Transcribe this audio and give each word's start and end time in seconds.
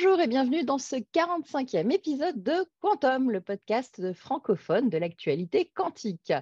Bonjour 0.00 0.20
et 0.20 0.28
bienvenue 0.28 0.62
dans 0.62 0.78
ce 0.78 0.94
45e 0.94 1.90
épisode 1.90 2.40
de 2.40 2.52
Quantum, 2.80 3.32
le 3.32 3.40
podcast 3.40 4.12
francophone 4.12 4.90
de 4.90 4.96
l'actualité 4.96 5.72
quantique. 5.74 6.32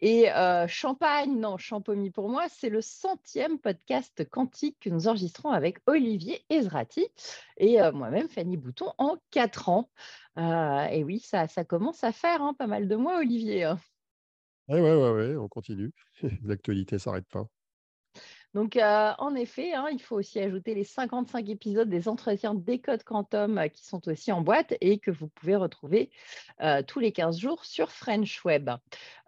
Et 0.00 0.30
euh, 0.30 0.68
champagne, 0.68 1.36
non, 1.36 1.58
champomy 1.58 2.12
pour 2.12 2.28
moi, 2.28 2.44
c'est 2.48 2.68
le 2.68 2.80
centième 2.80 3.58
podcast 3.58 4.24
quantique 4.30 4.76
que 4.78 4.90
nous 4.90 5.08
enregistrons 5.08 5.50
avec 5.50 5.78
Olivier 5.86 6.44
Ezrati 6.50 7.08
et 7.56 7.82
euh, 7.82 7.90
moi-même 7.90 8.28
Fanny 8.28 8.56
Bouton 8.56 8.92
en 8.96 9.16
quatre 9.32 9.70
ans. 9.70 9.90
Euh, 10.38 10.84
et 10.84 11.02
oui, 11.02 11.18
ça, 11.18 11.48
ça 11.48 11.64
commence 11.64 12.04
à 12.04 12.12
faire 12.12 12.42
hein, 12.42 12.54
pas 12.54 12.68
mal 12.68 12.86
de 12.86 12.94
mois, 12.94 13.18
Olivier. 13.18 13.72
Oui, 14.68 14.78
oui, 14.78 14.92
oui, 14.92 15.36
on 15.36 15.48
continue. 15.48 15.90
L'actualité 16.44 16.94
ne 16.94 17.00
s'arrête 17.00 17.26
pas. 17.26 17.48
Donc, 18.54 18.76
euh, 18.76 19.12
en 19.18 19.34
effet, 19.36 19.74
hein, 19.74 19.86
il 19.92 20.02
faut 20.02 20.16
aussi 20.16 20.40
ajouter 20.40 20.74
les 20.74 20.82
55 20.82 21.48
épisodes 21.48 21.88
des 21.88 22.08
entretiens 22.08 22.54
des 22.54 22.80
codes 22.80 23.04
Quantum 23.04 23.58
euh, 23.58 23.68
qui 23.68 23.84
sont 23.84 24.06
aussi 24.08 24.32
en 24.32 24.40
boîte 24.40 24.74
et 24.80 24.98
que 24.98 25.12
vous 25.12 25.28
pouvez 25.28 25.54
retrouver 25.54 26.10
euh, 26.60 26.82
tous 26.82 26.98
les 26.98 27.12
15 27.12 27.38
jours 27.38 27.64
sur 27.64 27.92
French 27.92 28.44
Web. 28.44 28.70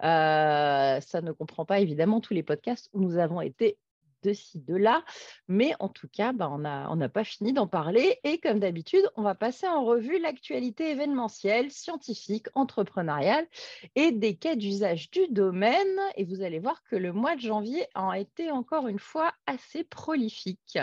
ça 0.01 1.21
ne 1.23 1.33
comprend 1.33 1.65
pas 1.65 1.79
évidemment 1.79 2.21
tous 2.21 2.35
les 2.35 2.43
podcasts 2.43 2.91
où 2.93 3.01
nous 3.01 3.16
avons 3.16 3.41
été 3.41 3.79
de 4.23 4.33
ci, 4.33 4.61
de 4.61 4.77
là. 4.77 5.05
Mais 5.49 5.75
en 5.81 5.89
tout 5.89 6.09
cas, 6.09 6.33
bah, 6.33 6.51
on 6.51 6.59
n'a 6.59 7.09
pas 7.09 7.25
fini 7.25 7.53
d'en 7.53 7.67
parler. 7.67 8.19
Et 8.25 8.39
comme 8.39 8.61
d'habitude, 8.61 9.09
on 9.17 9.23
va 9.23 9.35
passer 9.35 9.67
en 9.67 9.85
revue 9.85 10.19
l'actualité 10.19 10.91
événementielle, 10.91 11.71
scientifique, 11.71 12.47
entrepreneuriale 12.55 13.47
et 13.95 14.13
des 14.13 14.37
cas 14.37 14.57
d'usage 14.57 15.11
du 15.11 15.27
domaine. 15.29 16.01
Et 16.16 16.25
vous 16.25 16.43
allez 16.43 16.59
voir 16.59 16.83
que 16.85 16.97
le 16.97 17.13
mois 17.13 17.37
de 17.37 17.41
janvier 17.41 17.87
a 17.95 18.19
été 18.19 18.51
encore 18.51 18.89
une 18.89 18.99
fois 18.99 19.33
assez 19.46 19.85
prolifique. 19.85 20.79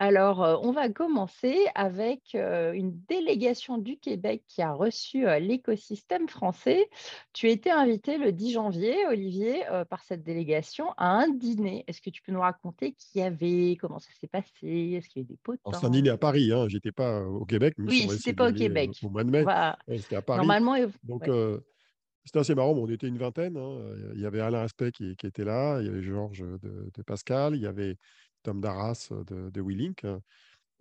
Alors, 0.00 0.44
euh, 0.44 0.56
on 0.62 0.70
va 0.70 0.88
commencer 0.88 1.66
avec 1.74 2.36
euh, 2.36 2.72
une 2.72 2.96
délégation 3.08 3.78
du 3.78 3.98
Québec 3.98 4.44
qui 4.46 4.62
a 4.62 4.72
reçu 4.72 5.26
euh, 5.26 5.40
l'écosystème 5.40 6.28
français. 6.28 6.88
Tu 7.32 7.50
étais 7.50 7.70
invité 7.70 8.16
le 8.16 8.30
10 8.30 8.52
janvier, 8.52 9.06
Olivier, 9.06 9.64
par 9.90 10.04
cette 10.04 10.22
délégation 10.22 10.92
à 10.96 11.08
un 11.08 11.28
dîner. 11.28 11.84
Est-ce 11.86 12.00
que 12.00 12.10
tu 12.10 12.22
peux 12.22 12.32
nous 12.32 12.40
raconter 12.40 12.57
qui 12.80 13.18
y 13.18 13.22
avait, 13.22 13.76
comment 13.80 13.98
ça 13.98 14.10
s'est 14.20 14.26
passé 14.26 14.50
Est-ce 14.62 15.08
qu'il 15.08 15.22
y 15.22 15.24
avait 15.24 15.34
des 15.34 15.38
potes 15.42 15.60
C'est 15.72 15.86
un 15.86 15.90
dîner 15.90 16.10
à 16.10 16.18
Paris, 16.18 16.52
hein. 16.52 16.66
j'étais 16.68 16.92
pas 16.92 17.22
au 17.22 17.44
Québec. 17.44 17.74
oui, 17.78 18.08
c'était 18.10 18.32
pas 18.32 18.50
au 18.50 18.52
Québec. 18.52 18.90
Au 19.02 19.10
mois 19.10 19.24
de 19.24 19.30
mai, 19.30 19.44
c'était 19.98 20.16
à 20.16 20.22
Paris. 20.22 20.38
Normalement, 20.38 20.76
donc 21.04 21.28
c'était 22.24 22.40
assez 22.40 22.54
marrant. 22.54 22.72
on 22.72 22.88
était 22.88 23.08
une 23.08 23.18
vingtaine. 23.18 23.56
Hein. 23.56 23.78
Il 24.14 24.20
y 24.20 24.26
avait 24.26 24.40
Alain 24.40 24.62
Aspect 24.62 24.92
qui, 24.92 25.10
était 25.10 25.44
là, 25.44 25.80
il 25.80 25.86
y 25.86 25.88
avait 25.88 26.02
Georges 26.02 26.44
de 26.62 27.02
Pascal, 27.02 27.54
il 27.54 27.62
y 27.62 27.66
avait 27.66 27.96
Tom 28.42 28.60
Darras 28.60 29.08
de, 29.26 29.50
de 29.50 29.60
WeLink, 29.60 30.04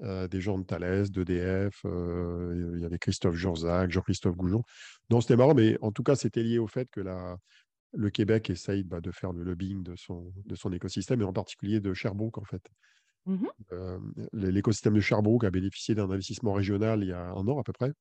euh, 0.04 0.28
des 0.28 0.42
gens 0.42 0.60
de 0.60 0.64
Thales, 0.64 1.10
d'EDF, 1.10 1.82
euh, 1.86 2.74
il 2.76 2.82
y 2.82 2.86
avait 2.86 3.00
Christophe 3.00 3.36
Jorzac, 3.36 3.90
Jean-Christophe 3.90 4.36
Goujon. 4.36 4.64
Donc 5.10 5.24
c'était 5.24 5.36
marrant, 5.36 5.56
mais 5.56 5.78
en 5.82 5.92
tout 5.92 6.04
cas, 6.04 6.16
c'était 6.16 6.44
lié 6.44 6.60
au 6.60 6.68
fait 6.68 6.88
que 6.92 7.02
la, 7.02 7.38
le 7.98 8.10
Québec 8.10 8.50
essaye 8.50 8.84
bah, 8.84 9.02
de 9.02 9.12
faire 9.12 9.34
le 9.34 9.44
lobbying 9.44 9.84
de 9.84 9.96
son, 9.96 10.32
de 10.46 10.56
son 10.56 10.72
écosystème, 10.72 11.22
et 11.22 11.26
en 11.26 11.34
particulier 11.34 11.80
de 11.80 11.94
Sherbrooke, 11.94 12.38
en 12.38 12.46
fait. 12.46 12.62
Mmh 13.26 13.46
euh, 13.74 14.00
l'écosystème 14.32 14.94
de 14.94 15.02
Sherbrooke 15.02 15.44
a 15.44 15.52
bénéficié 15.52 15.96
d'un 15.96 16.10
investissement 16.10 16.54
régional 16.54 17.04
il 17.04 17.10
y 17.10 17.12
a 17.12 17.32
un 17.32 17.48
an 17.48 17.60
à 17.60 17.64
peu 17.64 17.74
près, 17.74 17.92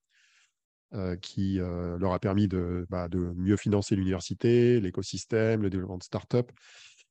qui 1.20 1.56
leur 1.56 2.12
a 2.12 2.18
permis 2.20 2.46
de, 2.46 2.86
bah, 2.88 3.08
de 3.08 3.18
mieux 3.18 3.56
financer 3.56 3.96
l'université, 3.96 4.80
l'écosystème, 4.80 5.62
le 5.62 5.68
développement 5.68 5.98
de 5.98 6.04
start-up. 6.04 6.52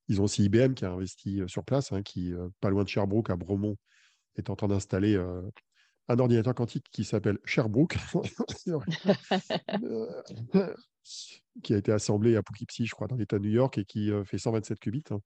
Ils 0.08 0.22
ont 0.22 0.24
aussi 0.24 0.46
IBM 0.46 0.76
qui 0.76 0.86
a 0.86 0.92
investi 0.92 1.42
sur 1.48 1.66
place, 1.66 1.92
hein, 1.92 2.02
qui, 2.02 2.34
pas 2.62 2.70
loin 2.70 2.84
de 2.84 2.90
Sherbrooke, 2.90 3.30
à 3.30 3.36
Bromont, 3.36 3.76
est 4.38 4.50
en 4.50 4.56
train 4.56 4.70
d'installer 4.70 5.22
un 6.08 6.20
ordinateur 6.20 6.54
quantique 6.54 6.86
qui 6.92 7.04
s'appelle 7.04 7.40
Sherbrooke, 7.46 7.98
qui 11.64 11.74
a 11.74 11.78
été 11.78 11.92
assemblé 11.92 12.36
à 12.36 12.44
Poughkeepsie, 12.44 12.86
je 12.86 12.94
crois, 12.94 13.08
dans 13.08 13.16
l'État 13.16 13.40
de 13.40 13.44
New 13.44 13.52
York, 13.52 13.78
et 13.78 13.86
qui 13.86 14.12
fait 14.26 14.38
127 14.38 14.80
qubits. 14.80 15.04
Hein. 15.12 15.20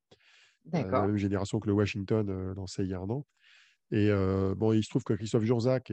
la 0.72 1.08
même 1.08 1.18
génération 1.18 1.60
que 1.60 1.68
le 1.68 1.74
Washington 1.74 2.54
lancé 2.54 2.84
il 2.84 2.90
y 2.90 2.94
a 2.94 3.00
un 3.00 3.10
an. 3.10 3.26
Et 3.92 4.10
bon, 4.56 4.74
il 4.74 4.84
se 4.84 4.90
trouve 4.90 5.04
que 5.04 5.14
Christophe 5.14 5.44
Jurzac, 5.44 5.92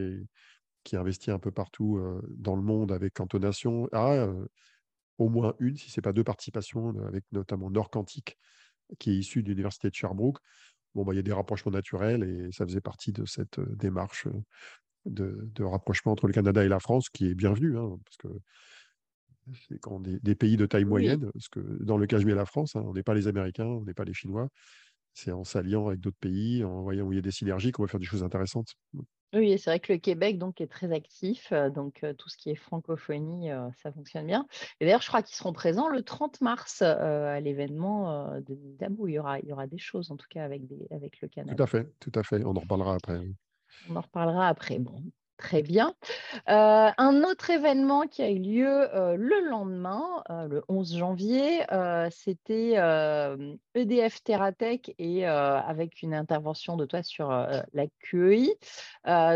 qui 0.85 0.97
investit 0.97 1.31
un 1.31 1.39
peu 1.39 1.51
partout 1.51 2.01
dans 2.29 2.57
le 2.57 2.63
monde 2.63 2.93
avec 2.93 3.15
Cantonation, 3.15 3.89
a 3.93 4.29
au 5.19 5.29
moins 5.29 5.55
une, 5.59 5.77
si 5.77 5.91
ce 5.91 5.99
n'est 5.99 6.03
pas 6.03 6.13
deux 6.13 6.25
participations, 6.25 6.95
avec 7.07 7.25
notamment 7.33 7.71
Nord 7.71 7.91
Quantique, 7.91 8.37
qui 8.99 9.11
est 9.11 9.17
issu 9.17 9.43
de 9.43 9.49
l'université 9.49 9.89
de 9.89 9.95
Sherbrooke. 9.95 10.39
Bon, 10.97 11.05
bah, 11.05 11.12
il 11.12 11.17
y 11.17 11.21
a 11.21 11.23
des 11.23 11.33
rapprochements 11.33 11.73
naturels 11.73 12.23
et 12.25 12.51
ça 12.53 12.65
faisait 12.65 12.81
partie 12.81 13.12
de 13.12 13.27
cette 13.27 13.61
démarche 13.61 14.27
de, 15.05 15.62
rapprochement 15.62 16.12
entre 16.12 16.27
le 16.27 16.33
Canada 16.33 16.65
et 16.65 16.69
la 16.69 16.81
France 16.81 17.11
qui 17.11 17.27
est 17.27 17.34
bienvenue, 17.34 17.77
hein, 17.77 17.99
parce 18.03 18.17
que 18.17 18.41
c'est 19.69 19.79
quand 19.79 20.01
des, 20.01 20.19
des, 20.21 20.34
pays 20.34 20.57
de 20.57 20.65
taille 20.65 20.87
moyenne, 20.87 21.31
parce 21.34 21.49
que 21.49 21.61
dans 21.84 21.99
le 21.99 22.07
cas 22.07 22.19
je 22.19 22.25
mets 22.25 22.34
la 22.34 22.47
France, 22.47 22.77
hein, 22.77 22.83
on 22.87 22.95
n'est 22.95 23.03
pas 23.03 23.12
les 23.12 23.29
Américains, 23.29 23.67
on 23.67 23.84
n'est 23.84 23.93
pas 23.93 24.05
les 24.05 24.15
Chinois, 24.15 24.49
c'est 25.12 25.33
en 25.33 25.45
s'alliant 25.45 25.89
avec 25.89 26.01
d'autres 26.01 26.17
pays, 26.19 26.65
en 26.65 26.81
voyant 26.83 27.05
où 27.05 27.13
il 27.13 27.17
y 27.17 27.19
a 27.19 27.23
des 27.23 27.31
synergies 27.31 27.73
qu'on 27.73 27.83
va 27.83 27.89
faire 27.89 28.01
des 28.01 28.07
choses 28.07 28.25
intéressantes. 28.25 28.73
Oui, 29.33 29.59
c'est 29.59 29.71
vrai 29.71 29.81
que 29.81 29.93
le 29.93 29.99
Québec 29.99 30.39
donc, 30.39 30.61
est 30.61 30.67
très 30.67 30.93
actif, 30.93 31.53
donc 31.75 32.05
tout 32.17 32.29
ce 32.29 32.37
qui 32.37 32.51
est 32.51 32.55
francophonie, 32.55 33.49
ça 33.83 33.93
fonctionne 33.93 34.27
bien. 34.27 34.47
Et 34.81 34.85
d'ailleurs, 34.85 35.03
je 35.03 35.09
crois 35.09 35.23
qu'ils 35.23 35.37
seront 35.37 35.53
présents 35.53 35.89
le 35.89 36.03
30 36.03 36.41
mars 36.41 36.83
à 36.83 37.41
l'événement 37.41 38.41
de 38.41 38.55
Nidabou. 38.55 39.09
Il 39.09 39.15
y 39.15 39.19
aura, 39.19 39.39
il 39.41 39.47
y 39.47 39.53
aura 39.53 39.67
des 39.67 39.79
choses, 39.79 40.11
en 40.11 40.17
tout 40.17 40.29
cas, 40.31 40.45
avec, 40.45 40.67
des, 40.67 40.87
avec 40.91 41.21
le 41.21 41.29
Canada. 41.29 41.55
Tout 41.55 41.63
à 41.63 41.67
fait, 41.67 41.93
tout 42.01 42.13
à 42.15 42.23
fait. 42.23 42.45
On 42.45 42.57
en 42.57 42.61
reparlera 42.61 42.95
après. 42.95 43.21
On 43.91 43.97
en 43.97 44.01
reparlera 44.01 44.49
après. 44.49 44.79
Bon, 44.79 45.03
Très 45.39 45.61
bien. 45.63 45.95
Euh, 46.49 46.91
un 46.97 47.23
autre 47.23 47.51
événement 47.51 48.07
qui 48.07 48.23
a 48.23 48.31
eu 48.31 48.39
lieu 48.39 48.67
euh, 48.95 49.17
le 49.17 49.51
lendemain, 49.51 50.23
euh, 50.31 50.49
le 50.49 50.65
11 50.69 50.97
janvier, 50.97 51.61
c'était 52.11 52.73
EDF 53.75 54.17
e 54.17 54.23
Terratech 54.25 54.95
et 54.99 55.27
avec 55.27 56.03
une 56.03 56.15
intervention 56.15 56.77
de 56.77 56.87
toi 56.87 57.03
sur 57.03 57.31
la 57.31 57.87
QEI. 58.01 58.57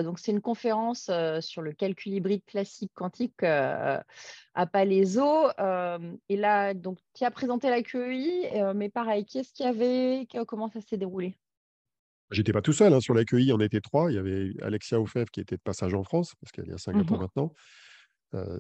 donc, 0.03 0.19
c'est 0.19 0.33
une 0.33 0.41
conférence 0.41 1.11
sur 1.41 1.63
le 1.63 1.73
calcul 1.73 2.15
hybride 2.15 2.45
classique 2.47 2.93
quantique 2.95 3.43
à 3.43 4.03
Palaiso. 4.73 5.51
et 6.29 6.37
là, 6.37 6.75
donc, 6.75 6.99
tu 7.15 7.25
as 7.25 7.31
présenté 7.31 7.69
la 7.69 7.83
QEI, 7.83 8.73
mais 8.75 8.89
pareil, 8.89 9.27
qu'est-ce 9.27 9.53
qu'il 9.53 9.67
y 9.67 9.69
avait 9.69 10.27
Comment 10.47 10.71
ça 10.71 10.81
s'est 10.81 10.97
déroulé? 10.97 11.37
J'étais 12.31 12.53
pas 12.53 12.63
tout 12.63 12.73
seul 12.73 12.93
hein, 12.93 13.01
sur 13.01 13.15
l'accueil, 13.15 13.53
on 13.53 13.61
était 13.61 13.81
trois. 13.81 14.11
Il 14.11 14.15
y 14.15 14.19
avait 14.19 14.53
Alexia 14.63 15.01
Ofev 15.01 15.27
qui 15.27 15.41
était 15.41 15.57
de 15.57 15.63
passage 15.63 15.95
en 15.95 16.05
France, 16.05 16.35
parce 16.41 16.53
qu'elle 16.53 16.69
est 16.69 16.75
à 16.75 16.79
Singapour 16.79 17.19
mmh 17.19 17.21
maintenant. 17.21 17.55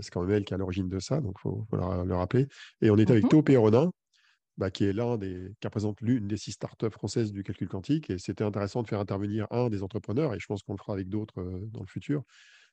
c'est 0.00 0.10
quand 0.10 0.22
même 0.22 0.36
elle 0.36 0.44
qui 0.44 0.52
est 0.52 0.56
à 0.56 0.58
l'origine 0.58 0.88
de 0.88 0.98
ça, 0.98 1.20
donc 1.20 1.36
il 1.38 1.42
faut, 1.42 1.66
le 1.72 2.14
rappeler. 2.14 2.48
Et 2.80 2.90
on 2.90 2.96
était 2.96 3.12
avec 3.12 3.24
mmh 3.24 3.28
Théo 3.28 3.42
Péronin, 3.42 3.92
bah, 4.56 4.70
qui 4.70 4.84
est 4.84 4.92
l'un 4.92 5.16
des, 5.16 5.52
qui 5.60 5.66
représente 5.66 6.00
l'une 6.00 6.26
des 6.26 6.36
six 6.36 6.52
startups 6.52 6.90
françaises 6.90 7.32
du 7.32 7.42
calcul 7.42 7.68
quantique. 7.68 8.10
Et 8.10 8.18
c'était 8.18 8.44
intéressant 8.44 8.82
de 8.82 8.88
faire 8.88 9.00
intervenir 9.00 9.46
un 9.50 9.68
des 9.68 9.82
entrepreneurs, 9.82 10.34
et 10.34 10.40
je 10.40 10.46
pense 10.46 10.62
qu'on 10.62 10.72
le 10.72 10.78
fera 10.78 10.94
avec 10.94 11.08
d'autres 11.08 11.42
dans 11.72 11.80
le 11.80 11.86
futur, 11.86 12.22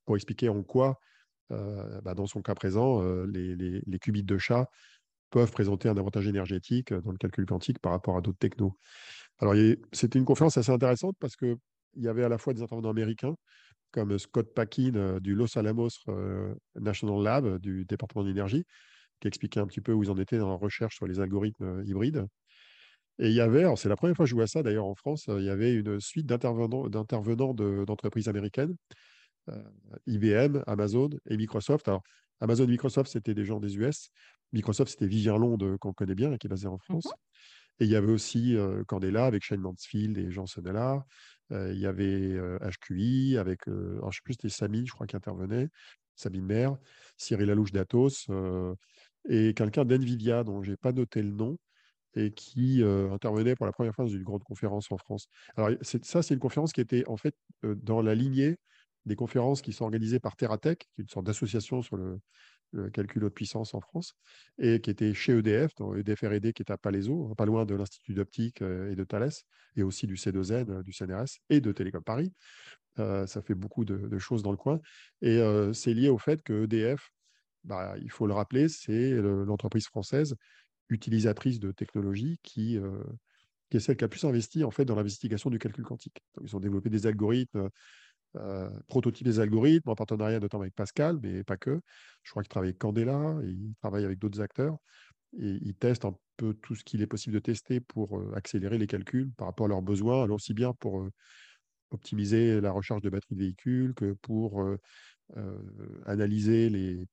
pour 0.06 0.16
expliquer 0.16 0.50
en 0.50 0.64
quoi, 0.64 1.00
bah, 1.50 2.16
dans 2.16 2.26
son 2.26 2.42
cas 2.42 2.56
présent, 2.56 3.02
les, 3.26 3.56
les, 3.56 3.82
les, 3.86 4.00
qubits 4.00 4.24
de 4.24 4.38
chat 4.38 4.70
peuvent 5.30 5.52
présenter 5.52 5.90
un 5.90 5.98
avantage 5.98 6.28
énergétique 6.28 6.94
dans 6.94 7.12
le 7.12 7.18
calcul 7.18 7.46
quantique 7.46 7.80
par 7.80 7.92
rapport 7.92 8.18
à 8.18 8.22
d'autres 8.22 8.38
technos. 8.38 8.78
Alors, 9.40 9.54
c'était 9.92 10.20
une 10.20 10.26
conférence 10.26 10.58
assez 10.58 10.72
intéressante 10.72 11.16
parce 11.20 11.36
qu'il 11.36 11.58
y 11.96 12.08
avait 12.08 12.24
à 12.24 12.30
la 12.30 12.38
fois 12.38 12.54
des 12.54 12.62
intervenants 12.62 12.90
américains, 12.90 13.36
comme 13.92 14.18
Scott 14.18 14.54
Packin 14.54 14.96
euh, 14.96 15.20
du 15.20 15.36
Los 15.36 15.58
Alamos 15.58 15.90
euh, 16.10 16.54
National 16.76 17.24
Lab 17.24 17.60
du 17.60 17.86
département 17.86 18.24
d'énergie, 18.24 18.66
qui 19.20 19.28
expliquait 19.28 19.60
un 19.60 19.68
petit 19.68 19.82
peu 19.82 19.94
où 19.94 20.04
ils 20.04 20.12
en 20.12 20.18
étaient 20.18 20.38
dans 20.38 20.50
la 20.50 20.56
recherche 20.56 20.96
sur 20.96 21.08
les 21.08 21.20
algorithmes 21.20 21.80
euh, 21.80 21.86
hybrides. 21.86 22.26
Et 23.20 23.30
il 23.30 23.34
y 23.34 23.42
avait, 23.42 23.66
c'est 23.76 23.90
la 23.90 23.96
première 23.96 24.16
fois 24.16 24.26
que 24.26 24.30
je 24.30 24.36
vois 24.36 24.46
ça 24.46 24.62
d'ailleurs 24.62 24.86
en 24.86 24.94
France, 24.94 25.26
il 25.28 25.44
y 25.44 25.50
avait 25.50 25.74
une 25.74 26.00
suite 26.00 26.28
d'intervenants 26.28 26.88
d'entreprises 26.88 28.28
américaines, 28.28 28.76
IBM, 30.06 30.62
Amazon 30.68 31.10
et 31.28 31.36
Microsoft. 31.36 31.88
Alors, 31.88 32.04
Amazon 32.42 32.66
et 32.66 32.68
Microsoft, 32.68 33.12
c'était 33.12 33.34
des 33.34 33.44
gens 33.44 33.60
des 33.60 33.76
US. 33.76 34.10
Microsoft, 34.54 34.92
c'était 34.92 35.08
Vivien 35.08 35.36
Londe, 35.36 35.78
qu'on 35.80 35.94
connaît 35.94 36.14
bien, 36.14 36.38
qui 36.38 36.46
est 36.46 36.50
basé 36.50 36.68
en 36.68 36.78
France. 36.78 37.08
Mmh 37.08 37.38
et 37.80 37.86
il 37.86 37.90
y 37.90 37.96
avait 37.96 38.12
aussi 38.12 38.56
Candela 38.88 39.26
avec 39.26 39.44
Shane 39.44 39.62
Mansfield 39.62 40.18
et 40.18 40.32
Jean 40.32 40.46
Sonnella. 40.46 41.06
il 41.52 41.78
y 41.78 41.86
avait 41.86 42.36
HQI 42.62 43.38
avec, 43.38 43.62
je 43.68 43.72
ne 43.72 44.12
sais 44.12 44.20
plus, 44.24 44.34
c'était 44.34 44.50
Samy, 44.50 44.86
je 44.86 44.92
crois, 44.94 45.08
qui 45.08 45.16
intervenait, 45.16 45.70
Sabine 46.16 46.46
Mer, 46.46 46.78
Cyril 47.18 47.50
Alouche 47.52 47.72
d'Atos, 47.72 48.28
et 49.30 49.54
quelqu'un 49.54 49.86
d'NVIDIA 49.86 50.44
dont 50.44 50.64
je 50.64 50.72
n'ai 50.72 50.78
pas 50.78 50.92
noté 50.92 51.22
le 51.22 51.32
nom, 51.32 51.58
et 52.16 52.32
qui 52.32 52.82
intervenait 52.84 53.56
pour 53.56 53.68
la 53.68 53.72
première 53.72 53.94
fois 53.94 54.06
dans 54.06 54.12
une 54.12 54.24
grande 54.24 54.44
conférence 54.44 54.92
en 54.92 54.98
France. 54.98 55.28
Alors, 55.56 55.70
ça, 55.82 56.24
c'est 56.24 56.34
une 56.34 56.40
conférence 56.40 56.74
qui 56.74 56.82
était 56.82 57.08
en 57.08 57.18
fait 57.18 57.36
dans 57.62 58.02
la 58.02 58.16
lignée 58.16 58.58
des 59.06 59.16
conférences 59.16 59.62
qui 59.62 59.72
sont 59.72 59.86
organisées 59.86 60.20
par 60.20 60.36
Terratech, 60.36 60.80
qui 60.80 61.02
est 61.02 61.04
une 61.04 61.10
sorte 61.10 61.26
d'association 61.26 61.82
sur 61.82 61.96
le, 61.96 62.20
le 62.72 62.90
calcul 62.90 63.24
haute 63.24 63.34
puissance 63.34 63.74
en 63.74 63.82
France, 63.82 64.16
et 64.58 64.82
qui 64.82 64.90
était 64.90 65.14
chez 65.14 65.38
EDF, 65.38 65.74
dans 65.76 65.96
EDF 65.96 66.22
R&D 66.22 66.54
qui 66.54 66.64
est 66.64 66.72
à 66.72 66.78
Palaiso, 66.78 67.34
pas 67.38 67.46
loin 67.46 67.66
de 67.66 67.76
l'Institut 67.76 68.14
d'optique 68.14 68.62
et 68.62 68.96
de 68.96 69.04
Thales, 69.04 69.32
et 69.76 69.84
aussi 69.84 70.08
du 70.08 70.16
C2N, 70.16 70.84
du 70.84 70.94
CNRS 70.94 71.40
et 71.50 71.62
de 71.62 71.72
Télécom 71.72 72.04
Paris. 72.04 72.34
ça 72.98 73.42
fait 73.42 73.56
beaucoup 73.56 73.86
de, 73.86 74.18
choses 74.18 74.44
dans 74.44 74.52
le 74.52 74.58
coin. 74.58 74.80
Et 75.22 75.40
c'est 75.74 75.94
lié 75.94 76.10
au 76.10 76.18
fait 76.18 76.42
que 76.44 76.64
EDF, 76.64 77.10
bah, 77.64 77.96
il 78.02 78.12
faut 78.12 78.28
le 78.28 78.34
rappeler, 78.34 78.70
c'est 78.70 79.12
l'entreprise 79.22 79.86
française 79.86 80.36
utilisatrice 80.90 81.60
de 81.60 81.72
technologies 81.72 82.40
qui, 82.44 82.80
qui 83.70 83.78
est 83.78 83.80
celle 83.80 83.98
qui 83.98 84.04
a 84.04 84.08
plus 84.08 84.24
investi 84.24 84.64
en 84.64 84.72
fait, 84.72 84.86
dans 84.86 84.96
l'investigation 84.96 85.50
du 85.50 85.60
calcul 85.60 85.84
quantique. 85.84 86.24
ils 86.42 86.56
ont 86.56 86.60
développé 86.60 86.90
des 86.90 87.08
algorithmes 87.08 87.70
euh, 88.40 88.70
prototype 88.88 89.26
des 89.26 89.40
algorithmes 89.40 89.90
en 89.90 89.96
partenariat 89.96 90.40
notamment 90.40 90.64
avec 90.64 90.76
Pascal, 90.76 91.20
mais 91.22 91.44
pas 91.44 91.58
que. 91.58 91.82
Je 92.24 92.32
crois 92.32 92.44
qu'il 92.44 92.50
travaille 92.50 92.70
avec 92.70 92.80
Candela, 92.80 93.36
il 93.44 93.74
travaille 93.82 94.06
avec 94.06 94.20
d'autres 94.20 94.42
acteurs 94.42 94.78
et 95.38 95.60
il 95.62 95.76
teste 95.76 96.06
un 96.06 96.16
peu 96.38 96.54
tout 96.54 96.76
ce 96.76 96.84
qu'il 96.84 97.02
est 97.02 97.08
possible 97.08 97.36
de 97.36 97.40
tester 97.40 97.80
pour 97.80 98.18
euh, 98.18 98.34
accélérer 98.36 98.78
les 98.78 98.88
calculs 98.88 99.32
par 99.38 99.48
rapport 99.48 99.66
à 99.66 99.70
leurs 99.70 99.82
besoins, 99.82 100.24
alors 100.24 100.36
aussi 100.36 100.54
bien 100.54 100.74
pour 100.74 101.02
euh, 101.02 101.12
optimiser 101.92 102.60
la 102.62 102.72
recharge 102.72 103.02
de 103.02 103.10
batterie 103.10 103.36
de 103.36 103.40
véhicules 103.40 103.94
que 103.94 104.14
pour 104.22 104.62
analyser 106.06 106.70
les, 106.70 107.08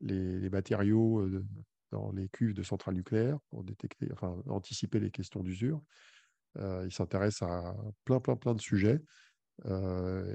les, 0.00 0.48
matériaux 0.48 1.28
dans 1.90 2.12
les 2.12 2.28
cuves 2.28 2.54
de 2.54 2.62
centrales 2.62 2.94
nucléaires 2.94 3.38
pour 3.50 3.64
détecter, 3.64 4.06
enfin, 4.12 4.40
anticiper 4.46 5.00
les 5.00 5.10
questions 5.10 5.42
d'usure. 5.42 5.82
il 6.56 6.92
s'intéresse 6.92 7.42
à 7.42 7.74
plein, 8.04 8.20
plein, 8.20 8.36
plein 8.36 8.54
de 8.54 8.60
sujets 8.60 9.00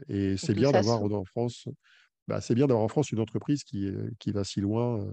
et 0.09 0.37
c'est 0.37 0.53
bien 0.53 0.71
d'avoir 0.71 1.03
en 1.03 1.25
France, 1.25 1.67
bah, 2.27 2.41
c'est 2.41 2.55
bien 2.55 2.67
d'avoir 2.67 2.83
en 2.83 2.87
France 2.87 3.11
une 3.11 3.19
entreprise 3.19 3.63
qui, 3.63 3.91
qui 4.19 4.31
va 4.31 4.43
si 4.43 4.61
loin 4.61 5.05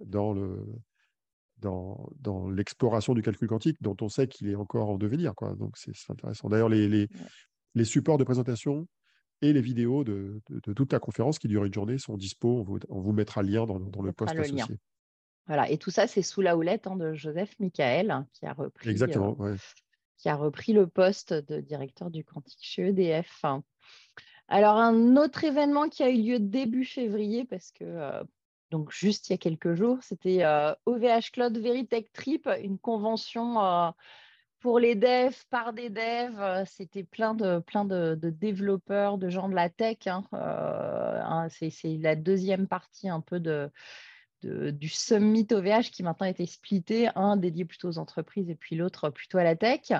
dans 0.00 0.32
le 0.32 0.64
dans, 1.62 2.10
dans 2.18 2.50
l'exploration 2.50 3.14
du 3.14 3.22
calcul 3.22 3.48
quantique, 3.48 3.80
dont 3.80 3.96
on 4.00 4.08
sait 4.08 4.26
qu'il 4.26 4.48
est 4.48 4.56
encore 4.56 4.90
en 4.90 4.98
devenir. 4.98 5.34
Quoi. 5.34 5.54
Donc, 5.54 5.76
c'est 5.78 5.92
intéressant. 6.10 6.48
D'ailleurs, 6.48 6.68
les, 6.68 6.88
les, 6.88 7.08
les, 7.74 7.84
supports 7.84 8.18
de 8.18 8.24
présentation 8.24 8.88
et 9.42 9.52
les 9.52 9.60
vidéos 9.60 10.02
de, 10.04 10.42
de, 10.50 10.72
toute 10.72 10.92
la 10.92 10.98
conférence 10.98 11.38
qui 11.38 11.48
dure 11.48 11.64
une 11.64 11.72
journée 11.72 11.98
sont 11.98 12.16
dispo. 12.16 12.58
On 12.58 12.62
vous, 12.62 12.78
on 12.88 13.00
vous 13.00 13.12
mettra 13.12 13.42
le 13.42 13.48
lien 13.48 13.64
dans, 13.64 13.78
dans 13.78 14.02
le 14.02 14.12
post 14.12 14.36
associé. 14.36 14.76
Voilà, 15.46 15.70
et 15.70 15.78
tout 15.78 15.90
ça, 15.90 16.06
c'est 16.06 16.22
sous 16.22 16.40
la 16.40 16.56
houlette 16.56 16.86
hein, 16.86 16.96
de 16.96 17.14
Joseph 17.14 17.54
Michael, 17.58 18.10
hein, 18.10 18.26
qui 18.32 18.44
a 18.44 18.52
repris 18.52 18.90
Exactement, 18.90 19.36
ouais 19.40 19.56
qui 20.16 20.28
a 20.28 20.36
repris 20.36 20.72
le 20.72 20.86
poste 20.86 21.32
de 21.32 21.60
directeur 21.60 22.10
du 22.10 22.24
quantique 22.24 22.62
chez 22.62 22.88
EDF. 22.88 23.44
Alors, 24.48 24.76
un 24.76 25.16
autre 25.16 25.44
événement 25.44 25.88
qui 25.88 26.02
a 26.02 26.10
eu 26.10 26.22
lieu 26.22 26.38
début 26.38 26.84
février, 26.84 27.44
parce 27.44 27.70
que 27.72 27.84
euh, 27.84 28.22
donc 28.70 28.90
juste 28.90 29.28
il 29.28 29.32
y 29.32 29.34
a 29.34 29.38
quelques 29.38 29.74
jours, 29.74 29.98
c'était 30.02 30.44
OVH 30.86 31.04
euh, 31.04 31.20
Cloud 31.32 31.58
Veritech 31.58 32.12
Trip, 32.12 32.48
une 32.62 32.78
convention 32.78 33.64
euh, 33.64 33.90
pour 34.60 34.78
les 34.78 34.94
devs, 34.94 35.44
par 35.50 35.72
des 35.72 35.90
devs. 35.90 36.64
C'était 36.66 37.02
plein 37.02 37.34
de, 37.34 37.60
plein 37.60 37.84
de, 37.84 38.14
développeurs, 38.14 39.18
de 39.18 39.28
gens 39.28 39.48
de 39.48 39.54
la 39.54 39.70
tech. 39.70 40.06
Hein, 40.06 41.48
c'est 41.48 41.96
la 41.98 42.14
deuxième 42.14 42.68
partie 42.68 43.08
un 43.08 43.20
peu 43.20 43.40
de, 43.40 43.70
du 44.44 44.88
summit 44.88 45.46
OVH 45.50 45.90
qui 45.90 46.02
maintenant 46.02 46.26
été 46.26 46.46
splitté, 46.46 47.08
un 47.14 47.36
dédié 47.36 47.64
plutôt 47.64 47.88
aux 47.88 47.98
entreprises 47.98 48.50
et 48.50 48.54
puis 48.54 48.76
l'autre 48.76 49.10
plutôt 49.10 49.38
à 49.38 49.44
la 49.44 49.56
tech. 49.56 49.92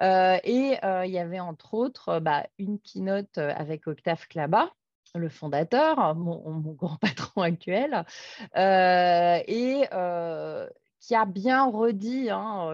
Euh, 0.00 0.38
et 0.44 0.76
euh, 0.84 1.04
il 1.06 1.12
y 1.12 1.18
avait 1.18 1.40
entre 1.40 1.74
autres 1.74 2.20
bah, 2.20 2.46
une 2.58 2.78
keynote 2.78 3.38
avec 3.38 3.86
Octave 3.86 4.26
Klaba, 4.28 4.70
le 5.14 5.28
fondateur, 5.28 6.14
mon, 6.14 6.72
grand 6.72 6.96
patron 7.00 7.42
actuel, 7.42 8.04
euh, 8.56 9.38
et 9.46 9.84
qui 11.00 11.16
a 11.16 11.24
bien 11.24 11.68
redit 11.68 12.30
hein, 12.30 12.70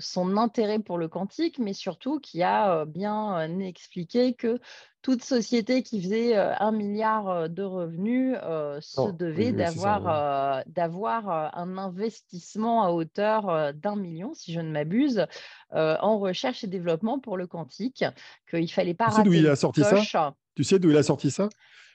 son 0.00 0.36
intérêt 0.36 0.80
pour 0.80 0.98
le 0.98 1.06
quantique, 1.06 1.60
mais 1.60 1.74
surtout 1.74 2.18
qui 2.18 2.42
a 2.42 2.84
bien 2.86 3.60
expliqué 3.60 4.34
que 4.34 4.58
toute 5.02 5.22
société 5.22 5.82
qui 5.82 6.02
faisait 6.02 6.36
un 6.36 6.72
milliard 6.72 7.48
de 7.48 7.62
revenus 7.62 8.34
se 8.34 9.00
oh, 9.00 9.12
devait 9.12 9.52
d'avoir 9.52 10.64
d'avoir 10.66 11.56
un 11.56 11.78
investissement 11.78 12.84
à 12.84 12.90
hauteur 12.90 13.72
d'un 13.74 13.96
million, 13.96 14.34
si 14.34 14.52
je 14.52 14.60
ne 14.60 14.70
m'abuse, 14.70 15.26
en 15.70 16.18
recherche 16.18 16.64
et 16.64 16.66
développement 16.66 17.18
pour 17.18 17.36
le 17.36 17.46
quantique, 17.46 18.04
qu'il 18.48 18.62
ne 18.62 18.66
fallait 18.66 18.94
pas 18.94 19.08
tu 19.08 19.16
sais 19.16 19.22
d'où 19.22 19.32
il 19.32 19.46
a 19.46 19.56
sorti 19.56 19.82
ça? 19.82 20.34
Tu 20.54 20.64
sais 20.64 20.78
d'où 20.78 20.90
il 20.90 20.96
a 20.96 21.02
sorti 21.02 21.30
ça? 21.30 21.48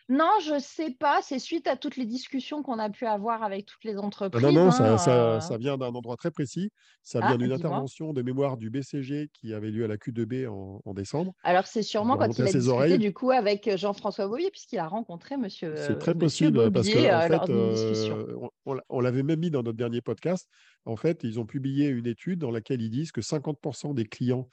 Non, 0.08 0.30
je 0.46 0.54
ne 0.54 0.60
sais 0.60 0.92
pas. 0.92 1.22
C'est 1.24 1.40
suite 1.40 1.68
à 1.68 1.76
toutes 1.76 1.98
les 1.98 2.06
discussions 2.06 2.62
qu'on 2.62 2.78
a 2.78 2.90
pu 2.90 3.08
avoir 3.08 3.42
avec 3.42 3.66
toutes 3.66 3.84
les 3.84 3.98
entreprises. 3.98 4.42
Non, 4.42 4.52
non, 4.52 4.72
ça, 4.72 4.94
hein, 4.94 5.40
ça, 5.42 5.58
vient 5.58 5.78
d'un 5.78 5.88
endroit 5.88 6.16
très 6.16 6.30
précis. 6.30 6.72
Ça 7.02 7.20
vient 7.20 7.32
ah, 7.32 7.38
d'une 7.38 7.52
intervention 7.52 8.14
de 8.14 8.22
mémoire 8.22 8.58
du 8.58 8.70
BCG 8.70 9.30
qui 9.34 9.54
avait 9.54 9.72
lieu 9.72 9.84
à 9.84 9.88
la 9.88 9.98
Q2B 9.98 10.48
en, 10.48 10.94
décembre. 10.94 11.34
Alors, 11.44 11.66
c'est 11.66 11.82
sûrement 11.82 12.18
quand 12.18 12.38
il 12.38 12.42
a 12.42 12.46
discuté 12.46 12.68
oreilles. 12.68 13.00
du 13.00 13.14
coup 13.14 13.32
avec 13.32 13.76
Jean-François 13.78 14.28
Boyer, 14.28 14.52
puisqu'il 14.52 14.78
a 14.78 14.88
rencontré 14.88 15.38
monsieur. 15.38 15.74
C'est 15.76 15.98
très 15.98 16.14
possible 16.14 16.72
parce 16.72 16.88
que 16.88 16.98
en 17.00 17.28
fait, 17.28 17.52
euh, 17.52 18.48
on, 18.66 18.78
on 18.90 19.00
l'avait 19.00 19.24
même 19.24 19.40
mis 19.40 19.50
dans 19.50 19.64
notre 19.64 19.78
dernier 19.78 20.02
podcast. 20.02 20.48
En 20.86 20.96
fait, 20.96 21.24
ils 21.24 21.40
ont 21.40 21.46
publié 21.46 21.88
une 21.88 22.06
étude 22.06 22.40
dans 22.40 22.52
laquelle 22.52 22.82
ils 22.82 22.92
disent 22.92 23.12
que 23.12 23.22
50% 23.22 23.96
des 23.96 24.06
clients 24.06 24.48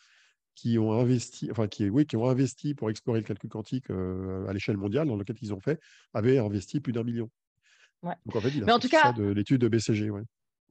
qui 0.54 0.78
ont 0.78 0.92
investi, 0.92 1.50
enfin 1.50 1.68
qui, 1.68 1.88
oui, 1.88 2.06
qui 2.06 2.16
ont 2.16 2.28
investi 2.28 2.74
pour 2.74 2.90
explorer 2.90 3.20
le 3.20 3.26
calcul 3.26 3.50
quantique 3.50 3.90
euh, 3.90 4.46
à 4.46 4.52
l'échelle 4.52 4.76
mondiale, 4.76 5.08
dans 5.08 5.16
lequel 5.16 5.36
ils 5.40 5.52
ont 5.54 5.60
fait, 5.60 5.80
avaient 6.14 6.38
investi 6.38 6.80
plus 6.80 6.92
d'un 6.92 7.04
million. 7.04 7.30
Donc 8.02 8.36
en 8.36 8.40
fait, 8.40 8.50
il 8.50 8.62
a 8.62 8.66
Mais 8.66 8.72
en 8.72 8.78
tout 8.78 8.88
cas, 8.88 9.12
de 9.12 9.24
l'étude 9.24 9.60
de 9.60 9.68
BCG. 9.68 10.10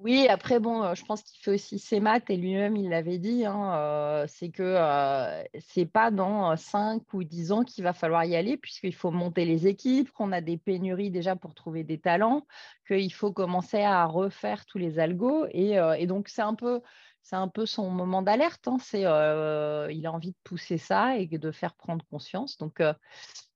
Oui, 0.04 0.28
après, 0.28 0.60
bon, 0.60 0.84
euh, 0.84 0.96
je 0.96 1.06
pense 1.06 1.22
qu'il 1.22 1.40
fait 1.44 1.52
aussi 1.52 1.78
ses 1.78 2.00
maths 2.00 2.28
et 2.32 2.36
lui-même, 2.36 2.76
il 2.76 2.90
l'avait 2.90 3.20
dit, 3.20 3.46
hein, 3.46 3.76
euh, 3.76 4.26
c'est 4.28 4.50
que 4.50 4.64
euh, 4.64 5.44
c'est 5.60 5.86
pas 5.86 6.10
dans 6.10 6.56
5 6.56 7.04
ou 7.14 7.24
10 7.24 7.52
ans 7.52 7.64
qu'il 7.64 7.84
va 7.84 7.94
falloir 7.94 8.26
y 8.26 8.36
aller, 8.36 8.58
puisqu'il 8.58 8.96
faut 8.96 9.12
monter 9.12 9.46
les 9.46 9.68
équipes, 9.68 10.10
qu'on 10.12 10.32
a 10.32 10.42
des 10.42 10.58
pénuries 10.58 11.12
déjà 11.12 11.36
pour 11.36 11.54
trouver 11.54 11.84
des 11.84 12.00
talents, 12.00 12.48
qu'il 12.88 13.14
faut 13.14 13.32
commencer 13.32 13.84
à 13.84 14.06
refaire 14.06 14.66
tous 14.66 14.80
les 14.80 14.98
algos. 14.98 15.46
Et, 15.52 15.76
et 16.00 16.08
donc, 16.08 16.30
c'est 16.30 16.42
un 16.42 16.56
peu 16.56 16.82
c'est 17.24 17.36
un 17.36 17.48
peu 17.48 17.66
son 17.66 17.90
moment 17.90 18.22
d'alerte. 18.22 18.68
Hein. 18.68 18.78
Il 18.94 20.06
a 20.06 20.12
envie 20.12 20.32
de 20.32 20.38
pousser 20.44 20.78
ça 20.78 21.18
et 21.18 21.28
de 21.28 21.52
faire 21.52 21.76
prendre 21.76 22.06
conscience. 22.10 22.58
Donc 22.58 22.82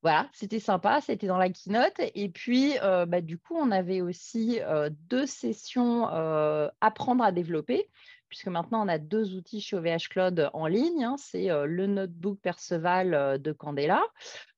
voilà, 0.02 0.30
c'était 0.34 0.60
sympa, 0.60 1.02
c'était 1.02 1.28
dans 1.28 1.38
la 1.38 1.50
keynote. 1.50 2.00
Et 2.00 2.30
puis, 2.30 2.76
bah, 2.82 3.22
du 3.22 3.38
coup, 3.38 3.56
on 3.56 3.72
avait 3.72 4.02
aussi 4.02 4.60
deux 5.10 5.26
sessions 5.26 6.06
apprendre 6.80 7.24
à 7.24 7.32
développer 7.32 7.90
puisque 8.30 8.48
maintenant 8.48 8.86
on 8.86 8.88
a 8.88 8.98
deux 8.98 9.36
outils 9.36 9.62
chez 9.62 9.76
OVH 9.76 10.10
Cloud 10.10 10.50
en 10.54 10.68
ligne. 10.68 11.04
Hein. 11.04 11.16
c'est 11.18 11.50
euh, 11.50 11.66
le 11.66 11.88
notebook 11.88 12.40
Perceval 12.42 13.14
euh, 13.14 13.38
de 13.38 13.52
Candela, 13.52 14.02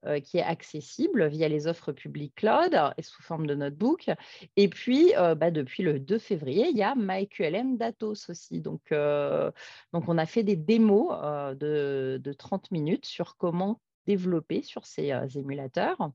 euh, 0.06 0.20
qui 0.20 0.38
est 0.38 0.44
accessible 0.44 1.28
via 1.28 1.48
les 1.48 1.68
offres 1.68 1.92
publiques 1.92 2.36
cloud 2.36 2.78
et 2.98 3.02
sous 3.02 3.22
forme 3.22 3.48
de 3.48 3.56
notebook. 3.56 4.10
Et 4.56 4.68
puis, 4.68 5.14
bah, 5.16 5.52
depuis 5.52 5.84
le 5.84 6.00
2 6.00 6.20
février, 6.20 6.68
il 6.70 6.78
y 6.78 6.84
a 6.84 6.96
MyQLM 6.96 7.78
Datos 7.78 8.30
aussi. 8.30 8.62
Donc, 8.62 8.92
donc 8.92 10.10
on 10.10 10.18
a 10.18 10.26
fait 10.26 10.44
des 10.44 10.56
démos 10.56 11.12
de, 11.56 12.36
30 12.38 12.72
minutes 12.72 13.06
sur 13.06 13.38
comment 13.38 13.82
développer 14.06 14.62
sur 14.62 14.86
ces 14.86 15.14
émulateurs. 15.36 16.12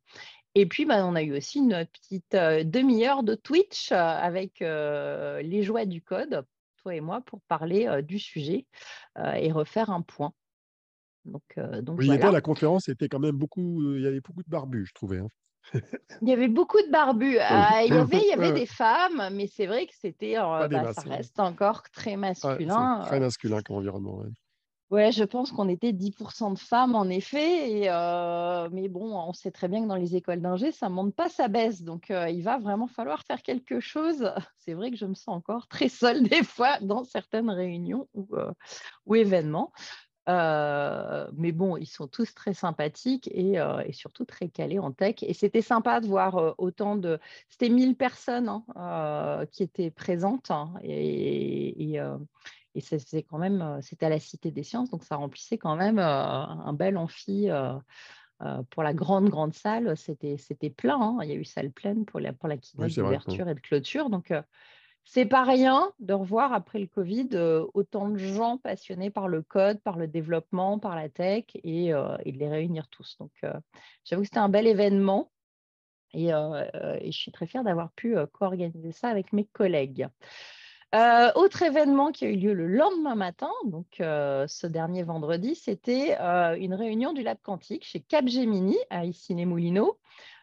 Et 0.54 0.66
puis, 0.66 0.84
bah, 0.84 1.04
on 1.06 1.14
a 1.14 1.22
eu 1.22 1.36
aussi 1.36 1.58
une 1.58 1.86
petite 1.86 2.32
demi-heure 2.34 3.22
de 3.22 3.34
Twitch 3.34 3.92
avec 3.92 4.60
les 4.60 5.62
joies 5.62 5.86
du 5.86 6.02
code 6.02 6.44
toi 6.82 6.94
et 6.94 7.00
moi, 7.00 7.20
pour 7.22 7.40
parler 7.42 8.02
du 8.02 8.18
sujet 8.18 8.66
et 9.36 9.52
refaire 9.52 9.90
un 9.90 10.02
point. 10.02 10.32
Donc, 11.24 11.42
donc 11.82 11.98
oui, 12.00 12.08
la 12.08 12.40
conférence 12.40 12.88
était 12.88 13.08
quand 13.08 13.20
même 13.20 13.36
beaucoup, 13.36 13.94
il 13.94 14.02
y 14.02 14.06
avait 14.06 14.20
beaucoup 14.20 14.42
de 14.42 14.50
barbus, 14.50 14.86
je 14.86 14.94
trouvais. 14.94 15.18
Hein. 15.18 15.28
il 16.22 16.28
y 16.28 16.32
avait 16.32 16.48
beaucoup 16.48 16.80
de 16.82 16.90
barbus. 16.90 17.38
Ah, 17.40 17.82
il 17.84 17.94
y 17.94 17.96
avait, 17.96 18.18
il 18.18 18.28
y 18.28 18.32
avait 18.32 18.52
des 18.52 18.66
femmes, 18.66 19.28
mais 19.32 19.46
c'est 19.46 19.66
vrai 19.66 19.86
que 19.86 19.94
c'était, 20.00 20.34
bah, 20.34 20.92
ça 20.92 21.02
reste 21.02 21.38
encore 21.38 21.82
très 21.90 22.16
masculin. 22.16 23.02
très 23.06 23.20
masculin 23.20 23.60
comme 23.62 23.76
environnement. 23.76 24.18
Ouais, 24.18 24.28
je 24.92 25.24
pense 25.24 25.52
qu'on 25.52 25.68
était 25.68 25.92
10% 25.92 26.52
de 26.52 26.58
femmes 26.58 26.94
en 26.94 27.08
effet, 27.08 27.70
et, 27.70 27.90
euh, 27.90 28.68
mais 28.72 28.88
bon, 28.88 29.16
on 29.16 29.32
sait 29.32 29.50
très 29.50 29.68
bien 29.68 29.82
que 29.82 29.88
dans 29.88 29.96
les 29.96 30.16
écoles 30.16 30.40
d'ingé, 30.42 30.70
ça 30.70 30.88
ne 30.88 30.94
monte 30.94 31.14
pas, 31.14 31.28
ça 31.30 31.48
baisse. 31.48 31.82
Donc, 31.82 32.10
euh, 32.10 32.28
il 32.28 32.42
va 32.42 32.58
vraiment 32.58 32.88
falloir 32.88 33.22
faire 33.22 33.42
quelque 33.42 33.80
chose. 33.80 34.30
C'est 34.58 34.74
vrai 34.74 34.90
que 34.90 34.96
je 34.96 35.06
me 35.06 35.14
sens 35.14 35.34
encore 35.34 35.66
très 35.66 35.88
seule 35.88 36.22
des 36.28 36.42
fois 36.42 36.78
dans 36.80 37.04
certaines 37.04 37.50
réunions 37.50 38.08
ou, 38.14 38.28
euh, 38.34 38.52
événements. 39.14 39.72
mais 40.26 41.52
bon, 41.52 41.76
ils 41.78 41.86
sont 41.86 42.06
tous 42.06 42.34
très 42.34 42.52
sympathiques 42.52 43.28
et, 43.32 43.58
surtout 43.92 44.26
très 44.26 44.48
calés 44.48 44.78
en 44.78 44.92
tech. 44.92 45.16
Et 45.22 45.32
c'était 45.32 45.62
sympa 45.62 46.00
de 46.00 46.06
voir 46.06 46.54
autant 46.58 46.96
de... 46.96 47.18
C'était 47.48 47.70
1000 47.70 47.96
personnes 47.96 48.62
hein, 48.76 49.44
qui 49.52 49.62
étaient 49.62 49.90
présentes 49.90 50.50
hein, 50.50 50.74
et 50.82 51.98
et 52.74 52.80
c'est 52.80 53.22
quand 53.22 53.38
même, 53.38 53.78
c'était 53.82 54.06
à 54.06 54.08
la 54.08 54.18
Cité 54.18 54.50
des 54.50 54.62
Sciences, 54.62 54.90
donc 54.90 55.04
ça 55.04 55.16
remplissait 55.16 55.58
quand 55.58 55.76
même 55.76 55.98
un 55.98 56.72
bel 56.72 56.96
amphi 56.96 57.48
pour 58.70 58.82
la 58.82 58.92
grande, 58.92 59.28
grande 59.28 59.54
salle, 59.54 59.96
c'était 59.96 60.70
plein. 60.70 61.00
Hein. 61.00 61.18
Il 61.22 61.28
y 61.28 61.32
a 61.32 61.36
eu 61.36 61.44
salle 61.44 61.70
pleine 61.70 62.04
pour 62.04 62.20
la, 62.20 62.32
pour 62.32 62.48
la 62.48 62.56
d'ouverture 62.56 63.48
et 63.48 63.54
de 63.54 63.60
clôture. 63.60 64.10
Donc, 64.10 64.32
c'est 65.04 65.26
pas 65.26 65.44
rien 65.44 65.92
de 66.00 66.12
revoir 66.12 66.52
après 66.52 66.78
le 66.78 66.86
Covid 66.86 67.28
autant 67.74 68.08
de 68.08 68.18
gens 68.18 68.58
passionnés 68.58 69.10
par 69.10 69.28
le 69.28 69.42
code, 69.42 69.80
par 69.80 69.96
le 69.96 70.08
développement, 70.08 70.78
par 70.78 70.96
la 70.96 71.08
tech 71.08 71.44
et, 71.54 71.88
et 71.88 72.32
de 72.32 72.38
les 72.38 72.48
réunir 72.48 72.88
tous. 72.88 73.16
Donc, 73.18 73.32
j'avoue 74.04 74.22
que 74.22 74.28
c'était 74.28 74.38
un 74.38 74.48
bel 74.48 74.66
événement. 74.66 75.30
Et, 76.14 76.28
et, 76.28 77.12
je 77.12 77.16
suis 77.16 77.32
très 77.32 77.46
fière 77.46 77.64
d'avoir 77.64 77.92
pu 77.92 78.16
co-organiser 78.32 78.92
ça 78.92 79.08
avec 79.08 79.32
mes 79.32 79.44
collègues. 79.44 80.08
Euh, 80.94 81.32
autre 81.36 81.62
événement 81.62 82.12
qui 82.12 82.26
a 82.26 82.28
eu 82.28 82.36
lieu 82.36 82.52
le 82.52 82.66
lendemain 82.66 83.14
matin, 83.14 83.50
donc 83.64 83.86
ce 83.98 84.66
dernier 84.66 85.02
vendredi, 85.02 85.54
c'était 85.54 86.18
une 86.58 86.74
réunion 86.74 87.14
du 87.14 87.22
Lab 87.22 87.38
Quantique 87.42 87.84
chez 87.84 88.00
Capgemini 88.00 88.76
à 88.90 89.06
Issy-les-Moulineaux. 89.06 89.98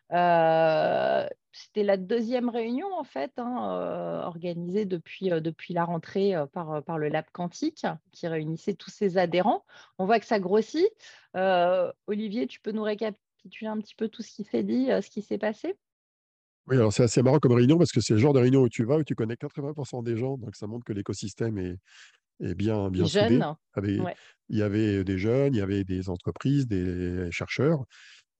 c'était 0.10 1.84
la 1.84 1.98
deuxième 1.98 2.50
réunion 2.50 2.88
en 2.94 3.04
fait 3.04 3.32
hein, 3.38 4.24
organisée 4.26 4.86
depuis, 4.86 5.30
depuis 5.30 5.74
la 5.76 5.86
rentrée 5.86 6.34
par, 6.52 6.84
par 6.84 6.98
le 6.98 7.10
Lab 7.10 7.26
Quantique 7.32 7.86
qui 8.12 8.28
réunissait 8.28 8.74
tous 8.74 8.90
ses 8.90 9.20
adhérents. 9.20 9.66
On 10.00 10.06
voit 10.06 10.20
que 10.20 10.26
ça 10.26 10.40
grossit. 10.40 10.90
Olivier, 12.08 12.48
tu 12.48 12.60
peux 12.60 12.72
nous 12.72 12.84
récapituler 12.84 13.70
un 13.70 13.78
petit 13.78 13.96
peu 13.96 14.08
tout 14.08 14.24
ce 14.24 14.32
qui 14.32 14.46
s'est 14.46 14.64
dit, 14.64 14.88
ce 14.88 15.10
qui 15.12 15.22
s'est 15.22 15.38
passé? 15.38 15.78
Oui, 16.70 16.76
alors 16.76 16.94
c'est 16.94 17.04
assez 17.04 17.22
marrant 17.24 17.40
comme 17.40 17.54
réunion 17.54 17.78
parce 17.78 17.92
que 17.92 18.00
c'est 18.00 18.14
le 18.14 18.20
genre 18.20 18.34
de 18.34 18.40
réunion 18.40 18.62
où 18.62 18.70
tu 18.70 18.86
vas, 18.86 18.98
où 18.98 19.04
tu 19.04 19.16
connais 19.16 19.36
80% 19.36 20.04
des 20.04 20.18
gens, 20.18 20.38
donc 20.38 20.56
ça 20.56 20.68
montre 20.68 20.86
que 20.86 20.94
l'écosystème 20.94 21.58
est, 21.58 21.78
est 22.42 22.56
bien, 22.56 22.90
bien 22.90 23.06
soudé. 23.06 23.40
Il 24.50 24.58
y 24.58 24.62
avait 24.62 25.04
des 25.04 25.18
jeunes, 25.18 25.54
il 25.54 25.58
y 25.58 25.62
avait 25.62 25.84
des 25.84 26.10
entreprises, 26.10 26.68
des 26.68 27.30
chercheurs, 27.32 27.86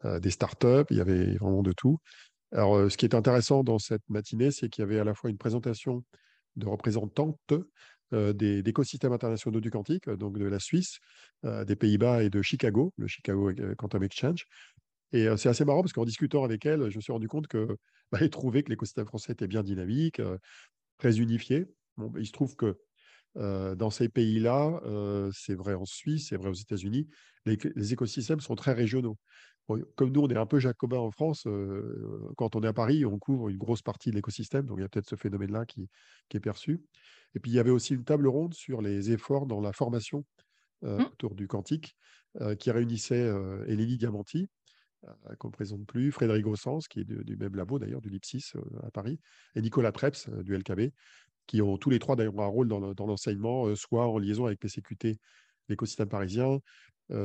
euh, 0.06 0.20
des 0.20 0.32
startups, 0.32 0.86
il 0.92 0.98
y 0.98 1.02
avait 1.02 1.36
vraiment 1.36 1.62
de 1.62 1.74
tout. 1.74 2.00
Alors, 2.52 2.76
euh, 2.76 2.90
ce 2.90 2.98
qui 2.98 3.06
est 3.06 3.16
intéressant 3.16 3.64
dans 3.64 3.80
cette 3.80 4.08
matinée, 4.10 4.52
c'est 4.52 4.70
qu'il 4.70 4.82
y 4.82 4.86
avait 4.86 5.00
à 5.00 5.04
la 5.04 5.14
fois 5.14 5.30
une 5.30 5.38
présentation 5.38 6.04
de 6.56 6.68
représentantes 6.68 7.54
euh, 8.14 8.34
d'écosystèmes 8.34 9.12
internationaux 9.12 9.60
du 9.60 9.70
quantique, 9.70 10.10
donc 10.10 10.38
de 10.38 10.46
la 10.46 10.60
Suisse, 10.60 11.00
des 11.44 11.76
Pays-Bas 11.76 12.24
et 12.24 12.30
de 12.30 12.42
Chicago, 12.42 12.94
le 12.98 13.08
Chicago 13.08 13.52
Quantum 13.78 14.04
Exchange, 14.04 14.46
et 15.12 15.28
c'est 15.38 15.50
assez 15.50 15.66
marrant 15.66 15.82
parce 15.82 15.94
qu'en 15.94 16.06
discutant 16.06 16.44
avec 16.44 16.66
elle, 16.66 16.90
je 16.90 16.96
me 16.98 17.02
suis 17.02 17.12
rendu 17.12 17.28
compte 17.28 17.48
que 17.48 17.78
bah, 18.12 18.28
trouvait 18.30 18.64
que 18.64 18.70
l'écosystème 18.70 19.06
français 19.06 19.34
était 19.34 19.48
bien 19.48 19.64
dynamique, 19.64 20.22
très 20.98 21.20
unifié. 21.20 21.66
Bon, 21.98 22.08
bah, 22.08 22.20
il 22.20 22.28
se 22.28 22.32
trouve 22.32 22.56
que 22.56 22.78
dans 23.36 23.90
ces 23.90 24.10
pays-là, 24.10 24.82
c'est 25.34 25.56
vrai 25.56 25.74
en 25.74 25.86
Suisse, 25.86 26.28
c'est 26.30 26.38
vrai 26.38 26.50
aux 26.50 26.54
États-Unis, 26.54 27.08
les, 27.46 27.94
écosystèmes 27.94 28.40
sont 28.40 28.56
très 28.56 28.74
régionaux. 28.74 29.18
comme 29.96 30.12
nous, 30.12 30.22
on 30.22 30.28
est 30.28 30.38
un 30.38 30.46
peu 30.46 30.60
jacobin 30.60 30.98
en 30.98 31.12
France, 31.12 31.48
quand 32.38 32.56
on 32.56 32.62
est 32.62 32.68
à 32.68 32.74
Paris, 32.74 33.06
on 33.06 33.18
couvre 33.18 33.50
une 33.50 33.58
grosse 33.58 33.82
partie 33.82 34.10
de 34.10 34.16
l'écosystème, 34.16 34.66
donc 34.66 34.80
il 34.80 34.82
y 34.82 34.84
a 34.84 34.90
peut-être 34.90 35.10
ce 35.10 35.16
phénomène-là 35.16 35.66
qui, 35.66 35.90
qui, 36.28 36.38
est 36.38 36.42
perçu. 36.42 36.82
Et 37.36 37.40
puis, 37.40 37.52
il 37.52 37.56
y 37.56 37.60
avait 37.60 37.72
aussi 37.72 37.94
une 37.94 38.04
table 38.04 38.28
ronde 38.28 38.54
sur 38.54 38.82
les 38.82 39.12
efforts 39.12 39.46
dans 39.46 39.62
la 39.62 39.74
formation 39.74 40.26
mmh. 40.82 41.04
autour 41.14 41.36
du 41.36 41.48
quantique, 41.48 41.96
qui 42.60 42.72
réunissait 42.72 43.32
Eleni 43.68 43.98
Diamanti, 43.98 44.50
qu'on 45.38 45.48
ne 45.48 45.54
présente 45.54 45.86
plus, 45.86 46.12
Frédéric 46.12 46.44
Gossens, 46.44 46.82
qui 46.90 47.02
est 47.02 47.06
du 47.06 47.38
même 47.38 47.56
labo 47.56 47.80
d'ailleurs, 47.80 48.02
du 48.02 48.10
LIPSIS 48.10 48.54
euh, 48.56 48.62
à 48.84 48.92
Paris, 48.92 49.20
et 49.56 49.62
Nicolas 49.62 49.92
Treps 49.92 50.28
euh, 50.30 50.44
du 50.44 50.56
LKB, 50.58 50.94
qui 51.48 51.62
ont 51.62 51.78
tous 51.78 51.90
les 51.90 52.00
trois 52.00 52.16
d'ailleurs 52.16 52.40
un 52.40 52.46
rôle 52.46 52.68
dans 52.68 53.08
l'enseignement, 53.08 53.74
soit 53.76 54.08
en 54.08 54.20
liaison 54.20 54.46
avec 54.46 54.60
PCQT, 54.60 55.20
l'écosystème 55.68 56.08
parisien, 56.08 56.60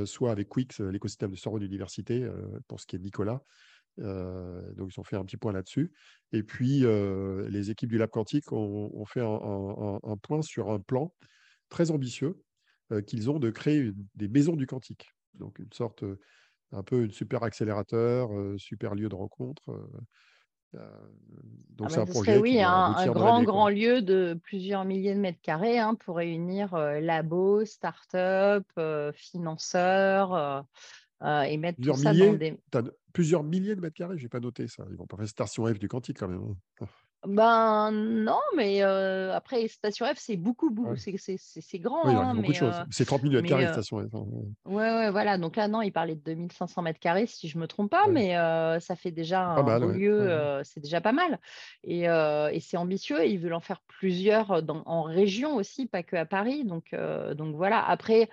soit 0.07 0.31
avec 0.31 0.49
Quix, 0.49 0.81
l'écosystème 0.81 1.33
de 1.33 1.37
Sorbonne 1.37 1.63
Université, 1.63 2.27
pour 2.67 2.81
ce 2.81 2.87
qui 2.87 2.97
est 2.97 2.99
de 2.99 3.05
Nicolas. 3.05 3.43
donc, 3.99 4.91
ils 4.91 4.99
ont 4.99 5.05
fait 5.05 5.17
un 5.17 5.27
petit 5.27 5.37
point 5.37 5.53
là-dessus. 5.53 5.93
Et 6.33 6.43
puis, 6.43 6.87
les 7.51 7.71
équipes 7.71 7.91
du 7.91 7.99
Lab 7.99 8.09
Quantique 8.09 8.51
ont, 8.51 9.05
fait 9.05 9.21
un, 9.21 10.17
point 10.23 10.41
sur 10.41 10.71
un 10.71 10.81
plan 10.81 11.13
très 11.69 11.91
ambitieux 11.91 12.41
qu'ils 13.07 13.29
ont 13.31 13.39
de 13.39 13.51
créer 13.51 13.93
des 14.15 14.29
maisons 14.29 14.57
du 14.57 14.67
quantique. 14.67 15.11
Donc, 15.35 15.59
une 15.59 15.73
sorte 15.75 16.03
un 16.75 16.83
peu 16.83 17.05
une 17.05 17.11
super 17.11 17.43
accélérateur, 17.43 18.31
super 18.59 18.95
lieu 18.95 19.09
de 19.09 19.15
rencontre. 19.15 19.63
donc 20.73 21.87
ah 21.87 21.89
c'est 21.89 21.97
bah, 21.97 22.03
un 22.03 22.07
projet. 22.07 22.39
oui, 22.39 22.61
un, 22.61 23.07
grand, 23.07 23.43
grand 23.43 23.69
lieu 23.69 24.03
de 24.03 24.39
plusieurs 24.43 24.85
milliers 24.85 25.15
de 25.15 25.21
mètres 25.21 25.41
carrés 25.43 25.79
hein, 25.79 25.95
pour 25.95 26.17
réunir 26.17 26.77
labos, 26.77 27.65
start-up, 27.65 28.67
financeurs 29.15 30.67
et 31.23 31.57
mettre 31.57 31.77
plusieurs 31.77 31.97
tout 31.97 32.03
ça 32.03 32.15
dans 32.15 32.35
des. 32.35 32.59
Plusieurs 33.13 33.45
milliers 33.45 33.77
de 33.77 33.81
mètres 33.81 33.95
carrés, 33.95 34.19
je 34.19 34.25
n'ai 34.25 34.29
pas 34.29 34.41
noté 34.41 34.67
ça. 34.67 34.85
Ils 34.91 34.97
vont 34.97 35.07
pas 35.07 35.17
faire 35.17 35.29
station 35.29 35.67
F 35.67 35.79
du 35.79 35.87
quantique 35.87 36.19
quand 36.19 36.29
même. 36.29 36.57
Ben 37.27 37.91
non, 37.91 38.41
mais 38.57 38.83
après, 38.83 39.67
Station 39.69 40.07
F, 40.07 40.17
c'est 40.17 40.37
beaucoup, 40.37 40.71
beaucoup 40.71 40.97
c'est 40.97 41.79
grand. 41.79 42.07
Hein, 42.07 42.35
beaucoup 42.35 42.53
de 42.53 42.57
choses. 42.57 42.75
C'est 42.91 43.05
30 43.05 43.23
000 43.23 43.35
mètres 43.35 43.49
carrés, 43.49 43.69
Station 43.69 44.01
F. 44.01 44.15
Hein, 44.15 44.25
ouais, 44.67 44.75
ouais, 44.75 45.11
voilà. 45.11 45.39
Donc 45.39 45.57
là, 45.57 45.69
non, 45.69 45.83
il 45.83 45.93
parlait 45.93 46.17
de 46.17 46.21
2500 46.21 46.83
mètres 46.83 47.01
carrés, 47.01 47.27
si 47.27 47.49
je 47.49 47.57
ne 47.57 47.63
me 47.63 47.67
trompe 47.67 47.91
pas, 47.91 48.07
mais 48.09 48.35
ça 48.81 48.97
fait 48.97 49.11
déjà 49.11 49.43
un 49.43 49.63
beau 49.63 49.89
lieu, 49.89 50.61
c'est 50.65 50.81
déjà 50.81 51.01
pas 51.01 51.13
mal. 51.13 51.39
Et, 51.83 52.03
et 52.05 52.61
c'est 52.61 52.77
ambitieux, 52.77 53.23
et 53.23 53.31
ils 53.31 53.39
veulent 53.39 53.55
en 53.55 53.61
faire 53.61 53.81
plusieurs 53.87 54.63
dans, 54.63 54.83
en 54.87 55.03
région 55.03 55.57
aussi, 55.57 55.87
pas 55.87 56.03
que 56.03 56.17
à 56.17 56.27
Paris. 56.27 56.65
Donc, 56.65 56.95
donc 57.35 57.57
voilà. 57.57 57.85
Après, 57.85 58.29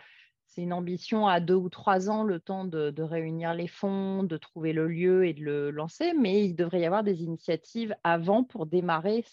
c'est 0.53 0.61
une 0.61 0.73
ambition 0.73 1.27
à 1.27 1.39
deux 1.39 1.55
ou 1.55 1.69
trois 1.69 2.09
ans, 2.09 2.23
le 2.23 2.41
temps 2.41 2.65
de, 2.65 3.01
réunir 3.01 3.53
les 3.53 3.67
fonds, 3.67 4.23
de 4.23 4.35
trouver 4.35 4.73
le 4.73 4.87
lieu 4.87 5.25
et 5.25 5.33
de 5.33 5.41
le 5.41 5.71
lancer, 5.71 6.13
mais 6.13 6.43
il 6.43 6.55
devrait 6.55 6.81
y 6.81 6.85
avoir 6.85 7.03
des 7.03 7.23
initiatives 7.23 7.95
avant 8.03 8.43
pour 8.43 8.65
démarrer, 8.65 9.23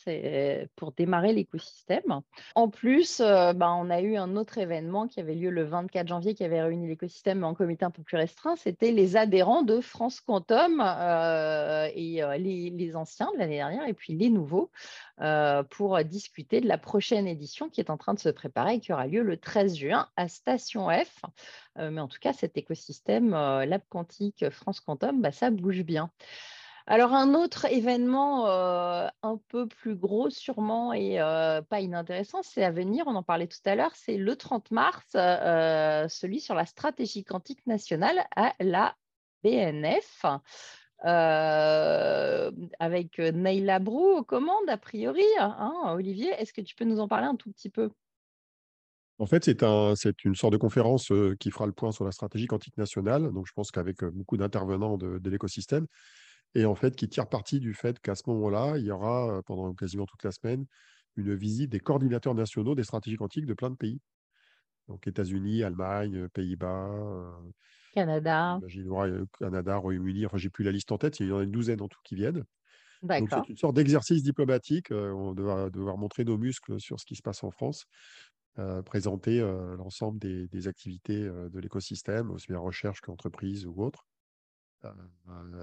pour 0.76 0.92
démarrer 0.92 1.32
l'écosystème. 1.32 2.20
En 2.54 2.68
plus, 2.68 3.20
euh, 3.20 3.52
ben, 3.52 3.76
on 3.80 3.90
a 3.90 4.00
eu 4.00 4.16
un 4.16 4.36
autre 4.36 4.58
événement 4.58 5.08
qui 5.08 5.18
avait 5.18 5.34
lieu 5.34 5.50
le 5.50 5.64
24 5.64 6.06
janvier, 6.06 6.34
qui 6.34 6.44
avait 6.44 6.62
réuni 6.62 6.86
l'écosystème 6.86 7.42
en 7.42 7.54
comité 7.54 7.84
un 7.84 7.90
peu 7.90 8.02
plus 8.02 8.16
restreint, 8.16 8.54
c'était 8.54 8.92
les 8.92 9.16
adhérents 9.16 9.62
de 9.62 9.80
France 9.80 10.20
Quantum 10.20 10.80
euh, 10.80 11.88
et 11.94 12.22
euh, 12.22 12.36
les, 12.36 12.94
anciens 12.94 13.30
de 13.34 13.38
l'année 13.38 13.56
dernière 13.56 13.86
et 13.86 13.92
puis 13.92 14.14
les 14.14 14.30
nouveaux 14.30 14.70
pour 15.70 16.02
discuter 16.04 16.60
de 16.60 16.68
la 16.68 16.78
prochaine 16.78 17.26
édition 17.26 17.68
qui 17.68 17.80
est 17.80 17.90
en 17.90 17.96
train 17.96 18.14
de 18.14 18.20
se 18.20 18.28
préparer 18.28 18.74
et 18.74 18.80
qui 18.80 18.92
aura 18.92 19.08
lieu 19.08 19.22
le 19.22 19.36
13 19.36 19.74
juin 19.74 20.08
à 20.16 20.28
Station 20.28 20.88
F 20.88 21.07
euh, 21.78 21.90
mais 21.90 22.00
en 22.00 22.08
tout 22.08 22.18
cas, 22.20 22.32
cet 22.32 22.56
écosystème 22.56 23.34
euh, 23.34 23.66
Lab 23.66 23.82
Quantique 23.88 24.48
France 24.50 24.80
Quantum, 24.80 25.20
bah, 25.20 25.32
ça 25.32 25.50
bouge 25.50 25.82
bien. 25.82 26.10
Alors, 26.86 27.12
un 27.12 27.34
autre 27.34 27.66
événement 27.66 28.48
euh, 28.48 29.08
un 29.22 29.38
peu 29.48 29.68
plus 29.68 29.94
gros, 29.94 30.30
sûrement, 30.30 30.94
et 30.94 31.18
pas 31.68 31.80
inintéressant, 31.80 32.42
c'est 32.42 32.64
à 32.64 32.70
venir, 32.70 33.04
on 33.06 33.14
en 33.14 33.22
parlait 33.22 33.46
tout 33.46 33.58
à 33.66 33.74
l'heure, 33.74 33.94
c'est 33.94 34.16
le 34.16 34.36
30 34.36 34.70
mars, 34.70 35.04
celui 35.12 36.40
sur 36.40 36.54
la 36.54 36.64
stratégie 36.64 37.24
quantique 37.24 37.66
nationale 37.66 38.26
à 38.34 38.54
la 38.60 38.96
BNF. 39.44 40.24
avec 41.04 43.18
Neila 43.18 43.78
Brou 43.80 44.16
aux 44.16 44.24
commandes, 44.24 44.70
a 44.70 44.78
priori. 44.78 45.24
Hein, 45.38 45.74
Olivier, 45.88 46.30
est-ce 46.38 46.54
que 46.54 46.62
tu 46.62 46.74
peux 46.74 46.86
nous 46.86 47.00
en 47.00 47.08
parler 47.08 47.26
un 47.26 47.36
tout 47.36 47.52
petit 47.52 47.68
peu? 47.68 47.90
En 49.18 49.26
fait, 49.26 49.44
c'est 49.44 49.62
un, 49.62 49.94
une 50.24 50.34
sorte 50.34 50.52
de 50.52 50.58
conférence 50.58 51.12
qui 51.40 51.50
fera 51.50 51.66
le 51.66 51.72
point 51.72 51.92
sur 51.92 52.04
la 52.04 52.12
stratégie 52.12 52.46
quantique 52.46 52.76
nationale. 52.76 53.32
Donc, 53.32 53.46
je 53.46 53.52
pense 53.52 53.70
qu'avec 53.70 54.04
beaucoup 54.04 54.36
d'intervenants 54.36 54.96
de, 54.96 55.28
l'écosystème, 55.28 55.86
et 56.54 56.64
en 56.64 56.74
fait, 56.74 56.94
qui 56.96 57.08
tire 57.08 57.28
parti 57.28 57.60
du 57.60 57.74
fait 57.74 57.98
qu'à 58.00 58.14
ce 58.14 58.22
moment-là, 58.28 58.78
il 58.78 58.84
y 58.84 58.90
aura 58.90 59.42
pendant 59.44 59.74
quasiment 59.74 60.06
toute 60.06 60.22
la 60.22 60.30
semaine 60.32 60.66
une 61.16 61.34
visite 61.34 61.70
des 61.70 61.80
coordinateurs 61.80 62.34
nationaux 62.34 62.74
des 62.74 62.84
stratégies 62.84 63.16
quantiques 63.16 63.46
de 63.46 63.54
plein 63.54 63.70
de 63.70 63.76
pays. 63.76 64.00
Donc, 64.86 65.06
États-Unis, 65.06 65.64
Allemagne, 65.64 66.28
Pays-Bas, 66.28 67.40
Canada, 67.92 68.60
Canada, 69.38 69.76
Royaume-Uni. 69.76 70.26
Enfin, 70.26 70.38
j'ai 70.38 70.48
plus 70.48 70.64
la 70.64 70.70
liste 70.70 70.92
en 70.92 70.98
tête. 70.98 71.18
Il 71.20 71.26
y 71.26 71.32
en 71.32 71.38
a 71.38 71.42
une 71.42 71.50
douzaine 71.50 71.82
en 71.82 71.88
tout 71.88 71.98
qui 72.04 72.14
viennent. 72.14 72.44
Donc, 73.02 73.28
c'est 73.30 73.48
une 73.48 73.56
sorte 73.56 73.76
d'exercice 73.76 74.22
diplomatique. 74.22 74.90
on 74.90 75.32
va 75.34 75.70
devoir 75.70 75.98
montrer 75.98 76.24
nos 76.24 76.38
muscles 76.38 76.80
sur 76.80 76.98
ce 76.98 77.06
qui 77.06 77.16
se 77.16 77.22
passe 77.22 77.44
en 77.44 77.50
France 77.50 77.84
présenter 78.84 79.40
euh, 79.40 79.76
l'ensemble 79.76 80.18
des, 80.18 80.68
activités 80.68 81.22
euh, 81.22 81.48
de 81.48 81.60
l'écosystème, 81.60 82.30
aussi 82.30 82.48
bien 82.48 82.58
recherche 82.58 83.00
qu'entreprise 83.00 83.66
ou 83.66 83.82
autre. 83.82 84.06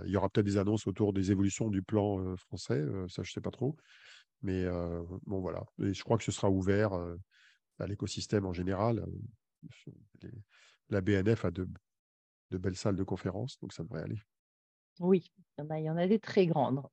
il 0.05 0.11
y 0.11 0.17
aura 0.17 0.29
peut-être 0.29 0.45
des 0.45 0.57
annonces 0.57 0.87
autour 0.87 1.13
des 1.13 1.31
évolutions 1.31 1.69
du 1.69 1.81
plan 1.81 2.35
français, 2.37 2.83
ça 3.07 3.23
je 3.23 3.29
ne 3.29 3.33
sais 3.33 3.41
pas 3.41 3.51
trop. 3.51 3.75
Mais 4.41 4.65
bon 5.25 5.39
voilà, 5.39 5.65
et 5.81 5.93
je 5.93 6.03
crois 6.03 6.17
que 6.17 6.23
ce 6.23 6.31
sera 6.31 6.49
ouvert 6.49 6.91
à 7.79 7.87
l'écosystème 7.87 8.45
en 8.45 8.53
général. 8.53 9.05
La 10.89 11.01
BNF 11.01 11.45
a 11.45 11.51
de, 11.51 11.67
belles 12.51 12.75
salles 12.75 12.97
de 12.97 13.03
conférence, 13.03 13.57
donc 13.59 13.73
ça 13.73 13.83
devrait 13.83 14.03
aller. 14.03 14.21
Oui, 14.99 15.31
il 15.57 15.79
y 15.79 15.89
en 15.89 15.97
a 15.97 16.07
des 16.07 16.19
très 16.19 16.45
grandes. 16.45 16.83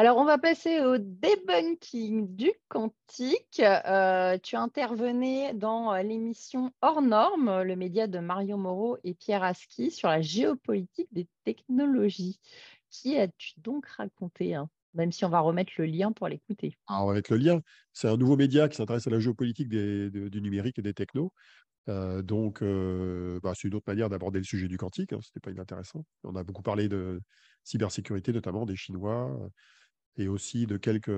Alors, 0.00 0.16
on 0.16 0.24
va 0.24 0.38
passer 0.38 0.80
au 0.80 0.96
debunking 0.96 2.34
du 2.34 2.50
quantique. 2.68 3.60
Euh, 3.60 4.38
tu 4.42 4.56
intervenais 4.56 5.52
dans 5.52 5.92
euh, 5.92 6.02
l'émission 6.02 6.72
Hors 6.80 7.02
Normes, 7.02 7.60
le 7.60 7.76
média 7.76 8.06
de 8.06 8.18
Mario 8.18 8.56
Moreau 8.56 8.96
et 9.04 9.12
Pierre 9.12 9.42
Aski 9.42 9.90
sur 9.90 10.08
la 10.08 10.22
géopolitique 10.22 11.08
des 11.12 11.28
technologies. 11.44 12.40
Qui 12.88 13.18
as-tu 13.18 13.60
donc 13.60 13.84
raconté 13.88 14.54
hein, 14.54 14.70
Même 14.94 15.12
si 15.12 15.26
on 15.26 15.28
va 15.28 15.40
remettre 15.40 15.72
le 15.76 15.84
lien 15.84 16.12
pour 16.12 16.28
l'écouter? 16.28 16.78
Alors, 16.86 17.04
on 17.04 17.08
va 17.08 17.12
mettre 17.12 17.34
le 17.34 17.38
lien. 17.38 17.60
C'est 17.92 18.08
un 18.08 18.16
nouveau 18.16 18.38
média 18.38 18.70
qui 18.70 18.76
s'intéresse 18.76 19.06
à 19.06 19.10
la 19.10 19.20
géopolitique 19.20 19.68
du 19.68 20.40
numérique 20.40 20.78
et 20.78 20.82
des 20.82 20.94
technos. 20.94 21.30
Euh, 21.90 22.22
donc, 22.22 22.62
bah, 22.62 23.52
c'est 23.54 23.68
une 23.68 23.74
autre 23.74 23.84
manière 23.86 24.08
d'aborder 24.08 24.38
le 24.38 24.46
sujet 24.46 24.66
du 24.66 24.78
quantique. 24.78 25.12
Hein, 25.12 25.18
Ce 25.20 25.28
n'était 25.28 25.40
pas 25.40 25.50
inintéressant. 25.50 26.06
On 26.24 26.36
a 26.36 26.42
beaucoup 26.42 26.62
parlé 26.62 26.88
de 26.88 27.20
cybersécurité, 27.64 28.32
notamment 28.32 28.64
des 28.64 28.76
Chinois 28.76 29.36
et 30.16 30.28
aussi 30.28 30.66
de 30.66 30.76
quelques 30.76 31.10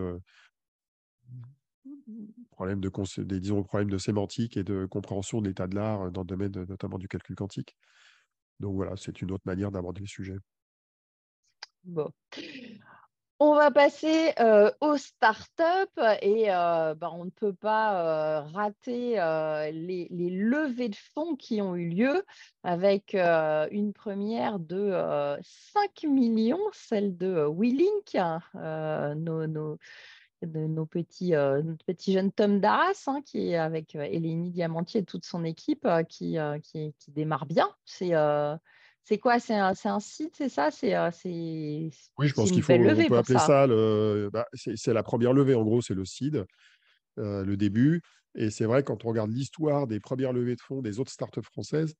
problèmes 2.50 2.80
de, 2.80 2.90
des, 3.22 3.40
disons, 3.40 3.62
problèmes 3.62 3.90
de 3.90 3.99
sémantique 3.99 4.56
et 4.56 4.64
de 4.64 4.87
compréhension 4.87 5.40
de 5.40 5.49
l'état 5.49 5.66
de 5.66 5.75
l'art 5.75 6.11
dans 6.11 6.22
le 6.22 6.26
domaine 6.26 6.52
notamment 6.52 6.99
du 6.99 7.08
calcul 7.08 7.37
quantique. 7.37 7.76
Donc 8.61 8.75
voilà, 8.76 8.96
c'est 8.96 9.22
une 9.22 9.32
autre 9.32 9.44
manière 9.46 9.70
d'aborder 9.70 10.00
le 10.00 10.06
sujet. 10.06 10.37
Bon. 11.84 12.12
On 13.44 13.56
va 13.56 13.72
passer 13.72 14.32
euh, 14.38 14.70
aux 14.80 14.96
startups 14.96 16.00
et 16.20 16.54
euh, 16.54 16.94
bah, 16.94 17.11
on 17.12 17.25
ne 17.25 17.30
peut 17.30 17.52
pas 17.52 18.38
euh, 18.38 18.40
rater 18.42 19.14
les, 19.72 20.06
levées 20.30 20.88
de 20.88 20.96
fonds 21.12 21.34
qui 21.34 21.61
ont 21.61 21.75
eu 21.75 21.88
lieu 21.88 22.25
avec 22.62 23.14
une 23.14 23.92
première 23.92 24.61
de 24.61 24.92
5 25.42 26.04
millions, 26.04 26.61
celle 26.72 27.16
de 27.16 27.44
WeLink, 27.44 28.16
nos, 29.16 30.87
petits, 30.87 31.32
petits 31.84 32.12
jeunes 32.12 32.30
Tom 32.30 32.61
Darras, 32.61 33.08
hein, 33.08 33.22
avec 33.58 33.96
Eleni 33.96 34.50
Diamantier 34.50 35.00
et 35.00 35.04
toute 35.04 35.25
son 35.25 35.42
équipe 35.42 35.88
qui, 36.08 36.38
démarre 37.08 37.46
bien. 37.46 37.68
C'est 39.04 39.18
quoi? 39.18 39.38
C'est 39.40 39.54
un, 39.54 39.73
un, 39.85 40.00
site, 40.00 40.35
c'est 40.37 40.49
ça? 40.49 40.71
C'est, 40.71 40.94
euh, 40.94 41.11
Oui, 42.18 42.28
je 42.28 42.35
pense 42.35 42.50
qu'il 42.50 42.62
faut 42.62 42.73
on 42.73 42.78
peut 42.78 43.16
appeler 43.16 43.38
ça, 43.38 43.66
bah, 44.30 44.47
c'est 44.54 44.92
la 44.92 45.02
première 45.02 45.32
levée. 45.32 45.54
En 45.54 45.64
gros, 45.64 45.82
c'est 45.82 45.94
le 45.94 46.04
CID, 46.04 46.44
euh, 47.18 47.44
le 47.44 47.56
début. 47.56 48.02
Et 48.35 48.50
c'est 48.50 48.64
vrai, 48.64 48.82
quand 48.82 49.04
on 49.04 49.09
regarde 49.09 49.30
l'histoire 49.30 49.87
des 49.87 50.00
premières 50.00 50.32
levées 50.32 50.54
de 50.54 50.61
fonds 50.61 50.80
des 50.82 51.00
autres 51.00 51.11
startups 51.11 51.42
françaises, 51.42 51.94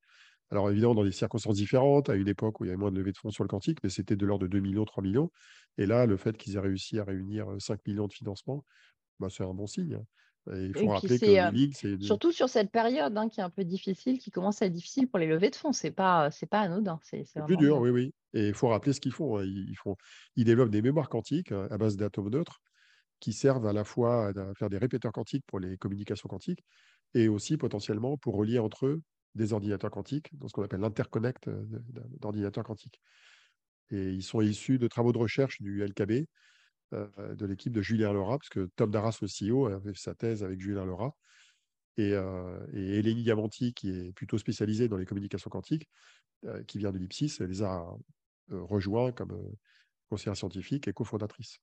alors 0.49 0.69
évidemment 0.71 0.95
dans 0.95 1.03
des 1.03 1.11
circonstances 1.11 1.55
différentes, 1.55 2.09
à 2.09 2.15
une 2.15 2.27
époque 2.27 2.59
où 2.59 2.65
il 2.65 2.67
y 2.67 2.69
avait 2.71 2.77
moins 2.77 2.91
de 2.91 2.97
levées 2.97 3.11
de 3.11 3.17
fonds 3.17 3.31
sur 3.31 3.43
le 3.43 3.47
quantique, 3.47 3.79
mais 3.83 3.89
c'était 3.89 4.15
de 4.15 4.25
l'ordre 4.25 4.43
de 4.43 4.49
2 4.49 4.59
millions, 4.59 4.85
3 4.85 5.03
millions. 5.03 5.31
Et 5.77 5.85
là, 5.85 6.05
le 6.05 6.17
fait 6.17 6.37
qu'ils 6.37 6.55
aient 6.55 6.59
réussi 6.59 6.99
à 6.99 7.03
réunir 7.03 7.47
5 7.59 7.73
euh, 7.73 7.77
millions 7.87 8.07
de 8.07 8.13
financement, 8.13 8.65
bah, 9.19 9.27
c'est 9.29 9.43
un 9.43 9.53
bon 9.53 9.67
signe. 9.67 9.99
Hein 10.47 10.57
il 10.57 10.77
faut 10.77 10.87
rappeler 10.87 11.19
que 11.19 11.25
euh, 11.25 11.69
c'est. 11.73 12.01
Surtout 12.01 12.31
sur 12.31 12.49
cette 12.49 12.71
période 12.71 13.17
hein, 13.17 13.29
qui 13.29 13.39
est 13.39 13.43
un 13.43 13.49
peu 13.49 13.63
difficile, 13.63 14.19
qui 14.19 14.31
commence 14.31 14.61
à 14.61 14.65
être 14.65 14.73
difficile 14.73 15.07
pour 15.07 15.19
les 15.19 15.27
levées 15.27 15.49
de 15.49 15.55
fonds. 15.55 15.73
C'est 15.73 15.91
pas, 15.91 16.31
c'est 16.31 16.45
pas 16.45 16.61
anodin. 16.61 16.99
C'est 17.03 17.25
plus 17.45 17.57
dur, 17.57 17.79
oui, 17.79 17.89
oui. 17.89 18.13
Et 18.33 18.49
il 18.49 18.53
faut 18.53 18.67
rappeler 18.67 18.93
ce 18.93 18.99
qu'ils 18.99 19.13
font. 19.13 19.37
Hein. 19.37 19.45
Ils, 19.45 19.75
font. 19.75 19.95
ils 20.35 20.45
développent 20.45 20.71
des 20.71 20.81
mémoires 20.81 21.09
quantiques 21.09 21.51
euh, 21.51 21.67
à 21.69 21.77
base 21.77 21.97
d'atomes 21.97 22.29
neutres 22.29 22.61
qui 23.19 23.31
servent 23.31 23.67
à 23.67 23.73
la 23.73 23.85
fois 23.85 24.27
à 24.29 24.53
faire 24.55 24.69
des 24.69 24.77
répéteurs 24.77 25.13
quantiques 25.13 25.45
pour 25.47 25.59
les 25.59 25.77
communications 25.77 26.27
quantiques 26.27 26.65
et 27.13 27.29
aussi 27.29 27.55
potentiellement 27.55 28.17
pour 28.17 28.35
relier 28.35 28.59
entre 28.59 28.85
eux 28.85 29.01
des 29.35 29.53
ordinateurs 29.53 29.91
quantiques, 29.91 30.29
dans 30.37 30.47
ce 30.47 30.53
qu'on 30.53 30.63
appelle 30.63 30.81
l'interconnect 30.81 31.47
euh, 31.47 31.63
d'ordinateurs 32.19 32.63
quantiques. 32.63 32.99
Et 33.89 34.09
ils 34.09 34.23
sont 34.23 34.41
issus 34.41 34.77
de 34.77 34.87
travaux 34.87 35.11
de 35.11 35.17
recherche 35.17 35.61
du 35.61 35.85
LKB, 35.85 36.25
de 36.93 37.45
l'équipe 37.45 37.73
de 37.73 37.81
Julien 37.81 38.13
Laura, 38.13 38.37
parce 38.37 38.49
que 38.49 38.69
Tom 38.75 38.91
Darras, 38.91 39.17
le 39.21 39.27
CEO, 39.27 39.67
a 39.67 39.79
fait 39.81 39.95
sa 39.95 40.15
thèse 40.15 40.43
avec 40.43 40.59
Julien 40.59 40.85
Laura. 40.85 41.15
Et, 41.97 42.13
euh, 42.13 42.65
Eleni 42.73 43.23
Diamanti, 43.23 43.73
qui 43.73 43.89
est 43.89 44.13
plutôt 44.13 44.37
spécialisée 44.37 44.87
dans 44.87 44.97
les 44.97 45.05
communications 45.05 45.49
quantiques, 45.49 45.89
euh, 46.45 46.63
qui 46.63 46.79
vient 46.79 46.91
de 46.91 46.97
l'IPSIS, 46.97 47.37
elle 47.39 47.47
les 47.47 47.63
a 47.63 47.85
rejoints 48.49 49.11
comme 49.11 49.37
conseillère 50.09 50.35
scientifique 50.35 50.87
et 50.87 50.93
cofondatrice. 50.93 51.59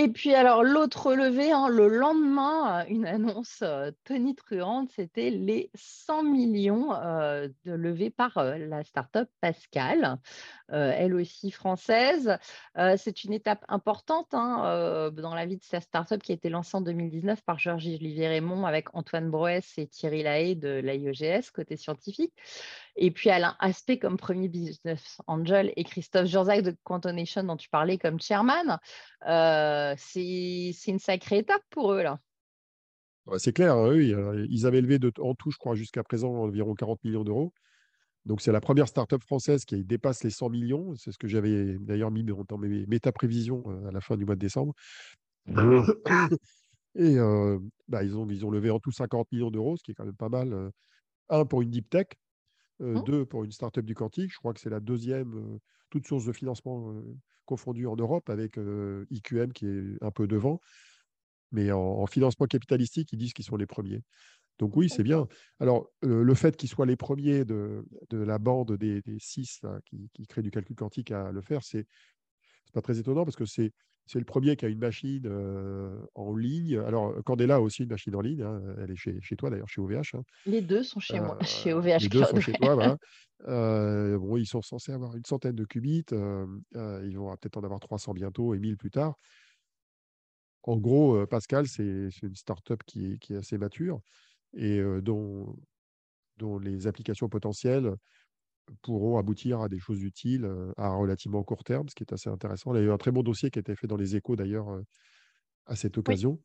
Et 0.00 0.06
puis 0.06 0.32
alors 0.32 0.62
l'autre 0.62 1.12
levée, 1.12 1.50
hein, 1.50 1.68
le 1.68 1.88
lendemain, 1.88 2.82
euh, 2.82 2.84
une 2.88 3.04
annonce 3.04 3.62
euh, 3.62 3.90
tonitruante, 4.04 4.92
c'était 4.94 5.30
les 5.30 5.72
100 5.74 6.22
millions 6.22 6.94
euh, 6.94 7.48
de 7.64 7.72
levées 7.72 8.10
par 8.10 8.40
la 8.44 8.84
start-up 8.84 9.28
Pascal, 9.40 10.18
elle 10.68 11.14
aussi 11.14 11.50
française. 11.50 12.38
c'est 12.96 13.24
une 13.24 13.32
étape 13.32 13.64
importante 13.68 14.34
hein, 14.34 15.10
dans 15.12 15.34
la 15.34 15.46
vie 15.46 15.56
de 15.56 15.64
cette 15.64 15.84
start-up 15.84 16.22
qui 16.22 16.32
a 16.32 16.34
été 16.34 16.50
lancée 16.50 16.76
en 16.76 16.82
2019 16.82 17.42
par 17.42 17.58
Georges-Olivier 17.58 18.28
Raymond 18.28 18.66
avec 18.66 18.94
Antoine 18.94 19.30
Broès 19.30 19.78
et 19.78 19.86
Thierry 19.86 20.22
Lahaye 20.22 20.56
de 20.56 20.80
l'IEGS, 20.84 21.50
côté 21.50 21.76
scientifique. 21.76 22.34
Et 23.00 23.12
puis 23.12 23.30
Alain 23.30 23.56
Aspect 23.60 23.98
comme 23.98 24.16
premier 24.16 24.48
business 24.48 25.20
angel 25.28 25.72
et 25.76 25.84
Christophe 25.84 26.26
Jorzac 26.26 26.62
de 26.62 26.74
Quantonation 26.82 27.44
dont 27.44 27.56
tu 27.56 27.68
parlais 27.68 27.96
comme 27.96 28.20
chairman. 28.20 28.78
Euh, 29.26 29.94
c'est 29.96 30.74
une 30.88 30.98
sacrée 30.98 31.38
étape 31.38 31.62
pour 31.70 31.92
eux 31.92 32.02
là. 32.02 32.18
C'est 33.36 33.52
clair, 33.52 33.74
hein, 33.74 33.90
eux, 33.90 34.46
ils 34.48 34.66
avaient 34.66 34.80
levé 34.80 34.98
de, 34.98 35.12
en 35.20 35.34
tout, 35.34 35.50
je 35.50 35.58
crois, 35.58 35.74
jusqu'à 35.74 36.02
présent 36.02 36.32
environ 36.32 36.74
40 36.74 37.04
millions 37.04 37.24
d'euros. 37.24 37.52
Donc, 38.24 38.40
c'est 38.40 38.52
la 38.52 38.60
première 38.62 38.88
start-up 38.88 39.22
française 39.22 39.66
qui 39.66 39.84
dépasse 39.84 40.24
les 40.24 40.30
100 40.30 40.48
millions. 40.48 40.94
C'est 40.96 41.12
ce 41.12 41.18
que 41.18 41.28
j'avais 41.28 41.76
d'ailleurs 41.78 42.10
mis 42.10 42.24
dans 42.24 42.56
mes 42.56 42.86
méta-prévisions 42.86 43.64
euh, 43.66 43.88
à 43.88 43.92
la 43.92 44.00
fin 44.00 44.16
du 44.16 44.24
mois 44.24 44.34
de 44.34 44.40
décembre. 44.40 44.72
Et 46.94 47.18
euh, 47.18 47.58
bah, 47.86 48.02
ils, 48.02 48.16
ont, 48.16 48.26
ils 48.30 48.46
ont 48.46 48.50
levé 48.50 48.70
en 48.70 48.80
tout 48.80 48.92
50 48.92 49.30
millions 49.30 49.50
d'euros, 49.50 49.76
ce 49.76 49.82
qui 49.82 49.90
est 49.90 49.94
quand 49.94 50.06
même 50.06 50.16
pas 50.16 50.30
mal. 50.30 50.70
un, 51.28 51.44
pour 51.44 51.60
une 51.60 51.70
deep 51.70 51.90
tech, 51.90 52.06
Mmh. 52.80 53.02
deux 53.02 53.26
pour 53.26 53.44
une 53.44 53.50
startup 53.50 53.84
du 53.84 53.94
quantique. 53.94 54.32
Je 54.32 54.38
crois 54.38 54.54
que 54.54 54.60
c'est 54.60 54.70
la 54.70 54.80
deuxième, 54.80 55.58
toute 55.90 56.06
source 56.06 56.24
de 56.24 56.32
financement 56.32 56.94
confondue 57.44 57.86
en 57.86 57.96
Europe 57.96 58.30
avec 58.30 58.56
IQM 59.10 59.52
qui 59.52 59.66
est 59.66 60.02
un 60.02 60.10
peu 60.10 60.28
devant. 60.28 60.60
Mais 61.50 61.72
en, 61.72 62.06
financement 62.06 62.46
capitalistique, 62.46 63.12
ils 63.12 63.18
disent 63.18 63.32
qu'ils 63.32 63.44
sont 63.44 63.56
les 63.56 63.66
premiers. 63.66 64.02
Donc 64.58 64.76
oui, 64.76 64.88
c'est 64.88 65.02
bien. 65.02 65.26
Alors, 65.60 65.88
le 66.02 66.34
fait 66.34 66.56
qu'ils 66.56 66.68
soient 66.68 66.86
les 66.86 66.96
premiers 66.96 67.44
de, 67.44 67.84
la 68.12 68.38
bande 68.38 68.76
des, 68.76 69.02
six 69.18 69.60
qui, 69.86 70.10
qui 70.12 70.26
créent 70.26 70.42
du 70.42 70.50
calcul 70.50 70.76
quantique 70.76 71.10
à 71.10 71.32
le 71.32 71.40
faire, 71.40 71.64
c'est 71.64 71.86
pas 72.72 72.82
très 72.82 72.98
étonnant 72.98 73.24
parce 73.24 73.36
que 73.36 73.46
c'est 73.46 73.72
c'est 74.08 74.18
le 74.18 74.24
premier 74.24 74.56
qui 74.56 74.64
a 74.64 74.68
une 74.68 74.78
machine 74.78 75.26
euh, 75.26 76.00
en 76.14 76.34
ligne. 76.34 76.78
Alors, 76.78 77.14
Candela 77.24 77.56
a 77.56 77.60
aussi 77.60 77.82
une 77.82 77.90
machine 77.90 78.14
en 78.16 78.22
ligne. 78.22 78.42
Hein. 78.42 78.62
Elle 78.78 78.90
est 78.90 78.96
chez, 78.96 79.20
chez 79.20 79.36
toi, 79.36 79.50
d'ailleurs, 79.50 79.68
chez 79.68 79.82
OVH. 79.82 80.14
Hein. 80.14 80.22
Les 80.46 80.62
deux 80.62 80.82
sont 80.82 80.98
chez 80.98 81.20
moi, 81.20 81.38
chez 81.42 81.74
OVH. 81.74 81.86
Euh, 81.88 81.98
les 82.00 82.08
deux 82.08 82.24
sont 82.24 82.40
chez 82.40 82.52
toi. 82.52 82.74
Voilà. 82.74 82.96
Euh, 83.46 84.18
bon, 84.18 84.38
ils 84.38 84.46
sont 84.46 84.62
censés 84.62 84.92
avoir 84.92 85.14
une 85.14 85.26
centaine 85.26 85.54
de 85.54 85.64
qubits. 85.64 86.06
ils 86.10 87.18
vont 87.18 87.36
peut-être 87.36 87.58
en 87.58 87.64
avoir 87.64 87.80
300 87.80 88.14
bientôt 88.14 88.54
et 88.54 88.58
1000 88.58 88.78
plus 88.78 88.90
tard. 88.90 89.14
En 90.62 90.76
gros, 90.78 91.26
Pascal, 91.26 91.66
c'est 91.68 92.08
une 92.22 92.34
start-up 92.34 92.80
qui 92.86 93.12
est, 93.12 93.18
qui 93.18 93.34
est 93.34 93.36
assez 93.36 93.58
mature 93.58 94.00
et 94.54 94.80
dont, 95.02 95.54
dont 96.38 96.58
les 96.58 96.86
applications 96.86 97.28
potentielles 97.28 97.94
pourront 98.82 99.18
aboutir 99.18 99.60
à 99.60 99.68
des 99.68 99.78
choses 99.78 100.02
utiles 100.02 100.48
à 100.76 100.90
relativement 100.90 101.42
court 101.42 101.64
terme, 101.64 101.88
ce 101.88 101.94
qui 101.94 102.02
est 102.02 102.12
assez 102.12 102.30
intéressant. 102.30 102.74
Il 102.74 102.78
y 102.78 102.82
a 102.82 102.86
eu 102.86 102.90
un 102.90 102.98
très 102.98 103.10
bon 103.10 103.22
dossier 103.22 103.50
qui 103.50 103.58
a 103.58 103.60
été 103.60 103.74
fait 103.76 103.86
dans 103.86 103.96
les 103.96 104.16
échos 104.16 104.36
d'ailleurs 104.36 104.66
à 105.66 105.76
cette 105.76 105.98
occasion. 105.98 106.40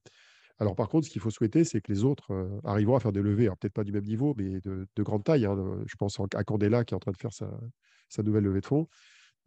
Alors 0.59 0.75
par 0.75 0.87
contre, 0.87 1.07
ce 1.07 1.11
qu'il 1.11 1.21
faut 1.21 1.31
souhaiter, 1.31 1.63
c'est 1.63 1.81
que 1.81 1.91
les 1.91 2.03
autres 2.03 2.31
euh, 2.31 2.59
arriveront 2.63 2.95
à 2.95 2.99
faire 2.99 3.11
des 3.11 3.21
levées, 3.21 3.47
peut-être 3.59 3.73
pas 3.73 3.83
du 3.83 3.91
même 3.91 4.05
niveau, 4.05 4.35
mais 4.37 4.59
de, 4.61 4.87
grande 4.99 5.23
taille. 5.23 5.45
Hein, 5.45 5.83
je 5.85 5.95
pense 5.95 6.19
à 6.19 6.43
Candela 6.43 6.85
qui 6.85 6.93
est 6.93 6.95
en 6.95 6.99
train 6.99 7.11
de 7.11 7.17
faire 7.17 7.33
sa, 7.33 8.23
nouvelle 8.23 8.43
levée 8.43 8.61
de 8.61 8.65
fonds. 8.65 8.87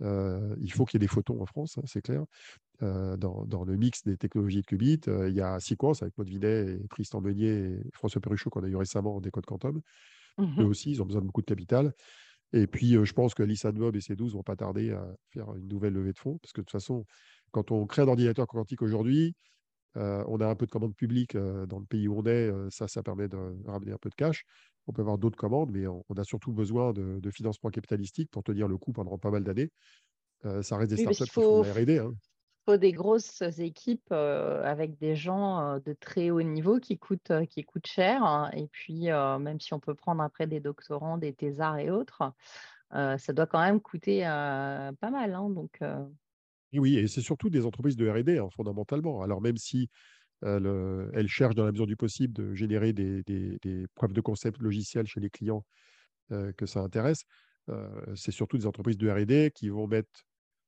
il 0.00 0.72
faut 0.72 0.84
qu'il 0.84 1.00
y 1.00 1.02
ait 1.02 1.06
des 1.06 1.12
photons 1.12 1.40
en 1.40 1.46
France, 1.46 1.78
hein, 1.78 1.82
c'est 1.86 2.02
clair. 2.02 2.24
dans, 2.80 3.64
le 3.64 3.76
mix 3.76 4.02
des 4.02 4.16
technologies 4.16 4.62
de 4.62 4.66
qubit, 4.66 5.00
il 5.06 5.34
y 5.34 5.40
a 5.40 5.60
Sequence 5.60 6.02
avec 6.02 6.18
Maud 6.18 6.28
Vinet 6.28 6.72
et 6.72 6.88
Tristan 6.88 7.20
Meunier 7.20 7.52
et 7.52 7.80
François 7.94 8.20
Perruchot 8.20 8.50
qu'on 8.50 8.64
a 8.64 8.68
eu 8.68 8.76
récemment 8.76 9.20
des 9.20 9.30
codes 9.30 9.46
quantum. 9.46 9.80
Mmh 10.38 10.60
Eux 10.60 10.66
aussi, 10.66 10.90
ils 10.90 11.02
ont 11.02 11.06
besoin 11.06 11.22
de 11.22 11.26
beaucoup 11.26 11.40
de 11.40 11.46
capital. 11.46 11.94
Et 12.52 12.66
puis, 12.66 12.92
je 12.92 13.12
pense 13.12 13.34
que 13.34 13.42
Lisa 13.42 13.72
Bob 13.72 13.96
et 13.96 14.00
ses 14.00 14.16
12 14.16 14.34
vont 14.34 14.42
pas 14.42 14.56
tarder 14.56 14.92
à 14.92 15.06
faire 15.30 15.54
une 15.54 15.68
nouvelle 15.68 15.92
levée 15.92 16.12
de 16.12 16.18
fonds, 16.18 16.38
parce 16.38 16.52
que 16.52 16.60
de 16.60 16.64
toute 16.64 16.72
façon, 16.72 17.04
quand 17.50 17.70
on 17.70 17.86
crée 17.86 18.02
un 18.02 18.08
ordinateur 18.08 18.46
quantique 18.46 18.82
aujourd'hui, 18.82 19.34
on 19.94 20.40
a 20.40 20.46
un 20.46 20.54
peu 20.54 20.66
de 20.66 20.70
commandes 20.70 20.94
publiques 20.94 21.36
dans 21.36 21.78
le 21.78 21.86
pays 21.86 22.06
où 22.06 22.18
on 22.18 22.24
est, 22.26 22.50
ça, 22.70 22.86
ça 22.86 23.02
permet 23.02 23.28
de 23.28 23.36
ramener 23.66 23.92
un 23.92 23.98
peu 23.98 24.10
de 24.10 24.14
cash. 24.14 24.44
On 24.86 24.92
peut 24.92 25.02
avoir 25.02 25.18
d'autres 25.18 25.38
commandes, 25.38 25.70
mais 25.72 25.86
on, 25.86 26.04
a 26.16 26.24
surtout 26.24 26.52
besoin 26.52 26.92
de, 26.92 27.30
financement 27.30 27.70
capitalistique 27.70 28.30
pour 28.30 28.44
tenir 28.44 28.68
le 28.68 28.78
coup 28.78 28.92
pendant 28.92 29.18
pas 29.18 29.30
mal 29.30 29.42
d'années. 29.42 29.70
ça 30.62 30.76
reste 30.76 30.90
des 30.90 30.98
startups 30.98 31.24
qui 31.24 31.30
font 31.30 31.62
de 31.62 31.66
la 31.66 31.72
R&D. 31.72 31.98
Hein 31.98 32.14
faut 32.66 32.76
des 32.76 32.92
grosses 32.92 33.42
équipes 33.58 34.12
avec 34.12 34.98
des 34.98 35.14
gens 35.14 35.78
de 35.78 35.92
très 35.92 36.30
haut 36.30 36.42
niveau 36.42 36.80
qui 36.80 36.98
coûtent, 36.98 37.32
qui 37.48 37.62
coûtent 37.64 37.86
cher. 37.86 38.24
Hein. 38.24 38.50
Et 38.54 38.66
puis, 38.66 39.04
même 39.04 39.60
si 39.60 39.72
on 39.72 39.80
peut 39.80 39.94
prendre 39.94 40.22
après 40.22 40.46
des 40.46 40.60
doctorants, 40.60 41.16
des 41.16 41.32
thésards 41.32 41.78
et 41.78 41.90
autres, 41.90 42.32
ça 42.90 43.32
doit 43.32 43.46
quand 43.46 43.60
même 43.60 43.80
coûter 43.80 44.22
pas 44.22 45.10
mal. 45.10 45.32
Hein, 45.32 45.48
donc, 45.50 45.80
Oui, 46.72 46.98
et 46.98 47.06
c'est 47.06 47.20
surtout 47.20 47.50
des 47.50 47.64
entreprises 47.64 47.96
de 47.96 48.08
R&D, 48.08 48.38
hein, 48.38 48.48
fondamentalement. 48.54 49.22
Alors 49.22 49.40
même 49.40 49.56
si 49.56 49.88
elles, 50.42 51.28
cherchent 51.28 51.54
dans 51.54 51.64
la 51.64 51.72
mesure 51.72 51.86
du 51.86 51.96
possible 51.96 52.34
de 52.34 52.52
générer 52.52 52.92
des, 52.92 53.86
preuves 53.94 54.12
de 54.12 54.20
concept 54.20 54.58
logiciels 54.60 55.06
chez 55.06 55.20
les 55.20 55.30
clients 55.30 55.64
que 56.30 56.66
ça 56.66 56.80
intéresse, 56.80 57.22
c'est 58.16 58.32
surtout 58.32 58.58
des 58.58 58.66
entreprises 58.66 58.98
de 58.98 59.08
R&D 59.08 59.52
qui 59.54 59.68
vont 59.68 59.86
mettre 59.86 60.25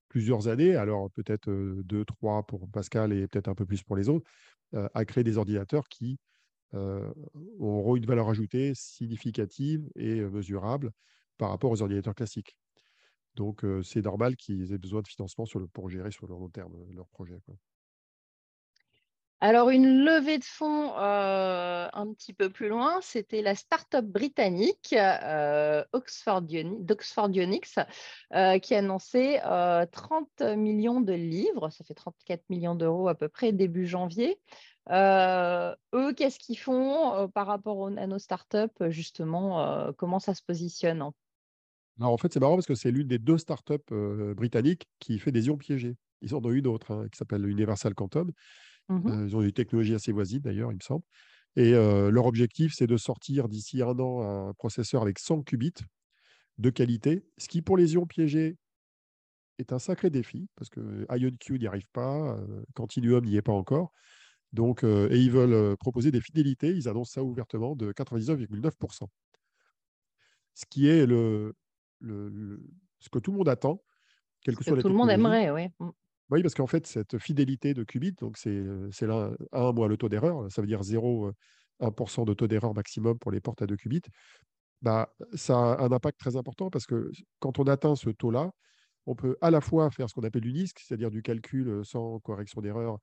plusieurs 0.09 0.49
années, 0.49 0.75
alors 0.77 1.11
peut-être 1.11 1.51
deux, 1.83 2.05
trois 2.05 2.44
pour 2.47 2.68
Pascal 2.71 3.12
et 3.12 3.29
peut-être 3.29 3.49
un 3.49 3.55
peu 3.55 3.66
plus 3.66 3.83
pour 3.83 3.97
les 3.97 4.09
autres, 4.09 4.29
à 4.73 5.05
créer 5.05 5.25
des 5.25 5.38
ordinateurs 5.38 5.88
qui 5.88 6.18
auront 6.73 7.97
une 7.97 8.07
valeur 8.07 8.29
ajoutée 8.29 8.73
significative 8.75 9.88
et 9.94 10.21
mesurable 10.21 10.92
par 11.38 11.51
rapport 11.51 11.71
aux 11.71 11.83
ordinateurs 11.83 12.14
classiques. 12.14 12.57
Donc, 13.35 13.64
c'est 13.85 14.03
normal 14.03 14.37
qu'ils 14.37 14.73
aient 14.73 14.79
besoin 14.79 15.03
de 15.03 15.09
financement 15.09 15.44
pour 15.73 15.88
gérer 15.88 16.11
sur 16.11 16.27
le 16.27 16.35
long 16.35 16.49
terme 16.49 16.75
leur 16.92 17.09
projet. 17.09 17.38
Alors, 19.40 19.70
une 19.70 20.05
levée 20.05 20.38
de 20.38 20.44
fonds 20.44 20.92
un 20.96 22.12
petit 22.12 22.33
peu 22.33 22.51
plus 22.51 22.68
loin, 22.68 22.98
c'était 23.03 23.40
la 23.40 23.55
start-up 23.55 24.05
britannique 24.05 24.96
Oxford, 25.92 26.42
d'Oxfordionics 26.42 27.77
qui 28.62 28.74
a 28.74 28.79
annoncé 28.79 29.38
30 29.92 30.42
millions 30.57 31.01
de 31.01 31.12
livres, 31.12 31.70
ça 31.70 31.85
fait 31.85 31.94
34 31.94 32.51
millions 32.51 32.74
d'euros 32.74 33.07
à 33.07 33.14
peu 33.14 33.29
près 33.29 33.53
début 33.53 33.87
janvier. 33.87 34.40
eux, 34.90 36.12
qu'est-ce 36.16 36.40
qu'ils 36.40 36.59
font 36.59 37.29
par 37.33 37.46
rapport 37.46 37.87
à 37.96 38.07
nos 38.09 38.18
startups, 38.18 38.88
justement 38.88 39.92
Comment 39.98 40.18
ça 40.18 40.35
se 40.35 40.42
positionne 40.42 41.12
Alors, 42.01 42.12
en 42.12 42.16
fait, 42.16 42.33
c'est 42.33 42.40
marrant 42.40 42.57
parce 42.57 42.66
que 42.66 42.74
c'est 42.74 42.90
l'une 42.90 43.07
des 43.07 43.20
deux 43.20 43.38
startups 43.38 43.77
britanniques 44.35 44.88
qui 44.98 45.20
fait 45.20 45.31
des 45.31 45.46
ions 45.46 45.59
piégés. 45.59 45.96
Ils 46.22 46.35
en 46.35 46.44
ont 46.44 46.51
une 46.51 46.66
autre 46.66 46.90
hein, 46.90 47.07
qui 47.12 47.16
s'appelle 47.16 47.46
Universal 47.46 47.94
Quantum. 47.94 48.33
Mmh 48.88 49.12
ils 49.27 49.37
ont 49.37 49.42
une 49.42 49.53
technologie 49.53 49.94
assez 49.94 50.12
voisine 50.12 50.40
d'ailleurs, 50.40 50.72
il 50.72 50.77
me 50.77 50.81
semble. 50.83 51.05
Et 51.57 51.72
leur 51.72 52.27
objectif, 52.27 52.74
c'est 52.74 52.87
de 52.87 52.96
sortir 52.96 53.48
d'ici 53.48 53.83
un 53.83 53.98
an 54.01 54.48
un 54.51 54.55
processeur 54.55 55.03
avec 55.03 55.18
100 55.18 55.42
qubits 55.42 55.74
de 56.59 56.70
qualité, 56.70 57.27
ce 57.38 57.48
qui 57.48 57.62
pour 57.62 57.77
les 57.79 57.94
ions 57.94 58.07
piégés 58.07 58.57
est 59.59 59.72
un 59.72 59.79
sacré 59.81 60.09
défi, 60.11 60.48
parce 60.55 60.68
que 60.70 61.05
IonQ 61.11 61.59
n'y 61.59 61.66
arrive 61.66 61.88
pas, 61.92 62.38
Quantinuum 62.74 63.24
n'y 63.24 63.37
est 63.37 63.42
pas 63.42 63.53
encore. 63.53 63.92
Donc, 64.53 64.85
et 64.85 65.18
ils 65.18 65.31
veulent 65.33 65.77
proposer 65.79 66.11
des 66.12 66.20
fidélités, 66.22 66.70
ils 66.77 66.88
annoncent 66.88 67.12
ça 67.14 67.24
ouvertement, 67.24 67.77
de 67.77 67.92
99,9%. 67.92 69.11
Ce 70.55 70.64
qui 70.68 70.88
est 70.88 71.07
le, 71.07 71.55
le, 72.01 72.61
ce 72.98 73.09
que 73.09 73.18
tout 73.18 73.31
le 73.33 73.38
monde 73.38 73.48
attend, 73.48 73.85
quelle 74.42 74.57
que 74.57 74.64
soit 74.64 74.77
la 74.77 74.83
Tout 74.83 74.88
le 74.88 74.94
monde 74.94 75.11
aimerait, 75.11 75.51
oui. 75.51 75.68
Oui, 76.31 76.43
parce 76.43 76.55
qu'en 76.55 76.67
fait, 76.67 76.87
cette 76.87 77.19
fidélité 77.19 77.73
de 77.73 77.85
qubit, 77.85 78.12
donc 78.12 78.37
c'est 78.37 79.07
là, 79.07 79.31
1 79.53 79.73
moins 79.73 79.88
le 79.88 79.97
taux 79.97 80.09
d'erreur, 80.11 80.51
ça 80.53 80.61
veut 80.61 80.67
dire 80.69 80.83
0,1% 80.83 82.25
de 82.27 82.35
taux 82.35 82.47
d'erreur 82.47 82.75
maximum 82.75 83.19
pour 83.19 83.31
les 83.31 83.41
portes 83.41 83.62
à 83.62 83.67
2 83.67 83.77
qubits, 83.77 84.03
bah, 84.83 85.14
ça 85.35 85.57
a 85.75 85.83
un 85.85 85.93
impact 85.93 86.21
très 86.21 86.37
important 86.37 86.71
parce 86.71 86.87
que 86.87 87.11
quand 87.41 87.59
on 87.59 87.64
atteint 87.64 87.97
ce 87.97 88.11
taux-là, 88.11 88.53
on 89.07 89.14
peut 89.17 89.37
à 89.43 89.51
la 89.51 89.61
fois 89.62 89.91
faire 89.91 90.11
ce 90.11 90.14
qu'on 90.14 90.23
appelle 90.25 90.43
du 90.43 90.53
NISC, 90.53 90.79
c'est-à-dire 90.81 91.11
du 91.11 91.23
calcul 91.23 91.83
sans 91.85 92.21
correction 92.21 92.61
d'erreur 92.62 92.99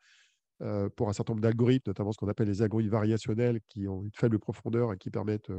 pour 0.96 1.10
un 1.10 1.14
certain 1.14 1.34
nombre 1.34 1.42
d'algorithmes, 1.44 1.90
notamment 1.90 2.12
ce 2.14 2.18
qu'on 2.18 2.30
appelle 2.30 2.48
les 2.48 2.62
algorithmes 2.62 2.92
variationnels 2.92 3.60
qui 3.70 3.88
ont 3.88 4.04
une 4.04 4.12
faible 4.16 4.40
profondeur 4.40 4.94
et 4.94 4.98
qui 4.98 5.12
permettent 5.12 5.52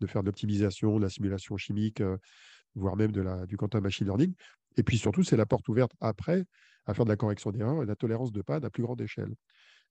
de 0.00 0.06
faire 0.06 0.22
de 0.22 0.26
l'optimisation, 0.28 0.98
de 0.98 1.02
la 1.04 1.10
simulation 1.10 1.56
chimique, 1.56 2.02
voire 2.74 2.96
même 2.96 3.12
de 3.12 3.22
la, 3.22 3.46
du 3.46 3.56
quantum 3.56 3.82
machine 3.82 4.06
learning. 4.06 4.34
Et 4.76 4.82
puis 4.82 4.98
surtout, 4.98 5.22
c'est 5.24 5.36
la 5.36 5.46
porte 5.46 5.68
ouverte 5.68 5.92
après 6.00 6.44
à 6.86 6.94
faire 6.94 7.04
de 7.04 7.10
la 7.10 7.16
correction 7.16 7.50
d'erreur 7.52 7.78
et 7.82 7.86
de 7.86 7.90
la 7.90 7.96
tolérance 7.96 8.32
de 8.32 8.42
panne 8.42 8.64
à 8.64 8.70
plus 8.70 8.82
grande 8.82 9.00
échelle. 9.00 9.34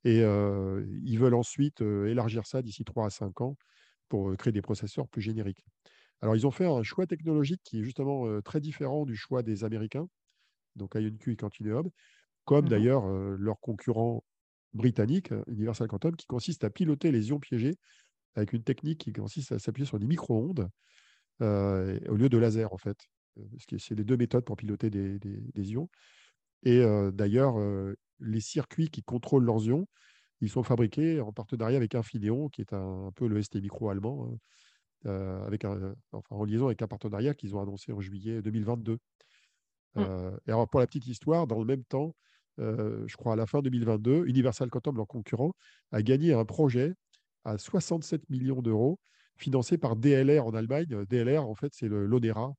Et 0.05 0.19
ils 0.21 1.17
veulent 1.19 1.35
ensuite 1.35 1.81
élargir 1.81 2.45
ça 2.47 2.61
d'ici 2.61 2.83
3 2.85 3.07
à 3.07 3.09
5 3.09 3.41
ans 3.41 3.57
pour 4.09 4.35
créer 4.37 4.53
des 4.53 4.61
processeurs 4.61 5.07
plus 5.09 5.21
génériques. 5.21 5.63
Alors, 6.21 6.35
ils 6.35 6.47
ont 6.47 6.51
fait 6.51 6.65
un 6.67 6.83
choix 6.83 7.07
technologique 7.07 7.61
qui 7.63 7.79
est 7.79 7.83
justement 7.83 8.41
très 8.41 8.61
différent 8.61 9.05
du 9.05 9.15
choix 9.15 9.43
des 9.43 9.63
Américains, 9.63 10.07
donc 10.75 10.95
IonQ 10.95 11.33
et 11.33 11.37
Continuum, 11.37 11.89
comme 12.45 12.67
mmh 12.67 12.69
d'ailleurs 12.69 13.07
leur 13.07 13.59
concurrent 13.61 14.23
britannique, 14.73 15.31
Universal 15.47 15.87
Quantum, 15.87 16.15
qui 16.15 16.27
consiste 16.27 16.63
à 16.63 16.69
piloter 16.71 17.11
les 17.11 17.29
ions 17.29 17.39
piégés 17.39 17.75
avec 18.35 18.53
une 18.53 18.63
technique 18.63 19.01
qui 19.01 19.13
consiste 19.13 19.51
à 19.53 19.59
s'appuyer 19.59 19.87
sur 19.87 19.99
des 19.99 20.07
micro-ondes 20.07 20.69
au 21.41 22.15
lieu 22.15 22.29
de 22.29 22.37
laser, 22.37 22.73
en 22.73 22.77
fait. 22.77 22.97
Parce 23.35 23.65
que 23.65 23.77
c'est 23.77 23.95
les 23.95 24.03
deux 24.03 24.17
méthodes 24.17 24.45
pour 24.45 24.57
piloter 24.57 24.89
des 24.89 25.71
ions. 25.71 25.89
Et 26.63 26.83
d'ailleurs, 27.13 27.55
les 28.19 28.39
circuits 28.39 28.89
qui 28.89 29.01
contrôlent 29.01 29.45
leurs 29.45 29.65
ions, 29.65 29.87
ils 30.41 30.49
sont 30.49 30.63
fabriqués 30.63 31.19
en 31.19 31.31
partenariat 31.31 31.77
avec 31.77 31.95
Infineon, 31.95 32.49
qui 32.49 32.61
est 32.61 32.73
un, 32.73 33.11
peu 33.15 33.27
le 33.27 33.41
ST 33.41 33.55
Micro 33.55 33.89
allemand, 33.89 34.31
hein, 35.05 35.43
avec 35.45 35.65
enfin, 35.65 36.35
en 36.35 36.45
liaison 36.45 36.67
avec 36.67 36.81
un 36.81 36.87
partenariat 36.87 37.33
qu'ils 37.33 37.55
ont 37.55 37.61
annoncé 37.61 37.91
en 37.91 37.99
juillet 37.99 38.41
2022. 38.41 38.97
Mmh. 39.95 40.01
et 40.47 40.51
alors, 40.51 40.69
pour 40.69 40.79
la 40.79 40.87
petite 40.87 41.07
histoire, 41.07 41.47
dans 41.47 41.59
le 41.59 41.65
même 41.65 41.83
temps, 41.83 42.15
je 42.57 43.15
crois 43.17 43.33
à 43.33 43.35
la 43.35 43.47
fin 43.47 43.61
2022, 43.61 44.25
Universal 44.27 44.69
Quantum, 44.69 44.97
leur 44.97 45.07
concurrent, 45.07 45.53
a 45.91 46.01
gagné 46.01 46.33
un 46.33 46.45
projet 46.45 46.93
à 47.43 47.57
67 47.57 48.29
millions 48.29 48.61
d'euros 48.61 48.99
financé 49.37 49.77
par 49.77 49.95
DLR 49.95 50.45
en 50.45 50.53
Allemagne. 50.53 51.05
DLR, 51.05 51.43
en 51.47 51.55
fait, 51.55 51.73
c'est 51.73 51.87
l'ONERA, 51.87 52.53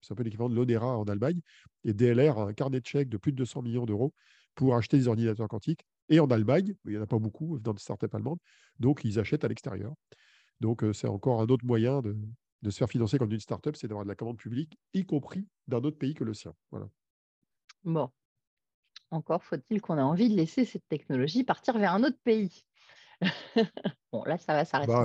c'est 0.00 0.12
un 0.12 0.16
peu 0.16 0.22
l'équivalent 0.22 0.48
de 0.48 0.54
l'Odera 0.54 0.98
en 0.98 1.04
Allemagne. 1.04 1.40
Et 1.84 1.92
DLR 1.92 2.38
a 2.38 2.44
un 2.44 2.52
carnet 2.52 2.80
de 2.80 2.86
chèques 2.86 3.08
de 3.08 3.16
plus 3.16 3.32
de 3.32 3.36
200 3.36 3.62
millions 3.62 3.86
d'euros 3.86 4.12
pour 4.54 4.74
acheter 4.74 4.98
des 4.98 5.08
ordinateurs 5.08 5.48
quantiques. 5.48 5.84
Et 6.08 6.20
en 6.20 6.26
Allemagne, 6.26 6.74
il 6.84 6.92
n'y 6.92 6.98
en 6.98 7.02
a 7.02 7.06
pas 7.06 7.18
beaucoup 7.18 7.58
dans 7.58 7.74
des 7.74 7.80
startups 7.80 8.06
allemandes, 8.12 8.38
donc 8.78 9.02
ils 9.04 9.18
achètent 9.18 9.44
à 9.44 9.48
l'extérieur. 9.48 9.94
Donc 10.60 10.84
c'est 10.92 11.06
encore 11.06 11.40
un 11.40 11.46
autre 11.46 11.64
moyen 11.64 12.00
de, 12.00 12.16
se 12.70 12.76
faire 12.76 12.88
financer 12.88 13.18
comme 13.18 13.30
une 13.30 13.40
startup, 13.40 13.76
c'est 13.76 13.88
d'avoir 13.88 14.04
de 14.04 14.08
la 14.08 14.14
commande 14.14 14.38
publique, 14.38 14.78
y 14.94 15.04
compris 15.04 15.46
d'un 15.68 15.78
autre 15.78 15.98
pays 15.98 16.14
que 16.14 16.24
le 16.24 16.34
sien. 16.34 16.54
Voilà. 16.70 16.88
Bon, 17.84 18.10
encore 19.10 19.44
faut-il 19.44 19.80
qu'on 19.80 19.98
ait 19.98 20.02
envie 20.02 20.28
de 20.28 20.34
laisser 20.34 20.64
cette 20.64 20.88
technologie 20.88 21.44
partir 21.44 21.78
vers 21.78 21.94
un 21.94 22.02
autre 22.02 22.18
pays. 22.24 22.64
bon, 24.12 24.22
là, 24.24 24.38
ça 24.38 24.54
va 24.54 24.64
s'arrêter. 24.64 24.92
Bah, 24.92 25.04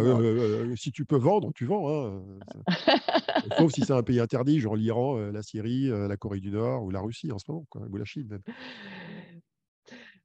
si 0.75 0.91
tu 0.91 1.05
peux 1.05 1.17
vendre, 1.17 1.51
tu 1.53 1.65
vends. 1.65 1.89
Hein, 1.89 2.21
Sauf 3.57 3.71
si 3.71 3.81
c'est 3.81 3.93
un 3.93 4.03
pays 4.03 4.19
interdit, 4.19 4.59
genre 4.59 4.75
l'Iran, 4.75 5.17
la 5.17 5.41
Syrie, 5.41 5.87
la 5.89 6.17
Corée 6.17 6.39
du 6.39 6.51
Nord 6.51 6.83
ou 6.83 6.91
la 6.91 6.99
Russie 7.01 7.31
en 7.31 7.39
ce 7.39 7.45
moment, 7.49 7.65
ou 7.75 7.97
la 7.97 8.05
Chine 8.05 8.27
même. 8.29 8.41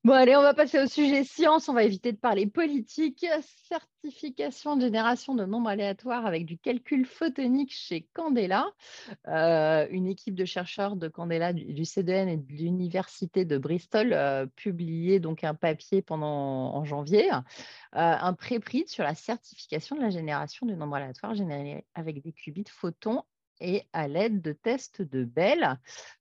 Bon, 0.05 0.13
allez, 0.13 0.37
on 0.37 0.43
va 0.43 0.55
passer 0.55 0.81
au 0.81 0.87
sujet 0.87 1.25
science. 1.25 1.69
On 1.69 1.75
va 1.75 1.83
éviter 1.83 2.13
de 2.13 2.17
parler 2.17 2.47
politique. 2.47 3.27
Certification 3.69 4.77
de 4.77 4.83
génération 4.83 5.35
de 5.35 5.45
nombres 5.45 5.71
aléatoires 5.71 6.25
avec 6.25 6.47
du 6.47 6.57
calcul 6.57 7.05
photonique 7.05 7.73
chez 7.75 8.09
Candela. 8.15 8.67
Euh, 9.27 9.89
une 9.91 10.07
équipe 10.07 10.37
de 10.37 10.45
chercheurs 10.45 10.95
de 10.95 11.09
Candela, 11.09 11.53
du, 11.53 11.85
CDN 11.85 12.29
et 12.29 12.37
de 12.37 12.53
l'Université 12.53 13.45
de 13.45 13.59
Bristol 13.59 14.13
euh, 14.13 14.47
publié 14.47 15.19
donc 15.19 15.43
un 15.43 15.55
papier 15.55 16.01
pendant 16.01 16.75
en 16.77 16.85
janvier, 16.85 17.31
euh, 17.33 17.41
un 17.93 18.35
préprint 18.35 18.87
sur 18.89 19.03
la 19.03 19.17
certification 19.17 19.97
de 19.97 20.03
la 20.03 20.11
génération 20.11 20.65
de 20.65 20.75
nombres 20.75 20.97
aléatoires 20.97 21.35
générés 21.35 21.85
avec 21.95 22.23
des 22.23 22.33
qubits 22.33 22.65
photons 22.71 23.25
et 23.61 23.83
à 23.93 24.07
l'aide 24.07 24.43
de 24.43 24.53
tests 24.53 25.03
de 25.03 25.25
Bell. 25.25 25.77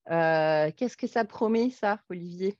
Qu'est-ce 0.08 0.98
que 0.98 1.08
ça 1.08 1.26
promet, 1.26 1.70
ça, 1.70 2.02
Olivier? 2.10 2.58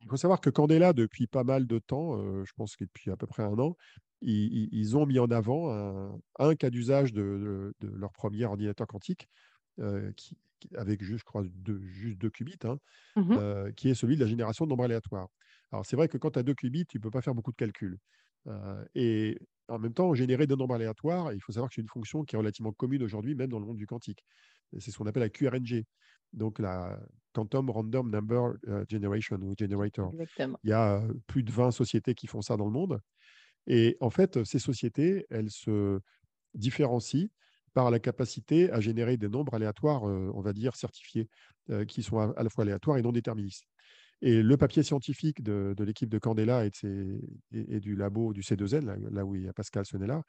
Il 0.00 0.08
faut 0.08 0.16
savoir 0.16 0.40
que 0.40 0.50
Candela, 0.50 0.92
depuis 0.92 1.26
pas 1.26 1.44
mal 1.44 1.66
de 1.66 1.78
temps, 1.78 2.44
je 2.44 2.52
pense 2.54 2.76
que 2.76 2.84
depuis 2.84 3.10
à 3.10 3.16
peu 3.16 3.26
près 3.26 3.42
un 3.42 3.58
an, 3.58 3.76
ils, 4.22 4.96
ont 4.96 5.06
mis 5.06 5.18
en 5.18 5.30
avant 5.30 5.70
un, 6.38 6.54
cas 6.54 6.70
d'usage 6.70 7.12
de, 7.12 7.74
leur 7.80 8.12
premier 8.12 8.44
ordinateur 8.44 8.86
quantique, 8.86 9.28
qui, 10.16 10.36
avec 10.74 11.02
juste, 11.02 11.20
je 11.20 11.24
crois, 11.24 11.44
deux, 11.44 11.80
juste 11.86 12.18
deux 12.18 12.30
qubits, 12.30 12.58
hein, 12.64 12.78
mmh 13.16 13.72
qui 13.74 13.88
est 13.88 13.94
celui 13.94 14.16
de 14.16 14.20
la 14.20 14.26
génération 14.26 14.64
de 14.64 14.70
nombres 14.70 14.84
aléatoires. 14.84 15.28
Alors, 15.72 15.84
c'est 15.84 15.96
vrai 15.96 16.08
que 16.08 16.18
quand 16.18 16.32
tu 16.32 16.38
as 16.38 16.42
deux 16.42 16.54
qubits, 16.54 16.86
tu 16.86 16.98
ne 16.98 17.02
peux 17.02 17.10
pas 17.10 17.22
faire 17.22 17.34
beaucoup 17.34 17.52
de 17.52 17.56
calculs. 17.56 17.98
et 18.94 19.38
en 19.68 19.78
même 19.78 19.94
temps, 19.94 20.14
générer 20.14 20.46
des 20.46 20.56
nombres 20.56 20.74
aléatoires, 20.74 21.32
il 21.32 21.40
faut 21.40 21.52
savoir 21.52 21.68
que 21.68 21.74
c'est 21.74 21.82
une 21.82 21.88
fonction 21.88 22.24
qui 22.24 22.36
est 22.36 22.38
relativement 22.38 22.72
commune 22.72 23.02
aujourd'hui, 23.02 23.34
même 23.34 23.50
dans 23.50 23.58
le 23.58 23.66
monde 23.66 23.76
du 23.76 23.86
quantique. 23.86 24.24
C'est 24.78 24.90
ce 24.90 24.98
qu'on 24.98 25.06
appelle 25.06 25.22
la 25.22 25.28
QRNG 25.28 25.84
donc 26.32 26.58
la 26.58 26.98
Quantum 27.36 27.68
Random 27.68 28.10
Number 28.10 28.54
euh, 28.68 28.84
Generation 28.88 29.36
ou 29.42 29.54
Generator. 29.58 30.10
Il 30.64 30.70
y 30.70 30.72
a 30.72 31.02
euh, 31.02 31.12
plus 31.26 31.42
de 31.42 31.52
20 31.52 31.70
sociétés 31.70 32.14
qui 32.14 32.26
font 32.26 32.40
ça 32.40 32.56
dans 32.56 32.64
le 32.64 32.70
monde. 32.70 32.98
Et 33.66 33.98
en 34.00 34.08
fait, 34.08 34.42
ces 34.44 34.58
sociétés, 34.58 35.26
elles 35.28 35.50
se 35.50 36.00
différencient 36.54 37.28
par 37.74 37.90
la 37.90 37.98
capacité 37.98 38.70
à 38.70 38.80
générer 38.80 39.18
des 39.18 39.28
nombres 39.28 39.52
aléatoires, 39.52 40.08
euh, 40.08 40.30
on 40.34 40.40
va 40.40 40.54
dire, 40.54 40.76
certifiés, 40.76 41.28
qui 41.88 42.04
sont 42.04 42.18
à, 42.18 42.42
la 42.44 42.48
fois 42.48 42.62
aléatoires 42.62 42.96
et 42.96 43.02
non 43.02 43.10
déterministes. 43.10 43.64
Et 44.22 44.40
le 44.40 44.56
papier 44.56 44.84
scientifique 44.84 45.42
de, 45.42 45.74
l'équipe 45.80 46.08
de 46.08 46.18
Candela 46.18 46.64
et, 46.64 46.70
et, 47.50 47.80
du 47.80 47.96
labo 47.96 48.32
du 48.32 48.40
C2N, 48.42 49.10
là, 49.10 49.24
où 49.24 49.34
il 49.34 49.42
y 49.42 49.48
a 49.48 49.52
Pascal 49.52 49.84
Sonella, 49.84 50.22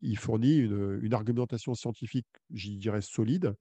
il 0.00 0.18
fournit 0.18 0.56
une, 0.56 0.98
une 1.02 1.12
argumentation 1.12 1.74
scientifique, 1.74 2.26
j'y 2.50 2.78
dirais, 2.78 3.02
solide, 3.02 3.54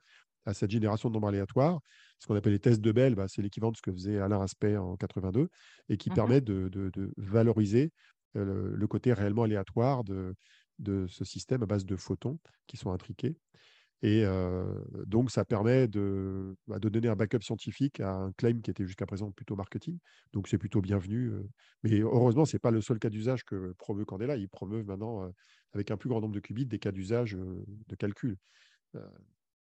à 0.46 0.54
cette 0.54 0.72
génération 0.72 1.10
de 1.10 1.14
nombres 1.14 1.30
aléatoires. 1.30 1.80
Ce 2.20 2.28
qu'on 2.28 2.36
appelle 2.36 2.54
les 2.54 2.60
tests 2.60 2.82
de 2.82 2.92
Bell, 2.92 3.16
bah, 3.16 3.28
c'est 3.28 3.42
l'équivalent 3.42 3.72
de 3.72 3.78
ce 3.78 3.82
que 3.82 3.92
faisait 3.92 4.20
Alain 4.20 4.42
Aspect 4.42 4.78
en 4.78 4.96
82 4.96 5.50
et 5.90 5.98
qui 5.98 6.10
mmh 6.10 6.14
permet 6.14 6.42
de, 6.42 6.92
valoriser 7.18 7.92
le, 8.34 8.86
côté 8.88 9.14
réellement 9.14 9.44
aléatoire 9.44 10.04
de, 10.04 10.36
de 10.80 11.08
ce 11.08 11.24
système 11.26 11.64
à 11.64 11.66
base 11.66 11.86
de 11.86 11.96
photons 11.96 12.40
qui 12.68 12.78
sont 12.78 12.92
intriqués. 12.92 13.36
Et 14.06 14.26
donc, 15.08 15.32
ça 15.32 15.46
permet 15.46 15.88
de, 15.88 16.58
bah, 16.68 16.78
de, 16.78 16.90
donner 16.90 17.08
un 17.08 17.16
backup 17.16 17.42
scientifique 17.42 18.02
à 18.02 18.14
un 18.14 18.34
claim 18.34 18.60
qui 18.62 18.70
était 18.70 18.86
jusqu'à 18.86 19.06
présent 19.06 19.32
plutôt 19.32 19.56
marketing. 19.56 19.98
Donc, 20.34 20.50
c'est 20.50 20.58
plutôt 20.58 20.82
bienvenu. 20.82 21.32
Mais 21.84 22.00
heureusement, 22.02 22.44
ce 22.44 22.58
n'est 22.58 22.60
pas 22.60 22.72
le 22.72 22.82
seul 22.82 23.00
cas 23.00 23.10
d'usage 23.10 23.46
que 23.46 23.74
promeut 23.78 24.04
Candela. 24.04 24.36
Il 24.36 24.50
promeut 24.50 24.84
maintenant, 24.84 25.32
avec 25.72 25.90
un 25.90 25.96
plus 25.96 26.10
grand 26.10 26.20
nombre 26.20 26.36
de 26.36 26.42
qubits, 26.42 26.66
des 26.66 26.80
cas 26.80 26.92
d'usage 26.92 27.38
de 27.38 27.96
calcul. 27.96 28.36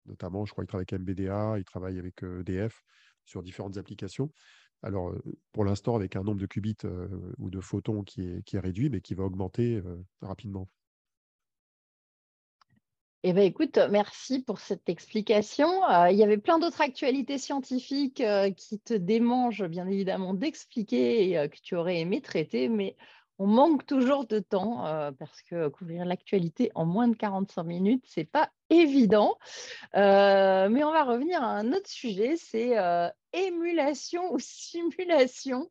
Notamment, 0.06 0.44
je 0.44 0.52
crois 0.52 0.64
qu'il 0.64 0.68
travaille 0.68 0.86
avec 0.90 1.00
MBDA, 1.00 1.58
il 1.58 1.64
travaille 1.64 1.98
avec 1.98 2.22
EDF 2.22 2.82
sur 3.24 3.42
différentes 3.42 3.76
applications. 3.76 4.30
Alors, 4.82 5.14
pour 5.52 5.64
l'instant, 5.64 5.94
avec 5.94 6.16
un 6.16 6.24
nombre 6.24 6.40
de 6.40 6.46
qubits 6.46 6.76
ou 7.38 7.50
de 7.50 7.60
photons 7.60 8.02
qui 8.02 8.22
est, 8.22 8.58
réduit, 8.58 8.90
mais 8.90 9.00
qui 9.00 9.14
va 9.14 9.22
augmenter 9.22 9.80
rapidement. 10.20 10.68
Eh 13.24 13.32
bien, 13.32 13.44
écoute, 13.44 13.78
merci 13.88 14.40
pour 14.42 14.58
cette 14.58 14.88
explication. 14.88 15.68
Euh, 15.88 16.10
il 16.10 16.18
y 16.18 16.24
avait 16.24 16.38
plein 16.38 16.58
d'autres 16.58 16.80
actualités 16.80 17.38
scientifiques 17.38 18.20
euh, 18.20 18.50
qui 18.50 18.80
te 18.80 18.94
démangent, 18.94 19.64
bien 19.64 19.86
évidemment, 19.86 20.34
d'expliquer 20.34 21.28
et 21.28 21.38
euh, 21.38 21.46
que 21.46 21.58
tu 21.62 21.76
aurais 21.76 22.00
aimé 22.00 22.20
traiter, 22.20 22.68
mais 22.68 22.96
on 23.42 23.48
manque 23.48 23.84
toujours 23.86 24.24
de 24.24 24.38
temps 24.38 24.84
parce 25.18 25.42
que 25.42 25.66
couvrir 25.66 26.04
l'actualité 26.04 26.70
en 26.76 26.86
moins 26.86 27.08
de 27.08 27.16
45 27.16 27.64
minutes, 27.64 28.04
ce 28.06 28.20
n'est 28.20 28.26
pas 28.26 28.48
évident. 28.70 29.36
mais 29.94 30.84
on 30.84 30.92
va 30.92 31.02
revenir 31.02 31.42
à 31.42 31.48
un 31.48 31.72
autre 31.72 31.88
sujet, 31.88 32.36
c'est 32.36 32.76
émulation 33.32 34.32
ou 34.32 34.38
simulation. 34.38 35.68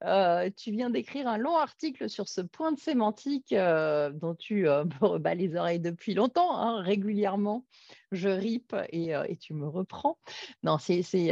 tu 0.00 0.72
viens 0.72 0.90
d'écrire 0.90 1.28
un 1.28 1.38
long 1.38 1.56
article 1.56 2.10
sur 2.10 2.28
ce 2.28 2.40
point 2.40 2.72
de 2.72 2.80
sémantique 2.80 3.54
dont 3.54 4.34
tu 4.36 4.64
me 4.64 5.06
rebats 5.06 5.36
les 5.36 5.54
oreilles 5.54 5.78
depuis 5.78 6.14
longtemps, 6.14 6.56
hein, 6.56 6.82
régulièrement. 6.82 7.64
Je 8.10 8.30
ripe 8.30 8.74
et, 8.90 9.14
tu 9.40 9.54
me 9.54 9.68
reprends. 9.68 10.18
Non, 10.64 10.76
c'est 10.78 11.30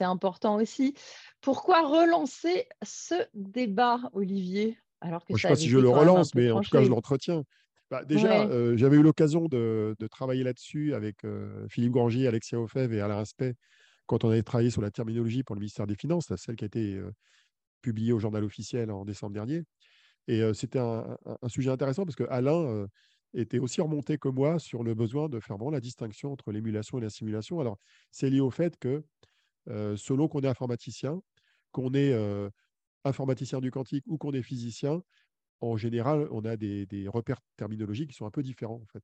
important 0.00 0.56
aussi. 0.56 0.94
Pourquoi 1.42 1.82
relancer 1.82 2.66
ce 2.82 3.14
débat, 3.34 4.00
Olivier? 4.14 4.78
Alors 5.00 5.24
que 5.24 5.28
Je 5.30 5.34
ne 5.34 5.38
sais 5.38 5.48
pas 5.48 5.56
si 5.56 5.68
je 5.68 5.78
le 5.78 5.88
relance, 5.88 6.34
mais 6.34 6.50
en 6.50 6.60
tout 6.60 6.70
cas, 6.70 6.82
je 6.82 6.88
l'entretiens. 6.88 7.42
Bah, 7.90 8.04
déjà, 8.04 8.48
j'avais 8.76 8.96
eu 8.96 9.02
l'occasion 9.02 9.46
de, 9.46 9.94
travailler 10.10 10.42
là-dessus 10.42 10.94
avec 10.94 11.18
Philippe 11.68 11.92
Grangier, 11.92 12.26
Alexia 12.26 12.60
Ofev 12.60 12.92
et 12.92 13.00
Alain 13.00 13.18
Aspect 13.18 13.54
quand 14.06 14.22
on 14.22 14.30
avait 14.30 14.42
travaillé 14.42 14.70
sur 14.70 14.82
la 14.82 14.90
terminologie 14.92 15.42
pour 15.42 15.56
le 15.56 15.60
ministère 15.60 15.86
des 15.86 15.96
Finances, 15.96 16.32
celle 16.36 16.54
qui 16.54 16.64
a 16.64 16.66
été 16.66 17.00
publiée 17.82 18.12
au 18.12 18.18
journal 18.18 18.44
officiel 18.44 18.90
en 18.90 19.04
décembre 19.04 19.34
dernier. 19.34 19.64
Et 20.28 20.42
c'était 20.54 20.78
un, 20.78 21.16
sujet 21.48 21.70
intéressant 21.70 22.04
parce 22.04 22.16
que 22.16 22.24
Alain 22.30 22.86
était 23.34 23.58
aussi 23.58 23.80
remonté 23.80 24.18
que 24.18 24.28
moi 24.28 24.58
sur 24.58 24.82
le 24.82 24.94
besoin 24.94 25.28
de 25.28 25.40
faire 25.40 25.56
vraiment 25.56 25.70
la 25.70 25.80
distinction 25.80 26.32
entre 26.32 26.52
l'émulation 26.52 26.98
et 26.98 27.00
la 27.00 27.10
simulation. 27.10 27.60
Alors, 27.60 27.78
c'est 28.10 28.30
lié 28.30 28.40
au 28.40 28.50
fait 28.50 28.76
que 28.78 29.04
selon 29.96 30.28
qu'on 30.28 30.40
est 30.40 30.48
informaticien, 30.48 31.20
qu'on 31.72 31.92
est 31.94 32.12
informaticien 33.06 33.60
du 33.60 33.70
quantique 33.70 34.04
ou 34.06 34.18
qu'on 34.18 34.32
est 34.32 34.42
physicien, 34.42 35.02
en 35.60 35.76
général, 35.76 36.28
on 36.30 36.44
a 36.44 36.56
des, 36.56 37.06
repères 37.08 37.40
terminologiques 37.56 38.10
qui 38.10 38.16
sont 38.16 38.26
un 38.26 38.30
peu 38.30 38.42
différents. 38.42 38.80
En 38.82 38.86
fait. 38.92 39.02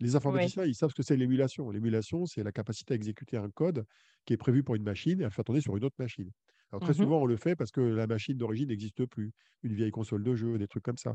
Les 0.00 0.16
informaticiens, 0.16 0.64
ils 0.64 0.74
savent 0.74 0.90
ce 0.90 0.94
que 0.94 1.02
c'est 1.02 1.16
l'émulation. 1.16 1.70
L'émulation, 1.70 2.26
c'est 2.26 2.42
la 2.42 2.52
capacité 2.52 2.94
à 2.94 2.96
exécuter 2.96 3.36
un 3.36 3.48
code 3.50 3.84
qui 4.24 4.32
est 4.32 4.36
prévu 4.36 4.62
pour 4.62 4.74
une 4.74 4.82
machine 4.82 5.20
et 5.20 5.24
à 5.24 5.28
le 5.28 5.32
faire 5.32 5.44
tourner 5.44 5.60
sur 5.60 5.76
une 5.76 5.84
autre 5.84 5.96
machine. 5.98 6.30
Alors, 6.72 6.80
très 6.80 6.92
mmh 6.92 7.04
souvent, 7.04 7.22
on 7.22 7.26
le 7.26 7.36
fait 7.36 7.54
parce 7.54 7.70
que 7.70 7.80
la 7.80 8.08
machine 8.08 8.36
d'origine 8.36 8.68
n'existe 8.68 9.06
plus, 9.06 9.32
une 9.62 9.74
vieille 9.74 9.92
console 9.92 10.24
de 10.24 10.34
jeu, 10.34 10.58
des 10.58 10.66
trucs 10.66 10.82
comme 10.82 10.96
ça. 10.96 11.14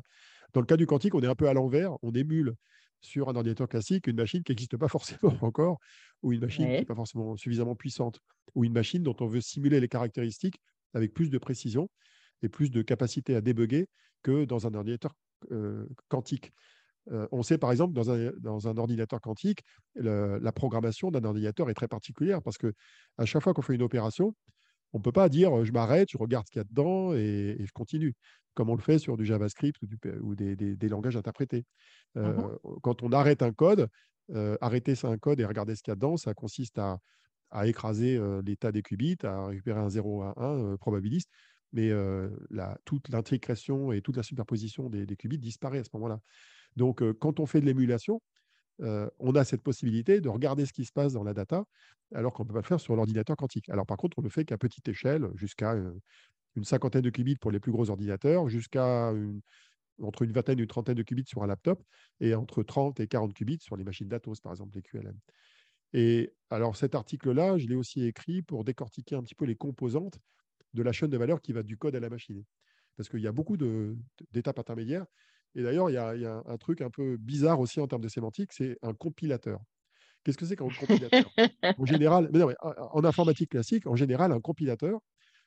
Dans 0.54 0.62
le 0.62 0.66
cas 0.66 0.78
du 0.78 0.86
quantique, 0.86 1.14
on 1.16 1.22
est 1.22 1.28
un 1.28 1.36
peu 1.36 1.50
à 1.50 1.54
l'envers. 1.54 1.92
On 2.02 2.14
émule 2.14 2.56
sur 3.02 3.30
un 3.30 3.36
ordinateur 3.36 3.68
classique 3.68 4.08
une 4.08 4.16
machine 4.16 4.44
qui 4.44 4.52
n'existe 4.52 4.78
pas 4.78 4.88
forcément 4.88 5.36
encore, 5.42 5.80
ou 6.22 6.32
une 6.32 6.42
machine 6.42 6.66
qui 6.66 6.72
n'est 6.72 6.86
pas 6.86 6.96
forcément 6.96 7.36
suffisamment 7.36 7.76
puissante, 7.76 8.20
ou 8.56 8.64
une 8.64 8.74
machine 8.74 9.04
dont 9.04 9.16
on 9.20 9.28
veut 9.28 9.42
simuler 9.42 9.80
les 9.80 9.88
caractéristiques 9.88 10.62
avec 10.94 11.14
plus 11.14 11.30
de 11.30 11.38
précision 11.38 11.90
et 12.42 12.50
plus 12.50 12.70
de 12.70 12.82
capacité 12.82 13.36
à 13.36 13.42
débugger 13.42 13.88
que 14.24 14.46
dans 14.46 14.68
un 14.68 14.74
ordinateur 14.74 15.14
quantique. 16.10 16.52
on 17.10 17.44
sait 17.44 17.58
par 17.58 17.72
exemple, 17.72 17.94
dans 17.94 18.12
un, 18.12 18.32
dans 18.40 18.68
un 18.68 18.78
ordinateur 18.78 19.22
quantique, 19.22 19.64
la 19.96 20.52
programmation 20.52 21.12
d'un 21.12 21.24
ordinateur 21.24 21.70
est 21.70 21.74
très 21.74 21.88
particulière 21.88 22.42
parce 22.42 22.58
que 22.58 22.74
à 23.18 23.26
chaque 23.26 23.44
fois 23.44 23.54
qu'on 23.54 23.62
fait 23.62 23.76
une 23.76 23.84
opération, 23.84 24.36
on 24.94 24.98
ne 24.98 25.04
peut 25.04 25.12
pas 25.12 25.30
dire 25.30 25.64
je 25.64 25.72
m'arrête, 25.72 26.10
je 26.12 26.18
regarde 26.18 26.46
ce 26.48 26.52
qu'il 26.52 26.60
y 26.60 26.62
a 26.62 26.66
dedans 26.66 27.14
et, 27.14 27.58
je 27.60 27.72
continue, 27.72 28.16
comme 28.54 28.70
on 28.70 28.76
le 28.76 28.82
fait 28.82 29.00
sur 29.00 29.18
du 29.18 29.26
JavaScript 29.26 29.80
ou, 30.22 30.36
des, 30.36 30.56
des, 30.56 30.90
langages 30.90 31.18
interprétés. 31.18 31.66
Mmh 32.16 32.34
quand 32.82 33.04
on 33.04 33.12
arrête 33.12 33.42
un 33.44 33.54
code, 33.54 33.88
arrêter 34.62 34.94
un 35.04 35.18
code 35.18 35.40
et 35.40 35.46
regarder 35.46 35.76
ce 35.76 35.84
qu'il 35.84 35.92
y 35.92 35.94
a 35.94 35.96
dedans, 35.96 36.18
ça 36.18 36.34
consiste 36.34 36.78
à, 36.80 37.00
à 37.52 37.68
écraser 37.68 38.20
l'état 38.46 38.72
des 38.72 38.82
qubits, 38.82 39.18
à 39.24 39.48
récupérer 39.48 39.80
un 39.80 39.90
0 39.90 40.24
à 40.24 40.34
1 40.38 40.78
probabiliste 40.78 41.30
mais 41.74 41.92
toute 42.86 43.10
l'intégration 43.10 43.92
et 43.92 44.02
toute 44.02 44.18
la 44.18 44.24
superposition 44.24 44.90
des, 44.90 45.06
qubits 45.16 45.38
disparaît 45.38 45.80
à 45.80 45.84
ce 45.84 45.90
moment-là. 45.94 46.20
Donc, 46.76 47.04
quand 47.20 47.40
on 47.40 47.46
fait 47.46 47.62
de 47.62 47.66
l'émulation, 47.66 48.22
on 48.80 49.36
a 49.36 49.44
cette 49.44 49.62
possibilité 49.62 50.22
de 50.22 50.30
regarder 50.30 50.66
ce 50.66 50.74
qui 50.74 50.86
se 50.86 50.92
passe 50.92 51.14
dans 51.14 51.24
la 51.24 51.34
data, 51.34 51.64
alors 52.14 52.34
qu'on 52.34 52.44
ne 52.44 52.48
peut 52.48 52.54
pas 52.54 52.62
le 52.62 52.66
faire 52.66 52.80
sur 52.80 52.96
l'ordinateur 52.96 53.36
quantique. 53.36 53.70
Alors, 53.70 53.86
par 53.86 53.98
contre, 53.98 54.18
on 54.20 54.22
le 54.22 54.30
fait 54.30 54.46
qu'à 54.46 54.58
petite 54.58 54.88
échelle, 54.88 55.30
jusqu'à 55.36 55.76
une 56.56 56.64
cinquantaine 56.64 57.02
de 57.02 57.10
qubits 57.10 57.38
pour 57.38 57.52
les 57.52 57.60
plus 57.60 57.72
gros 57.72 57.90
ordinateurs, 57.90 58.50
jusqu'à 58.50 59.14
entre 60.02 60.22
une 60.22 60.32
vingtaine 60.32 60.60
et 60.60 60.62
une 60.62 60.68
trentaine 60.68 60.96
de 60.96 61.04
qubits 61.04 61.26
sur 61.26 61.44
un 61.44 61.48
laptop, 61.48 61.84
et 62.20 62.34
entre 62.34 62.64
30 62.64 63.00
et 63.00 63.08
40 63.08 63.34
qubits 63.34 63.60
sur 63.60 63.76
les 63.76 63.84
machines 63.84 64.08
d'Atos, 64.08 64.40
par 64.40 64.54
exemple, 64.54 64.76
les 64.76 64.82
QLM. 64.82 65.18
Et 65.94 66.34
alors, 66.50 66.76
cet 66.76 66.96
article-là, 66.96 67.58
je 67.58 67.68
l'ai 67.68 67.76
aussi 67.76 68.06
écrit 68.06 68.42
pour 68.42 68.64
décortiquer 68.64 69.16
un 69.16 69.24
petit 69.24 69.36
peu 69.36 69.46
les 69.46 69.56
composantes 69.56 70.20
de 70.74 70.84
la 70.84 70.92
chaîne 70.92 71.10
de 71.10 71.18
valeur 71.18 71.42
qui 71.42 71.54
va 71.54 71.64
du 71.64 71.78
code 71.78 71.96
à 71.96 72.00
la 72.00 72.10
machine. 72.10 72.44
Parce 72.96 73.10
qu'il 73.10 73.22
y 73.22 73.28
a 73.28 73.32
beaucoup 73.32 73.58
d'étapes 74.32 74.60
intermédiaires. 74.60 75.06
Et 75.56 75.64
d'ailleurs, 75.64 75.90
il, 75.90 75.94
y 75.94 75.98
a 75.98 76.44
un 76.46 76.58
truc 76.58 76.82
un 76.82 76.90
peu 76.90 77.18
bizarre 77.18 77.60
aussi 77.60 77.80
en 77.80 77.88
termes 77.88 78.02
de 78.04 78.10
sémantique, 78.10 78.54
c'est 78.54 78.78
un 78.82 78.94
compilateur. 78.94 79.60
Qu'est-ce 80.24 80.38
que 80.38 80.46
c'est 80.46 80.56
qu'un 80.56 80.68
compilateur? 80.68 81.26
En 81.78 81.86
général, 81.86 82.30
en 82.62 83.04
informatique 83.04 83.52
classique, 83.52 83.88
en 83.88 83.96
général, 83.96 84.32
un 84.32 84.42
compilateur, 84.42 85.00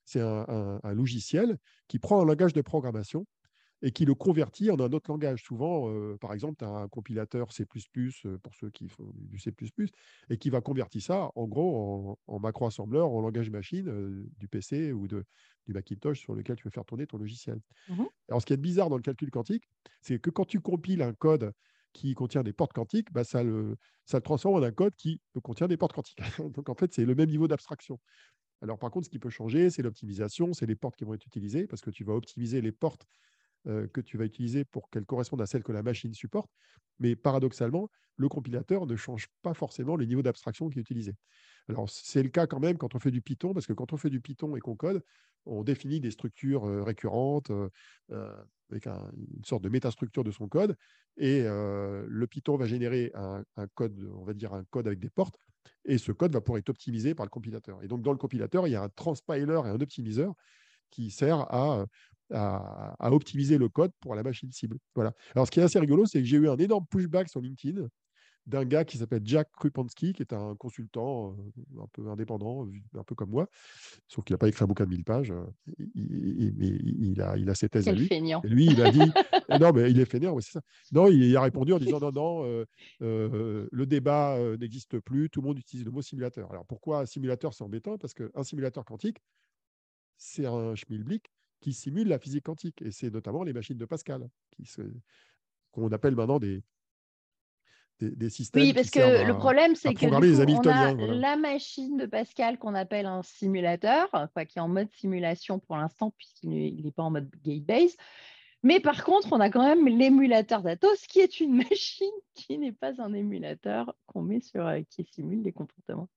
c'est 0.04 0.20
un, 0.20 0.80
logiciel 0.94 1.58
qui 1.88 1.98
prend 1.98 2.20
un 2.20 2.24
langage 2.24 2.52
de 2.52 2.62
programmation 2.62 3.26
et 3.82 3.90
qui 3.90 4.04
le 4.04 4.14
convertit 4.14 4.70
en 4.70 4.78
un 4.78 4.92
autre 4.92 5.10
langage. 5.10 5.42
Souvent, 5.42 5.90
euh, 5.90 6.16
par 6.16 6.32
exemple, 6.32 6.56
tu 6.58 6.64
as 6.64 6.70
un 6.70 6.88
compilateur 6.88 7.52
C++ 7.52 7.66
euh, 8.24 8.38
pour 8.38 8.54
ceux 8.54 8.70
qui 8.70 8.88
font 8.88 9.12
du 9.14 9.38
C++ 9.38 9.52
et 10.30 10.38
qui 10.38 10.50
va 10.50 10.60
convertir 10.60 11.02
ça, 11.02 11.30
en 11.34 11.48
gros, 11.48 12.18
en, 12.26 12.38
macro-assembleur, 12.38 13.10
en 13.10 13.20
langage 13.20 13.50
machine 13.50 13.88
euh, 13.88 14.24
du 14.38 14.46
PC 14.46 14.92
ou 14.92 15.08
de, 15.08 15.24
du 15.66 15.72
Macintosh 15.72 16.20
sur 16.20 16.34
lequel 16.34 16.56
tu 16.56 16.64
veux 16.64 16.70
faire 16.70 16.84
tourner 16.84 17.06
ton 17.06 17.18
logiciel. 17.18 17.60
Mmh 17.88 18.04
Alors, 18.28 18.40
ce 18.40 18.46
qui 18.46 18.52
est 18.52 18.56
bizarre 18.56 18.88
dans 18.88 18.96
le 18.96 19.02
calcul 19.02 19.30
quantique, 19.30 19.64
c'est 20.00 20.20
que 20.20 20.30
quand 20.30 20.44
tu 20.44 20.60
compiles 20.60 21.02
un 21.02 21.12
code 21.12 21.52
qui 21.92 22.14
contient 22.14 22.42
des 22.42 22.52
portes 22.52 22.72
quantiques, 22.72 23.12
bah, 23.12 23.24
ça, 23.24 23.42
le, 23.42 23.76
ça 24.06 24.18
le 24.18 24.22
transforme 24.22 24.54
en 24.56 24.62
un 24.62 24.72
code 24.72 24.94
qui 24.94 25.20
contient 25.42 25.68
des 25.68 25.76
portes 25.76 25.92
quantiques. 25.92 26.20
Donc, 26.54 26.68
en 26.68 26.74
fait, 26.74 26.94
c'est 26.94 27.04
le 27.04 27.14
même 27.14 27.28
niveau 27.28 27.48
d'abstraction. 27.48 27.98
Alors, 28.62 28.78
par 28.78 28.92
contre, 28.92 29.06
ce 29.06 29.10
qui 29.10 29.18
peut 29.18 29.28
changer, 29.28 29.70
c'est 29.70 29.82
l'optimisation, 29.82 30.52
c'est 30.52 30.66
les 30.66 30.76
portes 30.76 30.94
qui 30.94 31.04
vont 31.04 31.14
être 31.14 31.26
utilisées, 31.26 31.66
parce 31.66 31.82
que 31.82 31.90
tu 31.90 32.04
vas 32.04 32.14
optimiser 32.14 32.60
les 32.60 32.70
portes 32.70 33.06
euh, 33.68 33.86
que 33.86 34.00
tu 34.00 34.16
vas 34.16 34.24
utiliser 34.24 34.64
pour 34.64 34.90
qu'elle 34.90 35.04
corresponde 35.04 35.40
à 35.40 35.46
celle 35.46 35.62
que 35.62 35.70
la 35.70 35.84
machine 35.84 36.12
supporte. 36.12 36.50
Mais 36.98 37.14
paradoxalement, 37.14 37.90
le 38.16 38.28
compilateur 38.28 38.86
ne 38.86 38.96
change 38.96 39.28
pas 39.40 39.54
forcément 39.54 39.94
le 39.94 40.04
niveau 40.04 40.20
d'abstraction 40.20 40.68
qui 40.68 40.78
est 40.78 40.82
utilisé. 40.82 41.14
Alors, 41.68 41.88
c'est 41.88 42.24
le 42.24 42.28
cas 42.28 42.48
quand 42.48 42.58
même 42.58 42.76
quand 42.76 42.96
on 42.96 42.98
fait 42.98 43.12
du 43.12 43.22
Python, 43.22 43.54
parce 43.54 43.66
que 43.66 43.72
quand 43.72 43.92
on 43.92 43.96
fait 43.96 44.10
du 44.10 44.20
Python 44.20 44.56
et 44.56 44.60
qu'on 44.60 44.74
code, 44.74 45.04
on 45.46 45.62
définit 45.62 46.00
des 46.00 46.10
structures 46.10 46.64
euh, 46.64 46.82
récurrentes 46.82 47.50
euh, 47.50 48.34
avec 48.70 48.86
une 48.88 49.44
sorte 49.44 49.62
de 49.62 49.68
métastructure 49.68 50.24
de 50.24 50.32
son 50.32 50.48
code. 50.48 50.76
Et 51.16 51.42
le 51.44 52.26
Python 52.26 52.56
va 52.56 52.66
générer 52.66 53.12
un, 53.14 53.44
code, 53.74 54.10
on 54.16 54.24
va 54.24 54.32
dire 54.32 54.54
un 54.54 54.64
code 54.64 54.86
avec 54.86 54.98
des 54.98 55.10
portes. 55.10 55.36
Et 55.84 55.98
ce 55.98 56.10
code 56.10 56.32
va 56.32 56.40
pouvoir 56.40 56.58
être 56.58 56.70
optimisé 56.70 57.14
par 57.14 57.26
le 57.26 57.30
compilateur. 57.30 57.82
Et 57.82 57.86
donc, 57.86 58.00
dans 58.00 58.12
le 58.12 58.18
compilateur, 58.18 58.66
il 58.66 58.70
y 58.70 58.76
a 58.76 58.82
un 58.82 58.88
transpiler 58.88 59.44
et 59.44 59.68
un 59.68 59.80
optimiseur 59.80 60.34
qui 60.90 61.10
sert 61.10 61.40
à 61.52 61.86
à, 62.32 63.12
optimiser 63.12 63.58
le 63.58 63.68
code 63.68 63.92
pour 64.00 64.14
la 64.14 64.22
machine 64.22 64.50
cible. 64.52 64.78
Voilà. 64.94 65.12
Alors, 65.34 65.46
ce 65.46 65.50
qui 65.50 65.60
est 65.60 65.62
assez 65.62 65.78
rigolo, 65.78 66.06
c'est 66.06 66.18
que 66.20 66.24
j'ai 66.24 66.36
eu 66.36 66.48
un 66.48 66.56
énorme 66.56 66.86
pushback 66.90 67.28
sur 67.28 67.40
LinkedIn 67.40 67.88
d'un 68.46 68.64
gars 68.64 68.84
qui 68.84 68.98
s'appelle 68.98 69.22
Jack 69.24 69.48
Krupansky, 69.52 70.12
qui 70.12 70.22
est 70.22 70.32
un 70.32 70.56
consultant 70.56 71.36
un 71.80 71.86
peu 71.92 72.08
indépendant, 72.08 72.66
un 72.96 73.04
peu 73.04 73.14
comme 73.14 73.30
moi, 73.30 73.48
sauf 74.08 74.24
qu'il 74.24 74.34
n'a 74.34 74.38
pas 74.38 74.48
écrit 74.48 74.64
un 74.64 74.66
bouquin 74.66 74.84
de 74.84 74.90
1000 74.90 75.04
pages. 75.04 75.32
Il, 75.94 77.12
il, 77.12 77.20
a, 77.20 77.36
il 77.36 77.48
a 77.48 77.54
ses 77.54 77.68
thèses 77.68 77.88
à 77.88 77.92
lui. 77.92 78.08
Et 78.10 78.48
lui, 78.48 78.66
il 78.66 78.82
a 78.82 78.90
dit 78.90 78.98
Non, 79.60 79.72
mais 79.72 79.90
il 79.90 80.00
est 80.00 80.04
fainéant, 80.04 80.38
c'est 80.40 80.52
ça. 80.52 80.60
Non, 80.90 81.08
il, 81.08 81.36
a 81.36 81.42
répondu 81.42 81.72
en 81.72 81.78
disant 81.78 82.00
Non, 82.00 82.10
non, 82.10 82.64
le 83.00 83.84
débat 83.84 84.38
n'existe 84.58 84.98
plus, 84.98 85.30
tout 85.30 85.40
le 85.40 85.46
monde 85.46 85.58
utilise 85.58 85.84
le 85.84 85.92
mot 85.92 86.02
simulateur. 86.02 86.50
Alors 86.50 86.66
pourquoi 86.66 87.00
un 87.00 87.06
simulateur, 87.06 87.54
c'est 87.54 87.62
embêtant? 87.62 87.96
Parce 87.98 88.14
qu'un 88.14 88.42
simulateur 88.42 88.84
quantique, 88.84 89.18
c'est 90.16 90.46
un 90.46 90.74
schmilblick 90.74 91.30
qui 91.62 91.72
simule 91.72 92.08
la 92.08 92.18
physique 92.18 92.44
quantique. 92.44 92.82
Et 92.82 92.90
c'est 92.90 93.10
notamment 93.10 93.42
les 93.44 93.54
machines 93.54 93.78
de 93.78 93.86
Pascal, 93.86 94.28
qu'on 95.70 95.90
appelle 95.92 96.14
maintenant 96.14 96.38
des, 96.38 96.62
des, 98.00 98.28
systèmes. 98.28 98.62
Oui, 98.62 98.74
parce 98.74 98.90
que 98.90 99.26
le 99.26 99.34
problème, 99.34 99.74
c'est 99.74 99.94
que 99.94 100.06
on 100.06 100.68
a 100.68 101.14
la 101.14 101.36
machine 101.36 101.96
de 101.96 102.06
Pascal 102.06 102.58
qu'on 102.58 102.74
appelle 102.74 103.06
un 103.06 103.22
simulateur, 103.22 104.10
qui 104.48 104.58
est 104.58 104.60
en 104.60 104.68
mode 104.68 104.90
simulation 104.92 105.58
pour 105.60 105.76
l'instant, 105.76 106.10
puisqu'il 106.10 106.82
n'est 106.84 106.92
pas 106.92 107.04
en 107.04 107.10
mode 107.10 107.30
gate-base. 107.42 107.96
Mais 108.64 108.78
par 108.78 109.02
contre, 109.04 109.32
on 109.32 109.40
a 109.40 109.50
quand 109.50 109.64
même 109.64 109.88
l'émulateur 109.88 110.62
d'Atos, 110.62 111.06
qui 111.06 111.20
est 111.20 111.40
une 111.40 111.56
machine 111.70 112.12
qui 112.34 112.58
n'est 112.58 112.72
pas 112.72 113.00
un 113.00 113.12
émulateur 113.12 113.94
qu'on 114.06 114.22
met 114.22 114.40
sur, 114.40 114.66
euh, 114.66 114.80
qui 114.90 115.04
simule 115.04 115.42
les 115.42 115.52
comportements. 115.52 116.08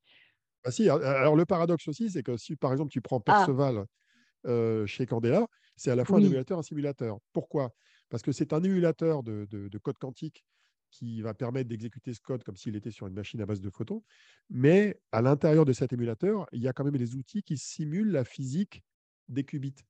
Ah 0.64 0.72
si, 0.72 0.90
alors 0.90 1.36
le 1.36 1.46
paradoxe 1.46 1.88
aussi, 1.88 2.10
c'est 2.10 2.24
que 2.24 2.38
si 2.38 2.56
par 2.56 2.72
exemple 2.72 2.92
tu 2.92 3.00
prends 3.00 3.22
ah. 3.28 3.46
Euh, 4.46 4.86
chez 4.86 5.06
Candela, 5.06 5.48
c'est 5.76 5.92
à 5.92 5.96
la 5.96 6.06
fois 6.06 6.20
un 6.20 6.24
émulateur 6.24 6.58
et 6.58 6.60
un 6.60 6.64
simulateur. 6.64 7.18
Pourquoi? 7.34 7.74
Parce 8.10 8.22
que 8.22 8.32
c'est 8.32 8.54
un 8.54 8.62
émulateur 8.64 9.24
de, 9.24 9.78
code 9.82 9.98
quantique 9.98 10.46
qui 10.92 11.22
va 11.22 11.34
permettre 11.34 11.68
d'exécuter 11.68 12.14
ce 12.14 12.22
code 12.22 12.44
comme 12.44 12.56
s'il 12.56 12.76
était 12.76 12.92
sur 12.92 13.08
une 13.08 13.14
machine 13.14 13.42
à 13.42 13.46
base 13.46 13.60
de 13.60 13.70
photons. 13.70 14.04
Mais 14.50 15.02
à 15.12 15.22
l'intérieur 15.22 15.66
de 15.66 15.74
cet 15.74 15.92
émulateur, 15.94 16.46
il 16.52 16.62
y 16.62 16.68
a 16.68 16.74
quand 16.74 16.86
même 16.86 16.98
des 16.98 17.16
outils 17.16 17.44
qui 17.44 17.58
simulent 17.58 18.12
la 18.12 18.24
physique 18.24 18.84
des 19.28 19.44
qubits. 19.44 19.84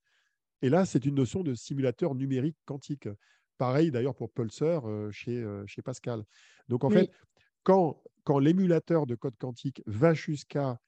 Et 0.61 0.69
là, 0.69 0.85
c'est 0.85 1.05
une 1.05 1.15
notion 1.15 1.43
de 1.43 1.53
simulateur 1.53 2.15
numérique 2.15 2.57
quantique. 2.65 3.09
Pareil 3.57 3.91
d'ailleurs 3.91 4.15
pour 4.15 4.31
Pulsar 4.31 4.87
euh, 4.87 5.11
chez, 5.11 5.37
euh, 5.37 5.65
chez 5.67 5.81
Pascal. 5.81 6.23
Donc 6.69 6.83
en 6.83 6.89
fait, 6.89 7.11
quand, 7.63 8.01
quand 8.23 8.39
l'émulateur 8.39 9.05
de 9.05 9.15
code 9.15 9.35
quantique 9.37 9.83
va 9.85 10.13
jusqu'à 10.13 10.79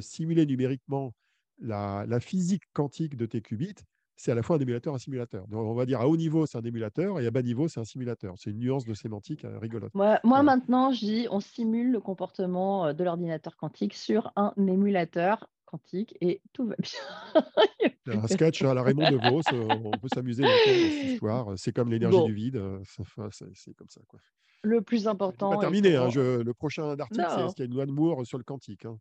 simuler 0.00 0.44
numériquement 0.44 1.14
la, 1.58 2.20
physique 2.20 2.62
quantique 2.72 3.16
de 3.16 3.26
tes 3.26 3.40
qubits, 3.40 3.74
c'est 4.16 4.30
à 4.30 4.34
la 4.34 4.42
fois 4.42 4.56
un 4.56 4.60
émulateur 4.60 4.92
et 4.92 4.96
un 4.96 4.98
simulateur. 4.98 5.46
Donc, 5.48 5.66
on 5.66 5.74
va 5.74 5.86
dire 5.86 6.00
à 6.00 6.08
haut 6.08 6.16
niveau, 6.16 6.46
c'est 6.46 6.58
un 6.58 6.62
émulateur 6.62 7.18
et 7.18 7.26
à 7.26 7.30
bas 7.30 7.42
niveau, 7.42 7.68
c'est 7.68 7.80
un 7.80 7.84
simulateur. 7.84 8.34
C'est 8.36 8.50
une 8.50 8.58
nuance 8.58 8.84
de 8.84 8.94
sémantique 8.94 9.44
euh, 9.44 9.58
rigolote. 9.58 9.92
Moi, 9.94 10.20
maintenant, 10.24 10.92
je 10.92 11.00
dis 11.00 11.26
on 11.30 11.40
simule 11.40 11.90
le 11.90 12.00
comportement 12.00 12.86
euh, 12.86 12.92
de 12.92 13.02
l'ordinateur 13.02 13.56
quantique 13.56 13.94
sur 13.94 14.30
un 14.36 14.52
émulateur 14.58 15.48
quantique 15.64 16.16
et 16.20 16.40
tout 16.52 16.66
va 16.66 16.76
bien. 18.06 18.20
un 18.20 18.26
sketch 18.28 18.62
à 18.62 18.74
la 18.74 18.82
Raymond 18.82 19.10
DeVos, 19.10 19.42
euh, 19.52 19.66
on 19.84 19.90
peut 19.90 20.08
s'amuser 20.14 20.42
dans 20.42 20.48
cette 20.64 21.04
histoire. 21.04 21.52
C'est 21.56 21.72
comme 21.72 21.90
l'énergie 21.90 22.24
du 22.24 22.34
vide, 22.34 22.62
c'est 22.84 23.74
comme 23.74 23.88
ça. 23.88 24.00
Quoi. 24.06 24.20
Le 24.62 24.82
plus 24.82 25.08
important. 25.08 25.50
Pas 25.50 25.56
terminé, 25.56 25.96
hein, 25.96 26.08
le 26.14 26.52
prochain 26.52 26.96
article, 26.98 27.26
c'est 27.28 27.44
est-ce 27.44 27.54
qu'il 27.54 27.64
y 27.64 27.66
a 27.66 27.70
une 27.70 27.74
loi 27.74 27.86
de 27.86 27.92
Moore 27.92 28.24
sur 28.24 28.38
le 28.38 28.44
quantique 28.44 28.84
hein? 28.84 28.98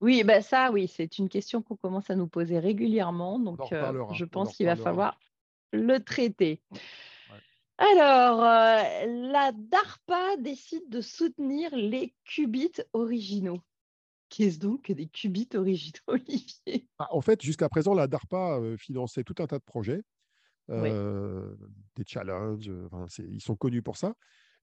Oui, 0.00 0.24
bah 0.24 0.42
ça, 0.42 0.70
oui, 0.70 0.88
c'est 0.88 1.18
une 1.18 1.28
question 1.28 1.62
qu'on 1.62 1.76
commence 1.76 2.10
à 2.10 2.14
nous 2.14 2.28
poser 2.28 2.58
régulièrement. 2.58 3.38
Donc, 3.38 3.72
euh, 3.72 4.04
je 4.12 4.24
pense 4.24 4.54
qu'il 4.54 4.66
va 4.66 4.76
falloir 4.76 5.18
le 5.72 5.98
traiter. 5.98 6.62
Alors, 7.78 8.42
euh, 8.42 9.06
la 9.30 9.52
DARPA 9.52 10.36
décide 10.38 10.88
de 10.88 11.00
soutenir 11.00 11.74
les 11.76 12.14
qubits 12.24 12.72
originaux. 12.94 13.60
Qu'est-ce 14.28 14.58
donc 14.58 14.82
que 14.82 14.92
des 14.92 15.06
qubits 15.06 15.48
originaux, 15.54 15.98
Olivier? 16.06 16.88
Ah, 16.98 17.08
En 17.10 17.20
fait, 17.20 17.42
jusqu'à 17.42 17.68
présent, 17.68 17.94
la 17.94 18.06
DARPA 18.06 18.58
euh, 18.58 18.76
finançait 18.76 19.24
tout 19.24 19.34
un 19.38 19.46
tas 19.46 19.58
de 19.58 19.64
projets, 19.64 20.02
des 20.68 22.04
challenges, 22.06 22.70
ils 23.18 23.40
sont 23.40 23.56
connus 23.56 23.82
pour 23.82 23.96
ça. 23.96 24.14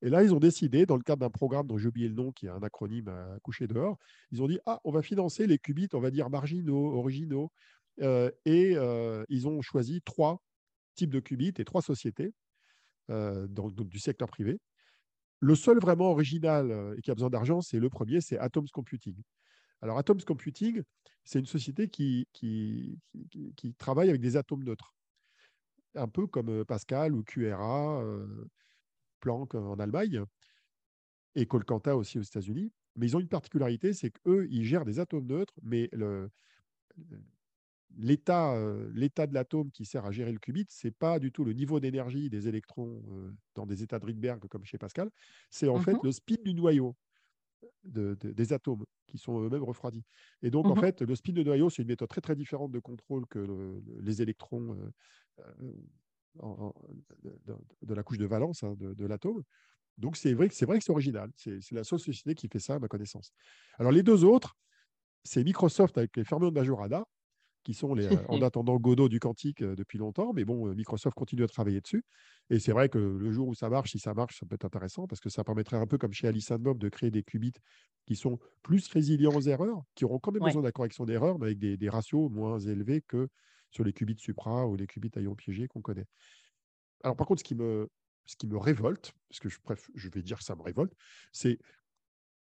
Et 0.03 0.09
là, 0.09 0.21
ils 0.21 0.33
ont 0.33 0.39
décidé, 0.39 0.85
dans 0.85 0.97
le 0.97 1.01
cadre 1.01 1.21
d'un 1.21 1.29
programme 1.29 1.65
dont 1.65 1.77
j'ai 1.77 1.87
oublié 1.87 2.09
le 2.09 2.13
nom, 2.13 2.33
qui 2.33 2.47
est 2.47 2.49
un 2.49 2.61
acronyme 2.61 3.07
à 3.07 3.39
coucher 3.41 3.67
dehors, 3.67 3.97
ils 4.31 4.43
ont 4.43 4.47
dit 4.47 4.59
Ah, 4.65 4.81
on 4.83 4.91
va 4.91 5.01
financer 5.01 5.47
les 5.47 5.57
qubits, 5.57 5.87
on 5.93 6.01
va 6.01 6.11
dire 6.11 6.29
marginaux, 6.29 6.93
originaux. 6.93 7.51
Euh, 8.01 8.29
et 8.43 8.73
euh, 8.75 9.23
ils 9.29 9.47
ont 9.47 9.61
choisi 9.61 10.01
trois 10.01 10.41
types 10.95 11.09
de 11.09 11.21
qubits 11.21 11.53
et 11.57 11.63
trois 11.63 11.81
sociétés 11.81 12.33
euh, 13.11 13.47
du 13.47 13.99
secteur 13.99 14.27
privé. 14.27 14.59
Le 15.39 15.55
seul 15.55 15.79
vraiment 15.79 16.11
original 16.11 16.95
et 16.97 17.01
qui 17.01 17.09
a 17.09 17.15
besoin 17.15 17.29
d'argent, 17.29 17.61
c'est 17.61 17.79
le 17.79 17.89
premier, 17.89 18.19
c'est 18.19 18.37
Atoms 18.37 18.67
Computing. 18.73 19.15
Alors, 19.81 19.97
Atoms 19.97 20.23
Computing, 20.25 20.83
c'est 21.23 21.39
une 21.39 21.45
société 21.45 21.87
qui, 21.87 22.27
qui, 22.33 22.99
travaille 23.77 24.09
avec 24.09 24.21
des 24.21 24.35
atomes 24.35 24.63
neutres, 24.63 24.93
un 25.95 26.07
peu 26.07 26.27
comme 26.27 26.65
Pascal 26.65 27.13
ou 27.13 27.23
QRA. 27.23 28.03
Planck 29.23 29.55
en 29.55 29.79
Allemagne 29.79 30.25
et 31.35 31.45
Colcanta 31.45 31.95
aussi 31.95 32.19
aux 32.19 32.23
États-Unis. 32.23 32.73
Mais 32.95 33.07
ils 33.07 33.17
ont 33.17 33.19
une 33.19 33.29
particularité, 33.29 33.93
c'est 33.93 34.11
qu'eux, 34.11 34.47
ils 34.51 34.65
gèrent 34.65 34.85
des 34.85 34.99
atomes 34.99 35.25
neutres, 35.25 35.55
mais 35.63 35.89
l'état, 37.95 38.53
euh, 38.55 38.91
l'état 38.93 39.27
de 39.27 39.33
l'atome 39.33 39.71
qui 39.71 39.85
sert 39.85 40.05
à 40.05 40.11
gérer 40.11 40.31
le 40.31 40.39
qubit, 40.39 40.65
ce 40.69 40.87
n'est 40.87 40.91
pas 40.91 41.19
du 41.19 41.31
tout 41.31 41.43
le 41.43 41.53
niveau 41.53 41.79
d'énergie 41.79 42.29
des 42.29 42.47
électrons 42.47 43.03
euh, 43.11 43.31
dans 43.55 43.65
des 43.65 43.83
états 43.83 43.99
de 43.99 44.05
Rydberg 44.05 44.47
comme 44.47 44.65
chez 44.65 44.77
Pascal, 44.77 45.09
c'est 45.49 45.67
en 45.67 45.79
fait 45.79 45.93
mmh 45.93 45.99
le 46.03 46.11
spin 46.11 46.35
du 46.43 46.53
noyau 46.53 46.95
des 47.83 48.53
atomes 48.53 48.83
qui 49.07 49.17
sont 49.17 49.41
eux-mêmes 49.41 49.63
refroidis. 49.63 50.03
Et 50.41 50.49
donc, 50.49 50.69
en 50.69 50.75
mmh 50.75 50.79
fait, 50.79 51.01
le 51.01 51.15
spin 51.15 51.33
de 51.33 51.43
noyau, 51.43 51.69
c'est 51.69 51.81
une 51.81 51.87
méthode 51.87 52.09
très 52.09 52.21
très 52.21 52.35
différente 52.35 52.71
de 52.71 52.79
contrôle 52.79 53.25
que 53.27 53.81
les 54.01 54.21
électrons 54.21 54.77
euh, 55.39 55.73
de, 56.35 57.93
la 57.93 58.03
couche 58.03 58.17
de 58.17 58.25
valence 58.25 58.63
hein, 58.63 58.75
de, 58.77 59.05
l'atome. 59.05 59.43
Donc 59.97 60.17
c'est 60.17 60.33
vrai, 60.33 60.49
c'est 60.51 60.65
vrai 60.65 60.79
que 60.79 60.83
c'est 60.83 60.91
original. 60.91 61.29
C'est 61.35 61.71
la 61.71 61.83
seule 61.83 61.99
société 61.99 62.35
qui 62.35 62.47
fait 62.47 62.59
ça, 62.59 62.75
à 62.75 62.79
ma 62.79 62.87
connaissance. 62.87 63.31
Alors 63.77 63.91
les 63.91 64.03
deux 64.03 64.23
autres, 64.23 64.55
c'est 65.23 65.43
Microsoft 65.43 65.97
avec 65.97 66.15
les 66.17 66.23
fermions 66.23 66.49
de 66.49 66.53
Majorana, 66.53 67.05
qui 67.63 67.73
sont 67.73 67.93
les, 67.93 68.07
en 68.27 68.41
attendant 68.41 68.77
Godot 68.77 69.09
du 69.09 69.19
quantique 69.19 69.61
euh, 69.61 69.75
depuis 69.75 69.97
longtemps. 69.97 70.33
Mais 70.33 70.45
bon, 70.45 70.67
euh, 70.67 70.73
Microsoft 70.73 71.15
continue 71.15 71.43
à 71.43 71.47
travailler 71.47 71.81
dessus. 71.81 72.03
Et 72.49 72.59
c'est 72.59 72.73
vrai 72.73 72.89
que 72.89 72.97
le 72.97 73.31
jour 73.31 73.47
où 73.47 73.53
ça 73.53 73.69
marche, 73.69 73.91
si 73.91 73.99
ça 73.99 74.13
marche, 74.13 74.39
ça 74.39 74.45
peut 74.45 74.55
être 74.55 74.65
intéressant 74.65 75.07
parce 75.07 75.21
que 75.21 75.29
ça 75.29 75.43
permettrait 75.43 75.77
un 75.77 75.87
peu 75.87 75.97
comme 75.97 76.11
chez 76.11 76.27
Alice 76.27 76.51
Bob 76.51 76.77
de 76.77 76.89
créer 76.89 77.09
des 77.09 77.23
qubits 77.23 77.53
qui 78.05 78.15
sont 78.15 78.37
plus 78.61 78.87
résilients 78.89 79.33
aux 79.33 79.41
erreurs, 79.41 79.81
qui 79.95 80.03
auront 80.03 80.19
quand 80.19 80.33
même 80.33 80.43
besoin 80.43 80.61
de 80.61 80.67
la 80.67 80.73
correction 80.73 81.05
d'erreurs, 81.05 81.39
mais 81.39 81.47
avec 81.47 81.59
des, 81.59 81.77
des, 81.77 81.89
ratios 81.89 82.29
moins 82.29 82.59
élevés 82.59 83.01
que 83.01 83.29
sur 83.73 83.83
les 83.83 83.93
qubits 83.93 84.17
supra 84.17 84.67
ou 84.67 84.75
les 84.75 84.87
qubits 84.87 85.11
à 85.15 85.19
ions 85.19 85.35
piégés 85.35 85.67
qu'on 85.67 85.81
connaît. 85.81 86.05
Alors 87.03 87.17
par 87.17 87.27
contre, 87.27 87.39
ce 87.39 87.43
qui 87.43 87.55
me, 87.55 87.89
ce 88.25 88.35
qui 88.35 88.47
me 88.47 88.57
révolte, 88.57 89.13
parce 89.29 89.39
que 89.39 89.49
je, 89.49 89.57
bref, 89.63 89.89
je 89.95 90.09
vais 90.09 90.21
dire 90.21 90.37
que 90.37 90.43
ça 90.43 90.55
me 90.55 90.61
révolte, 90.61 90.93
c'est 91.31 91.59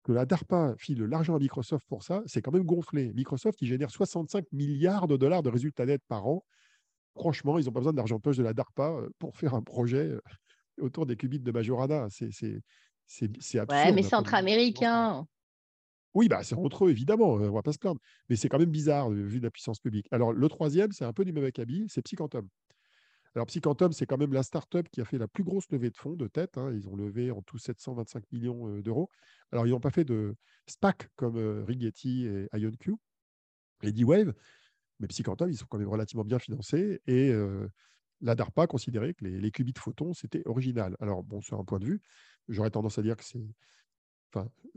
que 0.04 0.14
la 0.14 0.26
DARPA 0.26 0.76
file 0.78 1.04
l'argent 1.04 1.36
à 1.36 1.40
Microsoft 1.40 1.86
pour 1.88 2.04
ça, 2.04 2.24
c'est 2.26 2.42
quand 2.42 2.52
même 2.52 2.64
gonflé. 2.64 3.14
Microsoft, 3.14 3.62
il 3.62 3.68
génère 3.68 3.92
65 3.92 4.46
milliards 4.54 5.08
de 5.08 5.18
dollars 5.18 5.44
de 5.44 5.50
résultats 5.50 5.86
nets 5.86 6.02
par 6.08 6.26
an. 6.28 6.46
Franchement, 7.14 7.60
ils 7.60 7.66
n'ont 7.66 7.72
pas 7.72 7.82
besoin 7.82 7.94
d'argent 7.94 8.20
poche 8.20 8.38
de 8.38 8.44
la 8.44 8.54
DARPA 8.54 8.90
euh, 8.90 9.10
pour 9.20 9.36
faire 9.36 9.54
un 9.54 9.62
projet 9.62 10.08
euh, 10.08 10.22
autour 10.80 11.06
des 11.06 11.18
qubits 11.18 11.40
de 11.40 11.52
Majorana. 11.52 12.08
C'est 12.10 12.62
absurde. 13.20 13.72
Ouais, 13.72 13.92
mais 13.92 14.04
c'est 14.04 14.16
entre 14.16 14.34
Américains. 14.34 15.28
Oui, 16.14 16.28
bah, 16.28 16.44
c'est 16.44 16.56
entre 16.56 16.86
eux, 16.86 16.90
évidemment, 16.90 17.34
on 17.34 17.52
va 17.52 17.62
pas 17.62 17.74
se 17.74 17.78
plaindre. 17.78 18.00
Mais 18.30 18.36
c'est 18.36 18.50
quand 18.50 18.60
même 18.60 18.72
bizarre, 18.72 19.10
vu 19.10 19.40
la 19.40 19.52
puissance 19.52 19.80
publique. 19.80 20.08
Alors, 20.12 20.34
le 20.34 20.50
troisième, 20.50 20.92
c'est 20.92 21.06
un 21.06 21.14
peu 21.14 21.26
du 21.26 21.32
même 21.32 21.44
acabit, 21.46 21.86
c'est 21.90 22.02
Psyquantum. 22.02 22.48
Alors, 23.36 23.46
Psyquantum, 23.46 23.92
c'est 23.92 24.08
quand 24.08 24.18
même 24.18 24.34
la 24.34 24.42
start-up 24.42 24.88
qui 24.92 25.00
a 25.00 25.06
fait 25.06 25.20
la 25.20 25.28
plus 25.28 25.44
grosse 25.44 25.70
levée 25.70 25.92
de 25.92 25.98
fonds 25.98 26.16
de 26.16 26.28
tête. 26.28 26.58
Hein. 26.58 26.72
Ils 26.74 26.88
ont 26.88 26.96
levé 26.96 27.30
en 27.30 27.42
tout 27.44 27.60
725 27.60 28.24
millions 28.32 28.80
d'euros. 28.80 29.10
Alors, 29.52 29.68
ils 29.68 29.72
n'ont 29.72 29.80
pas 29.80 29.92
fait 29.92 30.06
de 30.06 30.36
SPAC 30.66 31.10
comme 31.16 31.38
Rigetti 31.68 32.26
et 32.26 32.50
IonQ 32.58 32.96
et 33.84 33.92
D-Wave, 33.92 34.34
mais 35.00 35.08
Psyquantum, 35.08 35.52
ils 35.52 35.58
sont 35.58 35.68
quand 35.70 35.78
même 35.78 35.88
relativement 35.88 36.24
bien 36.24 36.40
financés. 36.40 37.00
Et 37.06 37.32
la 38.22 38.34
DARPA 38.34 38.66
considérait 38.66 39.14
que 39.14 39.24
les, 39.26 39.40
les 39.40 39.52
qubits 39.52 39.74
photons, 39.78 40.14
c'était 40.14 40.42
original. 40.46 40.96
Alors, 41.00 41.24
bon, 41.24 41.42
sur 41.42 41.60
un 41.60 41.64
point 41.64 41.78
de 41.80 41.86
vue, 41.86 42.02
j'aurais 42.48 42.72
tendance 42.72 42.98
à 42.98 43.04
dire 43.04 43.16
que 43.16 43.24
c'est 43.24 43.46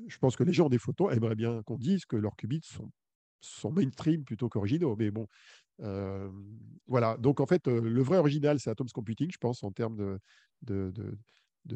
Je 0.06 0.18
pense 0.18 0.36
que 0.36 0.44
les 0.44 0.52
gens 0.52 0.68
des 0.68 0.78
photos 0.78 1.14
aimeraient 1.14 1.34
bien 1.34 1.62
qu'on 1.64 1.76
dise 1.76 2.04
que 2.04 2.16
leurs 2.16 2.36
qubits 2.36 2.62
sont, 2.62 3.70
mainstream 3.70 4.24
plutôt 4.24 4.48
qu'originaux. 4.48 4.96
Mais 4.96 5.10
bon, 5.10 5.26
voilà. 6.86 7.16
Donc, 7.18 7.40
en 7.40 7.46
fait, 7.46 7.66
le 7.66 8.02
vrai 8.02 8.18
original, 8.18 8.60
c'est 8.60 8.70
Atoms 8.70 8.88
Computing, 8.92 9.30
je 9.30 9.38
pense, 9.38 9.62
en 9.62 9.72
termes 9.72 10.18
de, 10.62 10.98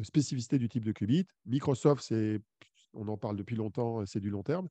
spécificité 0.03 0.57
du 0.57 0.69
type 0.69 0.85
de 0.85 0.91
qubit. 0.91 1.25
Microsoft, 1.45 2.03
c'est, 2.03 2.39
on 2.93 3.07
en 3.07 3.17
parle 3.17 3.35
depuis 3.35 3.55
longtemps, 3.55 4.05
c'est 4.05 4.19
du 4.19 4.29
long 4.29 4.43
terme. 4.43 4.67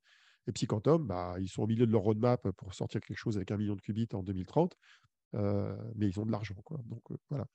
Et 0.47 0.53
Psyquantum, 0.53 1.07
bah, 1.07 1.37
ils 1.41 1.49
sont 1.49 1.63
au 1.63 1.67
milieu 1.67 1.87
de 1.87 1.93
leur 1.93 2.03
roadmap 2.03 2.51
pour 2.51 2.75
sortir 2.75 3.01
quelque 3.01 3.17
chose 3.17 3.37
avec 3.37 3.51
un 3.51 3.57
million 3.57 3.77
de 3.77 3.81
qubits 3.81 4.09
en 4.13 4.23
2030. 4.23 4.77
Euh, 5.35 5.77
mais 5.97 6.09
ils 6.09 6.21
ont 6.21 6.27
de 6.27 6.33
l'argent. 6.33 6.55
Quoi. 6.65 6.79
Donc, 6.85 7.03
voilà. 7.29 7.47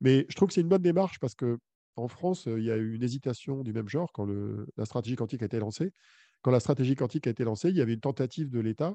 Mais 0.00 0.26
je 0.28 0.36
trouve 0.36 0.48
que 0.48 0.54
c'est 0.54 0.60
une 0.60 0.68
bonne 0.68 0.82
démarche 0.82 1.18
parce 1.18 1.34
que 1.34 1.58
en 1.96 2.08
France, 2.08 2.46
il 2.46 2.62
y 2.64 2.70
a 2.70 2.76
eu 2.76 2.94
une 2.94 3.02
hésitation 3.02 3.62
du 3.62 3.72
même 3.72 3.88
genre 3.88 4.12
quand 4.12 4.26
la 4.76 4.84
stratégie 4.84 5.16
quantique 5.16 5.42
a 5.42 5.46
été 5.46 5.58
lancée. 5.58 5.92
Quand 6.42 6.50
la 6.50 6.60
stratégie 6.60 6.94
quantique 6.94 7.26
a 7.26 7.30
été 7.30 7.44
lancée, 7.44 7.68
il 7.68 7.76
y 7.76 7.80
avait 7.80 7.94
une 7.94 8.00
tentative 8.00 8.50
de 8.50 8.60
l'État 8.60 8.94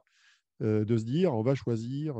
de 0.61 0.97
se 0.97 1.03
dire 1.03 1.33
on 1.33 1.43
va 1.43 1.53
choisir 1.55 2.15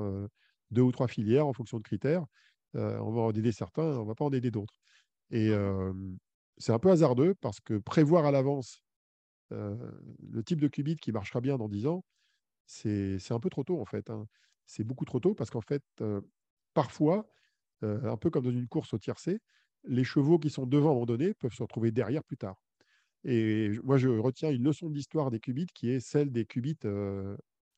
deux 0.72 0.82
ou 0.82 0.92
trois 0.92 1.08
filières 1.08 1.48
en 1.48 1.54
fonction 1.54 1.78
de 1.78 1.84
critères. 1.84 2.26
on 2.74 3.12
va 3.12 3.22
en 3.22 3.32
aider 3.32 3.52
certains, 3.52 3.84
on 3.84 4.04
ne 4.04 4.08
va 4.08 4.16
pas 4.16 4.26
en 4.26 4.32
aider 4.32 4.52
d'autres. 4.52 4.76
Et 5.32 5.50
mmh 5.50 6.18
c'est 6.58 6.72
un 6.72 6.80
peu 6.80 6.90
hasardeux 6.90 7.36
parce 7.42 7.60
que 7.60 7.78
prévoir 7.78 8.26
à 8.26 8.32
l'avance 8.32 8.82
le 9.52 10.42
type 10.44 10.62
de 10.62 10.68
qubit 10.68 10.96
qui 10.96 11.12
marchera 11.12 11.42
bien 11.42 11.58
dans 11.58 11.68
10 11.68 11.86
ans, 11.88 12.04
c'est 12.66 13.32
un 13.32 13.40
peu 13.40 13.50
trop 13.50 13.64
tôt 13.64 13.80
en 13.80 13.86
fait. 13.86 14.10
Hein. 14.10 14.26
C'est 14.66 14.84
beaucoup 14.84 15.06
trop 15.06 15.20
tôt 15.20 15.36
parce 15.36 15.50
qu'en 15.50 15.62
fait, 15.62 15.84
parfois, 16.74 17.28
un 17.82 18.18
peu 18.18 18.30
comme 18.30 18.46
dans 18.46 18.52
une 18.52 18.68
course 18.68 18.94
au 18.94 18.98
tiercé, 18.98 19.40
les 19.88 20.04
chevaux 20.04 20.40
qui 20.40 20.50
sont 20.50 20.66
devant 20.66 20.90
à 20.90 20.92
un 20.92 20.94
moment 20.96 21.06
donné 21.06 21.34
peuvent 21.34 21.54
se 21.54 21.64
retrouver 21.64 21.92
derrière 21.92 22.24
plus 22.24 22.38
tard. 22.38 22.56
Et 23.24 23.72
moi, 23.84 23.98
je 23.98 24.10
retiens 24.10 24.52
une 24.52 24.64
leçon 24.64 24.90
d'histoire 24.90 25.32
des 25.32 25.40
qubits 25.40 25.68
qui 25.74 25.90
est 25.90 26.00
celle 26.00 26.32
des 26.32 26.46
qubits 26.46 26.78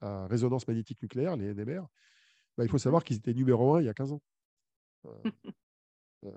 à 0.02 0.28
résonance 0.28 0.68
magnétique 0.68 1.02
nucléaire, 1.02 1.38
les 1.38 1.54
NMR. 1.54 1.84
Bah, 2.58 2.66
il 2.66 2.70
faut 2.70 2.78
savoir 2.78 3.04
qu'ils 3.04 3.18
étaient 3.18 3.34
numéro 3.34 3.76
un 3.76 3.82
il 3.82 3.86
y 3.86 3.90
a 3.90 3.94
15 3.94 4.14
ans. 4.14 4.22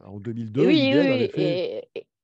en 0.05 0.21
2002, 0.21 0.67
oui, 0.67 0.93
oui, 0.95 1.31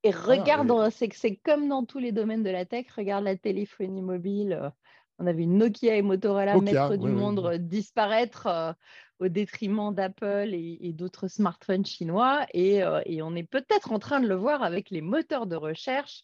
et, 0.02 0.10
regarde, 0.12 0.70
c'est 0.90 1.36
comme 1.36 1.68
dans 1.68 1.84
tous 1.84 1.98
les 1.98 2.12
domaines 2.12 2.44
de 2.44 2.50
la 2.50 2.64
tech, 2.64 2.86
regarde 2.92 3.24
la 3.24 3.36
téléphonie 3.36 4.02
mobile. 4.02 4.72
On 5.18 5.26
avait 5.26 5.42
une 5.42 5.56
Nokia 5.58 5.96
et 5.96 6.02
Motorola, 6.02 6.56
maître 6.60 6.96
du 6.96 7.08
monde, 7.08 7.54
disparaître 7.56 8.76
au 9.18 9.28
détriment 9.28 9.94
d'Apple 9.94 10.50
et, 10.52 10.92
d'autres 10.92 11.28
smartphones 11.28 11.86
chinois. 11.86 12.46
Et, 12.52 12.82
on 12.84 13.34
est 13.34 13.48
peut-être 13.48 13.92
en 13.92 13.98
train 13.98 14.20
de 14.20 14.28
le 14.28 14.34
voir 14.34 14.62
avec 14.62 14.90
les 14.90 15.00
moteurs 15.00 15.46
de 15.46 15.56
recherche, 15.56 16.22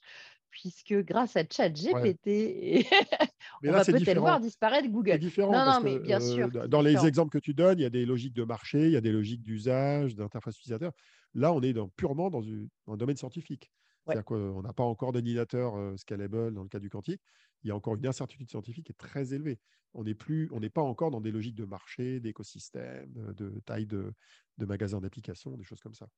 puisque 0.50 0.94
grâce 0.94 1.36
à 1.36 1.44
ChatGPT, 1.48 2.86
on 3.64 3.72
va 3.72 3.84
peut-être 3.84 4.18
voir 4.18 4.40
disparaître 4.40 4.88
Google. 4.88 5.18
Différent 5.18 5.52
non, 5.52 5.72
non, 5.72 5.80
mais 5.82 5.98
bien 5.98 6.20
sûr. 6.20 6.50
Dans 6.68 6.82
les 6.82 7.06
exemples 7.06 7.30
que 7.30 7.42
tu 7.42 7.54
donnes, 7.54 7.78
il 7.78 7.82
y 7.82 7.86
a 7.86 7.90
des 7.90 8.04
logiques 8.04 8.34
de 8.34 8.44
marché, 8.44 8.86
il 8.86 8.92
y 8.92 8.96
a 8.96 9.00
des 9.00 9.12
logiques 9.12 9.42
d'usage, 9.42 10.14
d'interface 10.14 10.58
utilisateur. 10.58 10.92
Là, 11.34 11.52
on 11.52 11.62
est 11.62 11.74
purement 11.96 12.30
dans, 12.30 12.42
un 12.88 12.96
domaine 12.96 13.16
scientifique. 13.16 13.70
C'est-à-dire 14.04 14.24
qu'on 14.24 14.62
n'a 14.62 14.72
pas 14.72 14.82
encore 14.82 15.12
d'ordinateur 15.12 15.74
scalable 15.96 16.52
dans 16.52 16.62
le 16.62 16.68
cas 16.68 16.80
du 16.80 16.90
quantique. 16.90 17.22
Il 17.64 17.68
y 17.68 17.70
a 17.70 17.76
encore 17.76 17.94
une 17.94 18.06
incertitude 18.06 18.48
scientifique 18.48 18.86
qui 18.86 18.92
est 18.92 18.96
très 18.96 19.34
élevée. 19.34 19.58
On 19.94 20.04
n'est 20.04 20.14
plus, 20.14 20.48
on 20.52 20.60
n'est 20.60 20.70
pas 20.70 20.82
encore 20.82 21.10
dans 21.10 21.20
des 21.20 21.30
logiques 21.30 21.54
de 21.54 21.64
marché, 21.64 22.18
d'écosystème, 22.18 23.12
de 23.36 23.60
taille 23.66 23.86
de, 23.86 24.12
magasins 24.58 25.00
d'applications, 25.00 25.56
des 25.56 25.64
choses 25.64 25.80
comme 25.80 25.94
ça. 25.94 26.08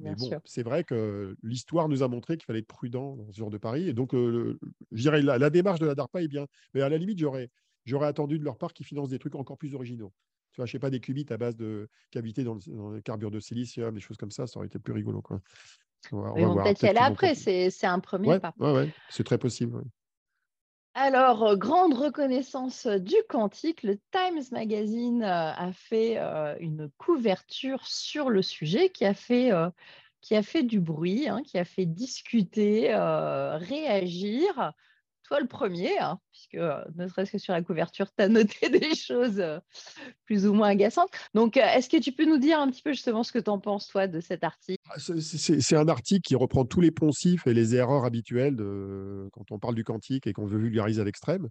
Mais 0.00 0.14
bon, 0.14 0.30
c'est 0.44 0.62
vrai 0.62 0.84
que 0.84 1.36
l'histoire 1.42 1.88
nous 1.88 2.02
a 2.02 2.08
montré 2.08 2.36
qu'il 2.36 2.46
fallait 2.46 2.60
être 2.60 2.66
prudent 2.66 3.16
dans 3.16 3.30
ce 3.30 3.38
genre 3.38 3.50
de 3.50 3.58
pari. 3.58 3.88
Et 3.88 3.92
donc, 3.92 4.12
je 4.12 4.56
dirais, 4.92 5.22
la, 5.22 5.38
la, 5.38 5.50
démarche 5.50 5.80
de 5.80 5.86
la 5.86 5.94
DARPA 5.94 6.22
est 6.22 6.28
bien. 6.28 6.46
Mais 6.74 6.82
à 6.82 6.88
la 6.88 6.98
limite, 6.98 7.18
j'aurais, 7.18 7.50
j'aurais 7.84 8.06
attendu 8.06 8.38
de 8.38 8.44
leur 8.44 8.58
part 8.58 8.72
qu'ils 8.72 8.86
financent 8.86 9.10
des 9.10 9.18
trucs 9.18 9.34
encore 9.34 9.58
plus 9.58 9.74
originaux. 9.74 10.12
Tu 10.52 10.60
vois, 10.60 10.66
je 10.66 10.72
sais 10.72 10.78
pas, 10.78 10.90
des 10.90 11.00
qubits 11.00 11.26
à 11.30 11.38
base 11.38 11.56
de 11.56 11.88
cavités 12.10 12.44
dans 12.44 12.58
le, 12.90 13.00
carbure 13.00 13.30
de 13.30 13.40
silicium, 13.40 13.94
des 13.94 14.00
choses 14.00 14.18
comme 14.18 14.30
ça, 14.30 14.46
ça 14.46 14.58
aurait 14.58 14.66
été 14.66 14.78
plus 14.78 14.92
rigolo. 14.92 15.22
Quoi. 15.22 15.40
On 16.10 16.20
va, 16.20 16.62
peut-être 16.62 16.82
y 16.82 16.88
aller 16.88 16.98
après, 16.98 17.34
c'est 17.34 17.84
un 17.84 18.00
premier 18.00 18.38
pas. 18.38 18.54
Oui, 18.58 18.90
c'est 19.08 19.24
très 19.24 19.38
possible. 19.38 19.82
Alors, 20.94 21.42
euh, 21.44 21.56
grande 21.56 21.94
reconnaissance 21.94 22.86
euh, 22.86 22.98
du 22.98 23.14
quantique, 23.28 23.82
le 23.82 23.98
Times 24.10 24.42
Magazine 24.52 25.22
euh, 25.22 25.52
a 25.52 25.72
fait 25.72 26.18
une 26.60 26.90
couverture 26.98 27.86
sur 27.86 28.28
le 28.30 28.42
sujet 28.42 28.90
qui 28.90 29.04
a 29.06 29.14
fait, 29.14 29.52
du 30.62 30.80
bruit, 30.80 31.28
hein, 31.28 31.42
qui 31.42 31.58
a 31.58 31.64
fait 31.64 31.86
discuter, 31.86 32.94
réagir 32.94 34.72
toi 35.32 35.40
le 35.40 35.48
premier, 35.48 35.98
hein, 35.98 36.18
puisque 36.30 36.56
euh, 36.56 36.84
ne 36.94 37.08
serait-ce 37.08 37.32
que 37.32 37.38
sur 37.38 37.54
la 37.54 37.62
couverture, 37.62 38.06
tu 38.14 38.22
as 38.22 38.28
noté 38.28 38.68
des 38.68 38.94
choses 38.94 39.40
euh, 39.40 39.58
plus 40.26 40.46
ou 40.46 40.52
moins 40.52 40.68
agaçantes. 40.68 41.08
Donc, 41.32 41.56
euh, 41.56 41.62
est-ce 41.62 41.88
que 41.88 41.96
tu 41.96 42.12
peux 42.12 42.26
nous 42.26 42.36
dire 42.36 42.60
un 42.60 42.70
petit 42.70 42.82
peu 42.82 42.92
justement 42.92 43.22
ce 43.22 43.32
que 43.32 43.38
tu 43.38 43.48
en 43.48 43.58
penses, 43.58 43.88
toi, 43.88 44.06
de 44.06 44.20
cet 44.20 44.44
article? 44.44 44.82
Ah, 44.90 44.98
C'est 44.98 45.76
un 45.76 45.88
article 45.88 46.20
qui 46.20 46.34
reprend 46.34 46.66
tous 46.66 46.82
les 46.82 46.90
poncifs 46.90 47.46
et 47.46 47.54
les 47.54 47.74
erreurs 47.74 48.04
habituelles 48.04 48.56
de, 48.56 49.30
quand 49.32 49.50
on 49.52 49.58
parle 49.58 49.74
du 49.74 49.84
quantique 49.84 50.26
et 50.26 50.34
qu'on 50.34 50.44
veut 50.44 50.58
vulgariser 50.58 51.00
à 51.00 51.04
l'extrême. 51.04 51.48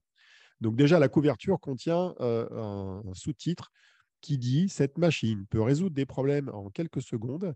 Donc 0.60 0.76
déjà, 0.76 1.00
la 1.00 1.08
couverture 1.08 1.60
contient 1.60 2.14
un 2.20 3.02
sous-titre 3.14 3.72
qui 4.22 4.38
dit 4.38 4.70
«Cette 4.70 5.00
machine 5.00 5.48
peut 5.50 5.62
résoudre 5.62 5.96
des 5.96 6.06
problèmes 6.06 6.50
en 6.54 6.70
quelques 6.70 7.02
secondes, 7.02 7.56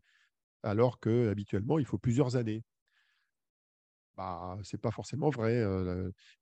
alors 0.63 0.99
que 0.99 1.29
habituellement 1.29 1.77
il 1.77 1.85
faut 1.85 1.99
plusieurs 1.99 2.35
années» 2.35 2.63
bah, 4.17 4.57
ce 4.63 4.75
n'est 4.75 4.79
pas 4.79 4.91
forcément 4.91 5.29
vrai. 5.29 5.63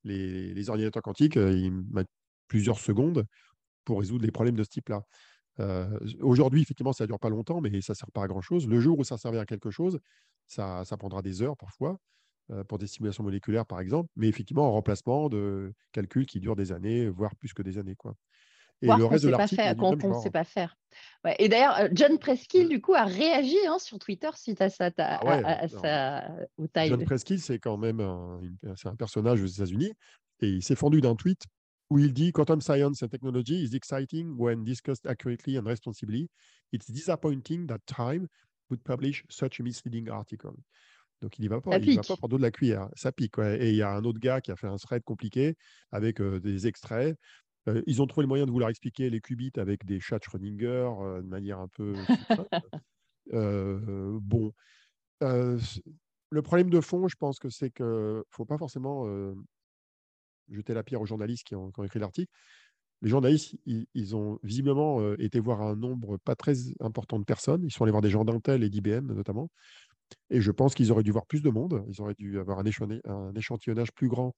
les, 0.03 0.69
ordinateurs 0.69 1.03
quantiques, 1.03 1.36
ils 1.36 1.71
mettent 1.91 2.07
plusieurs 2.47 2.80
secondes 2.80 3.26
pour 3.86 3.99
résoudre 3.99 4.26
les 4.26 4.32
problèmes 4.32 4.55
de 4.55 4.63
ce 4.63 4.69
type-là. 4.69 5.03
Aujourd'hui, 6.21 6.61
effectivement, 6.61 6.93
ça 6.93 7.03
ne 7.05 7.07
dure 7.07 7.19
pas 7.19 7.30
longtemps, 7.30 7.61
mais 7.61 7.82
ça 7.82 7.93
ne 7.93 7.95
sert 7.95 8.11
pas 8.11 8.24
à 8.24 8.28
grand-chose. 8.28 8.67
Le 8.67 8.80
jour 8.80 8.99
où 8.99 9.03
ça 9.03 9.17
servait 9.17 9.39
à 9.39 9.45
quelque 9.45 9.71
chose, 9.71 9.99
ça, 10.47 10.86
ça 10.86 10.97
prendra 10.97 11.21
des 11.21 11.41
heures 11.41 11.57
parfois, 11.57 11.99
pour 12.67 12.78
des 12.78 12.88
simulations 12.88 13.24
moléculaires, 13.24 13.65
par 13.65 13.80
exemple, 13.80 14.09
mais 14.15 14.28
effectivement, 14.28 14.67
en 14.67 14.71
remplacement 14.71 15.30
de 15.30 15.74
calculs 15.91 16.26
qui 16.26 16.39
durent 16.39 16.55
des 16.55 16.71
années, 16.71 17.07
voire 17.09 17.36
plus 17.36 17.53
que 17.53 17.61
des 17.61 17.78
années. 17.78 17.95
Quoi. 17.95 18.15
Et 18.82 18.88
le 18.88 19.05
reste 19.05 19.24
de 19.24 19.30
l'article, 19.30 19.76
qu'on 19.76 19.95
ne 19.95 20.21
sait 20.21 20.32
pas 20.32 20.43
faire. 20.43 20.76
Et 21.39 21.47
d'ailleurs, 21.47 21.78
euh, 21.80 21.88
John 21.93 22.17
Preskill, 22.19 22.67
du 22.67 22.82
coup, 22.82 22.93
a 22.93 23.05
réagi 23.05 23.57
hein, 23.67 23.80
sur 23.80 23.97
Twitter 23.97 24.30
suite 24.36 24.61
à, 24.61 24.69
sa, 24.69 24.91
ah 24.97 25.67
John 26.88 27.03
Preskill, 27.05 27.39
c'est 27.39 27.59
quand 27.59 27.78
même 27.78 28.01
un, 28.01 28.41
c'est 28.76 28.89
un 28.89 28.95
personnage 28.95 29.41
aux 29.41 29.47
États-Unis 29.47 29.93
et 30.41 30.49
il 30.49 30.63
s'est 30.63 30.76
fendu 30.76 31.01
d'un 31.01 31.15
tweet 31.15 31.45
où 31.89 31.99
il 31.99 32.13
dit 32.13 32.32
Quantum 32.32 32.61
science 32.61 33.03
and 33.03 33.07
technology 33.07 33.63
is 33.63 33.76
exciting 33.76 34.36
when 34.38 34.63
discussed 34.63 35.05
accurately 35.05 35.57
and 35.57 35.65
responsibly. 35.65 36.30
It's 36.71 36.91
disappointing 36.91 37.67
that 37.67 37.80
Time 37.86 38.28
would 38.69 38.84
publish 38.84 39.24
such 39.30 39.59
a 39.59 39.63
misleading 39.63 40.09
article. 40.09 40.53
Donc, 41.21 41.39
il 41.39 41.43
n'y 41.43 41.47
va 41.47 41.61
pas, 41.61 41.78
il 41.78 41.95
va 41.95 42.01
pas 42.01 42.28
dos 42.28 42.38
de 42.38 42.41
la 42.41 42.51
cuillère. 42.51 42.89
Ça 42.95 43.13
pique. 43.13 43.38
Et 43.39 43.69
il 43.69 43.76
y 43.76 43.82
a 43.82 43.91
un 43.91 44.03
autre 44.03 44.19
gars 44.19 44.41
qui 44.41 44.51
a 44.51 44.57
fait 44.57 44.67
un 44.67 44.76
thread 44.76 45.03
compliqué 45.03 45.55
avec 45.91 46.19
euh, 46.19 46.41
des 46.41 46.67
extraits 46.67 47.17
ils 47.86 48.01
ont 48.01 48.07
trouvé 48.07 48.24
le 48.24 48.28
moyen 48.28 48.45
de 48.45 48.51
vouloir 48.51 48.70
expliquer 48.70 49.09
les 49.09 49.22
qubits 49.22 49.51
avec 49.57 49.86
des 49.86 49.99
chats 49.99 50.20
Schrödinger 50.22 50.89
de 51.22 51.28
manière 51.28 51.59
un 51.59 51.68
peu. 51.70 51.93
bon. 53.32 54.53
le 55.22 56.41
problème 56.41 56.70
de 56.70 56.82
fond, 56.82 57.07
je 57.07 57.16
pense 57.16 57.39
que 57.39 57.49
c'est 57.49 57.72
qu'il 57.72 57.86
ne 57.86 58.24
faut 58.30 58.45
pas 58.45 58.57
forcément 58.57 59.05
jeter 60.49 60.74
la 60.74 60.84
pierre 60.84 61.01
aux 61.01 61.05
journalistes 61.05 61.45
qui 61.45 61.55
ont, 61.55 61.72
écrit 61.84 61.99
l'article. 61.99 62.32
Les 63.01 63.09
journalistes, 63.09 63.55
ils, 63.66 64.16
ont 64.16 64.39
visiblement 64.43 65.14
été 65.16 65.39
voir 65.39 65.61
un 65.61 65.76
nombre 65.76 66.18
pas 66.18 66.36
très 66.36 66.55
important 66.80 67.20
de 67.20 67.26
personnes. 67.26 67.64
Ils 67.64 67.72
sont 67.72 67.84
allés 67.84 67.91
voir 67.91 68.01
des 68.01 68.09
gens 68.09 68.24
d'Intel 68.24 68.64
et 68.64 68.70
d'IBM 68.70 69.11
notamment. 69.14 69.49
Et 70.30 70.41
je 70.41 70.51
pense 70.51 70.74
qu'ils 70.74 70.91
auraient 70.91 71.03
dû 71.03 71.11
voir 71.11 71.26
plus 71.26 71.41
de 71.41 71.49
monde. 71.49 71.84
Ils 71.89 72.01
auraient 72.01 72.16
dû 72.18 72.39
avoir 72.39 72.59
un 72.59 73.34
échantillonnage 73.36 73.91
plus 73.91 74.07
grand 74.07 74.36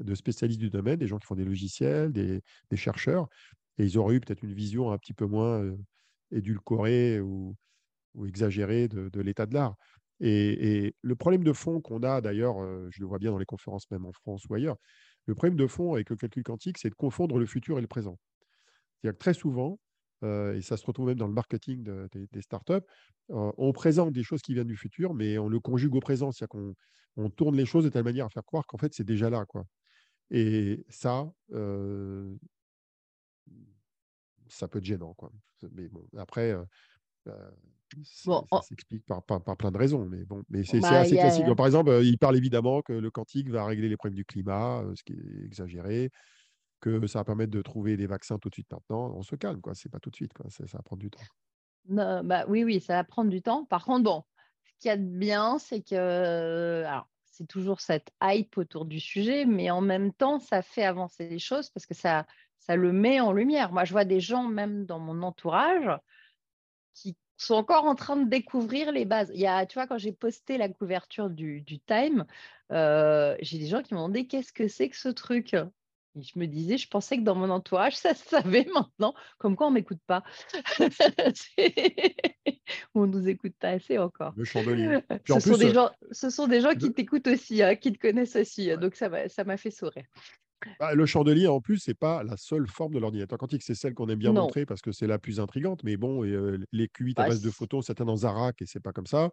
de 0.00 0.14
spécialistes 0.14 0.60
du 0.60 0.70
domaine, 0.70 0.96
des 0.96 1.06
gens 1.06 1.18
qui 1.18 1.26
font 1.26 1.34
des 1.34 1.44
logiciels, 1.44 2.12
des, 2.12 2.42
chercheurs, 2.74 3.28
et 3.78 3.84
ils 3.84 3.98
auraient 3.98 4.16
eu 4.16 4.20
peut-être 4.20 4.42
une 4.42 4.54
vision 4.54 4.90
un 4.90 4.98
petit 4.98 5.14
peu 5.14 5.26
moins 5.26 5.62
édulcorée 6.30 7.20
ou, 7.20 7.56
exagérée 8.26 8.88
de, 8.88 9.20
l'état 9.20 9.46
de 9.46 9.54
l'art. 9.54 9.76
Et, 10.20 10.94
le 11.02 11.16
problème 11.16 11.44
de 11.44 11.52
fond 11.52 11.80
qu'on 11.80 12.02
a 12.02 12.20
d'ailleurs, 12.20 12.56
je 12.90 13.00
le 13.00 13.06
vois 13.06 13.18
bien 13.18 13.30
dans 13.30 13.38
les 13.38 13.46
conférences 13.46 13.90
même 13.90 14.06
en 14.06 14.12
France 14.12 14.44
ou 14.48 14.54
ailleurs, 14.54 14.76
le 15.26 15.34
problème 15.34 15.56
de 15.56 15.66
fond 15.66 15.94
avec 15.94 16.10
le 16.10 16.16
calcul 16.16 16.42
quantique, 16.42 16.78
c'est 16.78 16.90
de 16.90 16.94
confondre 16.94 17.38
le 17.38 17.46
futur 17.46 17.78
et 17.78 17.80
le 17.80 17.86
présent. 17.86 18.18
C'est-à-dire 19.00 19.16
que 19.16 19.22
très 19.22 19.34
souvent, 19.34 19.78
et 20.22 20.60
ça 20.62 20.76
se 20.76 20.84
retrouve 20.84 21.06
même 21.06 21.18
dans 21.18 21.28
le 21.28 21.32
marketing 21.32 21.84
des 22.12 22.42
startups, 22.42 22.84
on 23.28 23.72
présente 23.72 24.12
des 24.12 24.22
choses 24.22 24.42
qui 24.42 24.54
viennent 24.54 24.66
du 24.66 24.76
futur, 24.76 25.14
mais 25.14 25.38
on 25.38 25.48
le 25.48 25.60
conjugue 25.60 25.94
au 25.94 26.00
présent. 26.00 26.32
C'est-à-dire 26.32 26.48
qu'on 26.48 26.74
on 27.18 27.30
tourne 27.30 27.56
les 27.56 27.66
choses 27.66 27.84
de 27.84 27.90
telle 27.90 28.04
manière 28.04 28.26
à 28.26 28.30
faire 28.30 28.44
croire 28.44 28.66
qu'en 28.66 28.78
fait, 28.78 28.94
c'est 28.94 29.04
déjà 29.04 29.28
là. 29.28 29.44
Quoi. 29.44 29.64
Et 30.30 30.84
ça, 30.88 31.30
ça 34.48 34.68
peut 34.68 34.78
être 34.78 34.84
gênant. 34.84 35.14
Quoi. 35.14 35.32
Mais 35.72 35.88
bon, 35.88 36.04
après, 36.16 36.54
ça, 38.04 38.42
s'explique 38.62 39.04
par, 39.06 39.22
plein 39.22 39.70
de 39.70 39.78
raisons. 39.78 40.04
Mais 40.06 40.24
bon, 40.24 40.42
mais 40.48 40.64
c'est 40.64 40.80
bah, 40.80 41.00
assez 41.00 41.16
classique. 41.16 41.46
par 41.56 41.66
exemple, 41.66 41.90
il 42.02 42.18
parle 42.18 42.36
évidemment 42.36 42.82
que 42.82 42.92
le 42.92 43.10
quantique 43.10 43.48
va 43.50 43.64
régler 43.64 43.88
les 43.88 43.96
problèmes 43.96 44.16
du 44.16 44.24
climat, 44.24 44.84
ce 44.94 45.02
qui 45.02 45.14
est 45.14 45.44
exagéré, 45.44 46.10
que 46.80 47.06
ça 47.06 47.20
va 47.20 47.24
permettre 47.24 47.50
de 47.50 47.62
trouver 47.62 47.96
des 47.96 48.06
vaccins 48.06 48.38
tout 48.38 48.48
de 48.48 48.54
suite 48.54 48.70
maintenant. 48.70 49.12
On 49.14 49.22
se 49.22 49.36
calme, 49.36 49.60
quoi. 49.60 49.74
C'est 49.74 49.88
pas 49.88 50.00
tout 50.00 50.10
de 50.10 50.16
suite, 50.16 50.32
quoi. 50.32 50.46
Ça, 50.50 50.64
va 50.72 50.82
prendre 50.82 51.00
du 51.00 51.10
temps. 51.10 51.22
bah, 51.86 52.44
oui, 52.48 52.64
oui, 52.64 52.80
ça 52.80 52.94
va 52.94 53.04
prendre 53.04 53.30
du 53.30 53.42
temps. 53.42 53.64
Par 53.64 53.84
contre, 53.84 54.04
bon, 54.04 54.22
ce 54.64 54.72
qu'il 54.78 54.88
y 54.88 54.92
a 54.92 54.96
de 54.96 55.02
bien, 55.02 55.58
c'est 55.58 55.82
que 55.82 56.84
c'est 57.38 57.46
toujours 57.46 57.80
cette 57.80 58.10
hype 58.20 58.58
autour 58.58 58.84
du 58.84 58.98
sujet, 58.98 59.44
mais 59.44 59.70
en 59.70 59.80
même 59.80 60.12
temps, 60.12 60.40
ça 60.40 60.60
fait 60.60 60.82
avancer 60.82 61.28
les 61.28 61.38
choses 61.38 61.70
parce 61.70 61.86
que 61.86 61.94
ça, 61.94 62.26
le 62.68 62.92
met 62.92 63.20
en 63.20 63.32
lumière. 63.32 63.72
Moi, 63.72 63.84
je 63.84 63.92
vois 63.92 64.04
des 64.04 64.20
gens, 64.20 64.42
même 64.42 64.84
dans 64.84 64.98
mon 64.98 65.22
entourage, 65.22 65.88
qui 66.94 67.16
sont 67.36 67.54
encore 67.54 67.84
en 67.84 67.94
train 67.94 68.16
de 68.16 68.28
découvrir 68.28 68.90
les 68.90 69.04
bases. 69.04 69.30
Il 69.32 69.40
y 69.40 69.46
a, 69.46 69.64
tu 69.66 69.74
vois, 69.74 69.86
quand 69.86 69.98
j'ai 69.98 70.12
posté 70.12 70.58
la 70.58 70.68
couverture 70.68 71.30
du, 71.30 71.64
Time, 71.86 72.26
euh, 72.72 73.36
j'ai 73.40 73.58
des 73.58 73.68
gens 73.68 73.82
qui 73.82 73.94
m'ont 73.94 74.00
demandé 74.00 74.26
qu'est-ce 74.26 74.52
que 74.52 74.66
c'est 74.66 74.88
que 74.88 74.96
ce 74.96 75.08
truc? 75.08 75.54
Et 76.16 76.22
je 76.22 76.38
me 76.38 76.46
disais, 76.46 76.78
je 76.78 76.88
pensais 76.88 77.16
que 77.16 77.22
dans 77.22 77.34
mon 77.34 77.50
entourage, 77.50 77.96
ça 77.96 78.14
se 78.14 78.28
savait 78.28 78.66
maintenant, 78.74 79.14
comme 79.38 79.56
quoi 79.56 79.66
on 79.66 79.70
ne 79.70 79.76
m'écoute 79.76 80.00
pas. 80.06 80.22
on 82.94 83.06
ne 83.06 83.12
nous 83.12 83.28
écoute 83.28 83.54
pas 83.58 83.70
assez 83.70 83.98
encore. 83.98 84.32
Le 84.36 84.44
chandelier. 84.44 85.00
ce, 85.28 85.40
sont 85.40 85.56
des 85.56 85.72
gens, 85.72 85.90
ce 86.10 86.30
sont 86.30 86.46
des 86.46 86.60
gens 86.60 86.74
qui 86.74 86.92
t'écoutent 86.92 87.28
aussi, 87.28 87.62
hein, 87.62 87.76
qui 87.76 87.92
te 87.92 87.98
connaissent 87.98 88.36
aussi. 88.36 88.70
Donc 88.78 88.94
ça 88.94 89.08
m'a 89.08 89.56
fait 89.56 89.70
sourire. 89.70 90.04
Bah, 90.80 90.94
le 90.94 91.06
chandelier, 91.06 91.46
en 91.46 91.60
plus, 91.60 91.78
c'est 91.78 91.94
pas 91.94 92.22
la 92.24 92.36
seule 92.36 92.66
forme 92.66 92.94
de 92.94 92.98
l'ordinateur 92.98 93.38
quantique. 93.38 93.62
C'est 93.62 93.74
celle 93.74 93.94
qu'on 93.94 94.08
aime 94.08 94.18
bien 94.18 94.32
montrer 94.32 94.66
parce 94.66 94.82
que 94.82 94.92
c'est 94.92 95.06
la 95.06 95.18
plus 95.18 95.40
intrigante. 95.40 95.84
Mais 95.84 95.96
bon, 95.96 96.22
les 96.22 96.88
qubits 96.88 97.14
à 97.16 97.22
bah, 97.22 97.28
base 97.28 97.42
de 97.42 97.50
photons, 97.50 97.80
c'est 97.80 98.02
dans 98.02 98.16
Zarak 98.16 98.62
et 98.62 98.66
c'est 98.66 98.80
pas 98.80 98.92
comme 98.92 99.06
ça. 99.06 99.30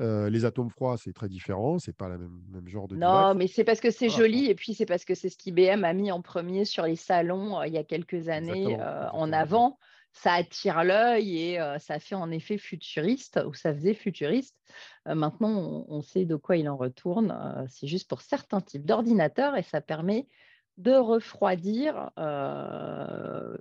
Les 0.00 0.44
atomes 0.44 0.70
froids, 0.70 0.96
c'est 0.96 1.12
très 1.12 1.28
différent. 1.28 1.78
C'est 1.78 1.96
pas 1.96 2.08
le 2.08 2.18
même, 2.18 2.66
genre 2.66 2.88
de. 2.88 2.96
Non, 2.96 3.34
mais 3.34 3.46
c'est 3.46 3.64
parce 3.64 3.80
que 3.80 3.90
c'est 3.90 4.08
joli 4.08 4.46
et 4.46 4.54
puis 4.54 4.74
c'est 4.74 4.86
parce 4.86 5.04
que 5.04 5.14
c'est 5.14 5.28
ce 5.28 5.36
qu'IBM 5.36 5.84
a 5.84 5.92
mis 5.92 6.10
en 6.10 6.22
premier 6.22 6.64
sur 6.64 6.84
les 6.84 6.96
salons 6.96 7.62
il 7.62 7.72
y 7.72 7.78
a 7.78 7.84
quelques 7.84 8.28
années 8.28 8.78
en 9.12 9.32
avant. 9.32 9.78
Ça 10.12 10.32
attire 10.32 10.82
l'œil 10.82 11.38
et 11.38 11.60
ça 11.78 12.00
fait 12.00 12.16
en 12.16 12.30
effet 12.30 12.58
futuriste 12.58 13.40
ou 13.46 13.54
ça 13.54 13.72
faisait 13.72 13.94
futuriste. 13.94 14.56
maintenant, 15.06 15.84
on, 15.88 16.02
sait 16.02 16.24
de 16.24 16.36
quoi 16.36 16.56
il 16.56 16.68
en 16.68 16.76
retourne. 16.76 17.66
c'est 17.68 17.86
juste 17.86 18.08
pour 18.08 18.22
certains 18.22 18.60
types 18.60 18.84
d'ordinateurs 18.84 19.56
et 19.56 19.62
ça 19.62 19.80
permet 19.80 20.26
de 20.78 20.92
refroidir 20.92 22.10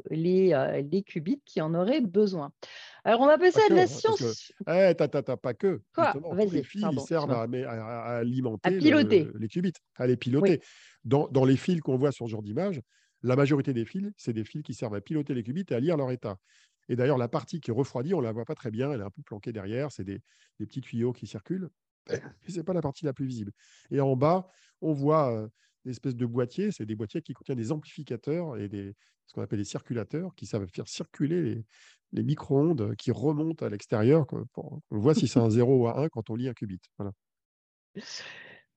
les, 0.09 0.83
les, 0.89 1.03
qubits 1.03 1.41
qui 1.45 1.61
en 1.61 1.73
auraient 1.75 2.01
besoin. 2.01 2.51
Alors, 3.03 3.21
on 3.21 3.27
va 3.27 3.37
passer 3.37 3.61
à 3.61 3.69
de 3.69 3.75
la 3.75 3.87
science. 3.87 4.51
Eh, 4.67 4.93
pas 4.93 5.53
que. 5.53 5.81
Quoi? 5.93 6.13
Les 6.51 6.63
fils 6.63 6.85
servent 7.07 7.31
à, 7.31 7.43
alimenter 8.17 8.69
les 8.69 9.47
qubits, 9.47 9.73
à 9.95 10.07
les 10.07 10.17
piloter. 10.17 10.61
Dans, 11.05 11.27
dans, 11.29 11.45
les 11.45 11.55
fils 11.55 11.79
qu'on 11.81 11.97
voit 11.97 12.11
sur 12.11 12.25
ce 12.25 12.31
genre 12.31 12.43
d'image, 12.43 12.81
la 13.23 13.35
majorité 13.35 13.73
des 13.73 13.85
fils, 13.85 14.11
c'est 14.17 14.33
des 14.33 14.43
fils 14.43 14.63
qui 14.63 14.73
servent 14.73 14.95
à 14.95 15.01
piloter 15.01 15.33
les 15.33 15.43
qubits 15.43 15.65
et 15.69 15.73
à 15.73 15.79
lire 15.79 15.97
leur 15.97 16.11
état. 16.11 16.37
Et 16.89 16.95
d'ailleurs, 16.95 17.17
la 17.17 17.27
partie 17.27 17.61
qui 17.61 17.71
refroidit, 17.71 18.13
on 18.13 18.19
ne 18.19 18.25
la 18.25 18.31
voit 18.31 18.45
pas 18.45 18.55
très 18.55 18.71
bien, 18.71 18.91
elle 18.91 19.01
est 19.01 19.05
un 19.05 19.11
peu 19.11 19.21
planquée 19.21 19.53
derrière, 19.53 19.91
c'est 19.91 20.03
des, 20.03 20.21
des, 20.59 20.65
petits 20.65 20.81
tuyaux 20.81 21.13
qui 21.13 21.27
circulent. 21.27 21.69
Ce 22.47 22.57
n'est 22.57 22.63
pas 22.63 22.73
la 22.73 22.81
partie 22.81 23.05
la 23.05 23.13
plus 23.13 23.25
visible. 23.25 23.51
Et 23.91 24.01
en 24.01 24.15
bas, 24.15 24.49
on 24.81 24.93
voit 24.93 25.31
euh, 25.31 25.47
espèces 25.89 26.15
de 26.15 26.25
boîtiers. 26.25 26.71
C'est 26.71 26.85
des 26.85 26.95
boîtiers 26.95 27.21
qui 27.21 27.33
contiennent 27.33 27.57
des 27.57 27.71
amplificateurs 27.71 28.57
et 28.57 28.67
des, 28.67 28.95
ce 29.25 29.33
qu'on 29.33 29.41
appelle 29.41 29.59
des 29.59 29.65
circulateurs 29.65 30.33
qui 30.35 30.45
savent 30.45 30.67
faire 30.73 30.87
circuler 30.87 31.63
les, 32.11 32.23
micro-ondes 32.23 32.95
qui 32.95 33.11
remontent 33.11 33.65
à 33.65 33.69
l'extérieur. 33.69 34.25
On 34.55 34.81
voit 34.89 35.13
si 35.13 35.27
c'est 35.27 35.39
un 35.39 35.49
0 35.49 35.83
ou 35.83 35.87
un 35.87 36.03
1 36.03 36.09
quand 36.09 36.29
on 36.29 36.35
lit 36.35 36.49
un 36.49 36.53
qubit. 36.53 36.81
Voilà. 36.97 37.11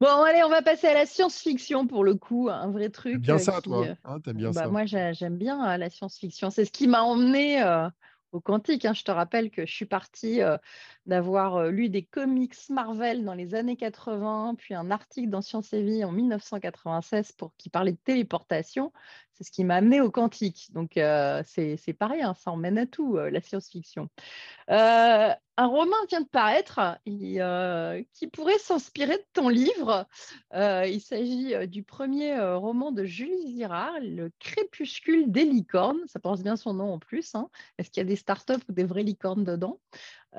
Bon, 0.02 0.20
allez, 0.22 0.42
on 0.42 0.48
va 0.48 0.62
passer 0.62 0.88
à 0.88 0.94
la 0.94 1.06
science-fiction 1.06 1.86
pour 1.86 2.02
le 2.02 2.16
coup, 2.16 2.48
un 2.50 2.72
vrai 2.72 2.90
truc. 2.90 3.18
bien 3.18 3.38
ça, 3.38 3.60
toi? 3.60 3.86
Euh, 3.86 3.94
hein, 4.02 4.18
bien 4.34 4.50
bah, 4.50 4.62
ça? 4.62 4.68
Moi, 4.68 4.84
j'aime 4.84 5.38
bien 5.38 5.64
euh, 5.64 5.76
la 5.76 5.90
science-fiction. 5.90 6.50
C'est 6.50 6.64
ce 6.64 6.72
qui 6.72 6.88
m'a 6.88 7.02
emmené 7.02 7.62
euh, 7.62 7.88
au 8.32 8.40
quantique. 8.40 8.84
Hein. 8.84 8.94
Je 8.94 9.04
te 9.04 9.10
rappelle 9.10 9.50
que 9.50 9.66
je 9.66 9.72
suis 9.72 9.86
partie 9.86 10.40
d'avoir 11.06 11.68
lu 11.68 11.88
des 11.88 12.02
comics 12.04 12.54
Marvel 12.70 13.24
dans 13.24 13.34
les 13.34 13.54
années 13.54 13.76
80, 13.76 14.54
puis 14.58 14.74
un 14.74 14.90
article 14.90 15.30
dans 15.30 15.42
Science 15.42 15.72
et 15.72 15.82
Vie 15.82 16.04
en 16.04 16.12
1996 16.12 17.32
pour, 17.32 17.54
qui 17.56 17.68
parlait 17.70 17.92
de 17.92 17.98
téléportation. 18.04 18.92
C'est 19.34 19.44
ce 19.44 19.50
qui 19.50 19.64
m'a 19.64 19.76
amené 19.76 20.00
au 20.00 20.10
quantique. 20.10 20.68
Donc, 20.72 20.92
c'est 20.94 21.96
pas 21.98 22.06
rien, 22.06 22.34
ça 22.34 22.50
emmène 22.50 22.78
à 22.78 22.86
tout, 22.86 23.16
la 23.16 23.40
science-fiction. 23.40 24.08
un 24.68 25.36
roman 25.56 25.96
vient 26.08 26.20
de 26.20 26.28
paraître 26.28 26.98
qui 27.04 28.26
pourrait 28.28 28.58
s'inspirer 28.58 29.16
de 29.16 29.26
ton 29.32 29.48
livre. 29.48 30.06
il 30.54 31.00
s'agit 31.00 31.66
du 31.68 31.82
premier 31.82 32.38
roman 32.54 32.92
de 32.92 33.04
Julie 33.04 33.56
Girard, 33.56 34.00
Le 34.00 34.30
crépuscule 34.38 35.30
des 35.30 35.44
licornes. 35.44 36.00
Ça 36.06 36.20
pense 36.20 36.42
bien 36.42 36.56
son 36.56 36.74
nom 36.74 36.92
en 36.92 36.98
plus. 36.98 37.34
Hein. 37.34 37.48
Est-ce 37.78 37.90
qu'il 37.90 38.02
y 38.02 38.06
a 38.06 38.08
des 38.08 38.16
startups 38.16 38.64
ou 38.68 38.72
des 38.72 38.84
vraies 38.84 39.02
licornes 39.02 39.44
dedans? 39.44 39.80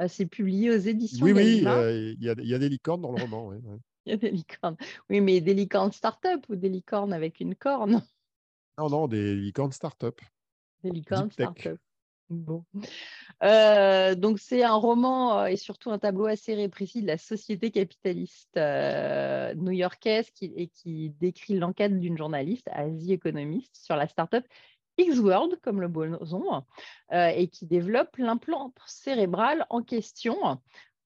C'est 0.07 0.25
publié 0.25 0.69
aux 0.71 0.77
éditions. 0.77 1.25
Oui, 1.25 1.33
oui, 1.33 1.63
il 1.63 2.23
y, 2.23 2.29
a 2.29 2.59
des 2.59 2.69
licornes 2.69 3.01
dans 3.01 3.11
le 3.11 3.21
roman. 3.21 3.53
Il 4.05 4.09
y 4.09 4.13
a 4.13 4.17
des 4.17 4.31
licornes. 4.31 4.75
Oui, 5.09 5.21
mais 5.21 5.39
des 5.39 5.53
licornes 5.53 5.91
start-up 5.91 6.43
ou 6.49 6.55
des 6.55 6.67
licornes 6.67 7.13
avec 7.13 7.39
une 7.39 7.55
corne? 7.55 8.03
Non, 8.77 8.89
non, 8.89 9.07
des 9.07 9.35
licornes 9.35 9.71
start-up. 9.71 10.19
Des 10.83 10.91
licornes 10.91 11.31
start-up. 11.31 11.79
Bon. 12.29 12.63
Euh, 13.43 14.15
donc, 14.15 14.39
c'est 14.39 14.63
un 14.63 14.75
roman 14.75 15.39
euh, 15.39 15.45
et 15.45 15.55
surtout 15.55 15.91
un 15.91 15.99
tableau 15.99 16.25
assez 16.25 16.55
répressif 16.55 17.01
de 17.03 17.07
la 17.07 17.17
société 17.17 17.71
capitaliste 17.71 18.57
euh, 18.57 19.53
new-yorkaise 19.55 20.31
qui, 20.31 20.45
et 20.55 20.67
qui 20.67 21.09
décrit 21.19 21.57
l'enquête 21.57 21.99
d'une 21.99 22.17
journaliste, 22.17 22.67
Asie 22.71 23.13
Economist, 23.13 23.75
sur 23.75 23.95
la 23.95 24.07
start-up 24.07 24.45
X-World, 24.97 25.59
comme 25.61 25.81
le 25.81 25.87
boson, 25.87 26.63
et 27.11 27.47
qui 27.47 27.65
développe 27.65 28.15
l'implant 28.17 28.71
cérébral 28.85 29.65
en 29.71 29.81
question. 29.81 30.59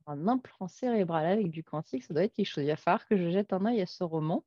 Un 0.08 0.28
implant 0.28 0.68
cérébral 0.68 1.26
avec 1.26 1.50
du 1.50 1.64
quantique, 1.64 2.04
ça 2.04 2.14
doit 2.14 2.24
être 2.24 2.34
quelque 2.34 2.48
chose. 2.48 2.66
Il 2.66 2.68
va 2.68 2.76
falloir 2.76 3.08
que 3.08 3.16
je 3.16 3.30
jette 3.30 3.54
un 3.54 3.66
œil 3.66 3.82
à 3.82 3.86
ce 3.86 4.04
roman. 4.04 4.44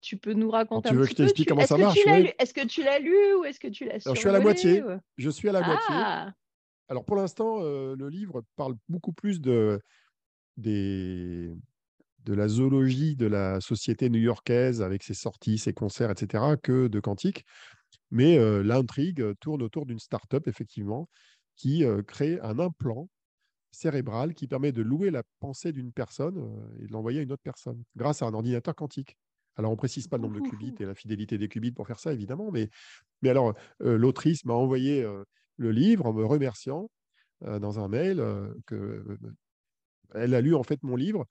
Tu 0.00 0.16
peux 0.16 0.32
nous 0.32 0.50
raconter 0.50 0.90
tu 0.90 0.94
veux 0.94 1.04
que 1.04 1.10
je 1.10 1.16
t'explique 1.16 1.48
comment 1.48 1.66
ça 1.66 1.76
marche 1.76 1.98
Est-ce 1.98 2.54
que 2.54 2.66
tu 2.66 2.82
l'as 2.84 3.00
lu 3.00 3.34
ou 3.34 3.44
est-ce 3.44 3.58
que 3.58 3.68
tu 3.68 3.84
l'as 3.84 3.98
Je 3.98 4.14
suis 4.14 4.28
à 4.28 4.32
la 4.32 4.40
moitié. 4.40 4.82
Je 5.16 5.30
suis 5.30 5.48
à 5.48 5.52
la 5.52 5.62
moitié. 5.62 5.94
Alors 6.88 7.04
pour 7.04 7.16
l'instant, 7.16 7.58
euh, 7.60 7.94
le 7.96 8.08
livre 8.08 8.42
parle 8.56 8.74
beaucoup 8.88 9.12
plus 9.12 9.40
de, 9.40 9.80
des, 10.56 11.52
de 12.24 12.34
la 12.34 12.48
zoologie 12.48 13.14
de 13.14 13.26
la 13.26 13.60
société 13.60 14.08
new-yorkaise 14.08 14.80
avec 14.80 15.02
ses 15.02 15.14
sorties, 15.14 15.58
ses 15.58 15.74
concerts, 15.74 16.10
etc., 16.10 16.54
que 16.62 16.88
de 16.88 17.00
Quantique. 17.00 17.44
Mais 18.10 18.38
euh, 18.38 18.62
l'intrigue 18.62 19.34
tourne 19.38 19.62
autour 19.62 19.84
d'une 19.84 19.98
start-up, 19.98 20.48
effectivement, 20.48 21.10
qui 21.56 21.84
euh, 21.84 22.02
crée 22.02 22.38
un 22.42 22.58
implant 22.58 23.08
cérébral 23.70 24.32
qui 24.32 24.48
permet 24.48 24.72
de 24.72 24.80
louer 24.80 25.10
la 25.10 25.22
pensée 25.40 25.72
d'une 25.72 25.92
personne 25.92 26.38
et 26.80 26.86
de 26.86 26.92
l'envoyer 26.92 27.20
à 27.20 27.22
une 27.22 27.32
autre 27.32 27.42
personne 27.42 27.82
grâce 27.96 28.22
à 28.22 28.26
un 28.26 28.32
ordinateur 28.32 28.74
quantique. 28.74 29.18
Alors, 29.58 29.72
on 29.72 29.74
ne 29.74 29.78
précise 29.78 30.06
pas 30.06 30.16
le 30.16 30.22
nombre 30.22 30.40
de 30.40 30.48
qubits 30.48 30.74
et 30.78 30.84
la 30.84 30.94
fidélité 30.94 31.36
des 31.36 31.48
qubits 31.48 31.72
pour 31.72 31.86
faire 31.86 31.98
ça, 31.98 32.12
évidemment, 32.12 32.50
mais, 32.52 32.70
mais 33.22 33.28
alors, 33.28 33.54
euh, 33.82 33.98
l'autrice 33.98 34.44
m'a 34.44 34.54
envoyé 34.54 35.02
euh, 35.02 35.24
le 35.56 35.72
livre 35.72 36.06
en 36.06 36.12
me 36.12 36.24
remerciant 36.24 36.90
euh, 37.44 37.58
dans 37.58 37.80
un 37.80 37.88
mail 37.88 38.24
que 38.66 39.04
elle 40.14 40.34
a 40.34 40.40
lu 40.40 40.54
en 40.54 40.62
fait 40.62 40.82
mon 40.82 40.96
livre. 40.96 41.26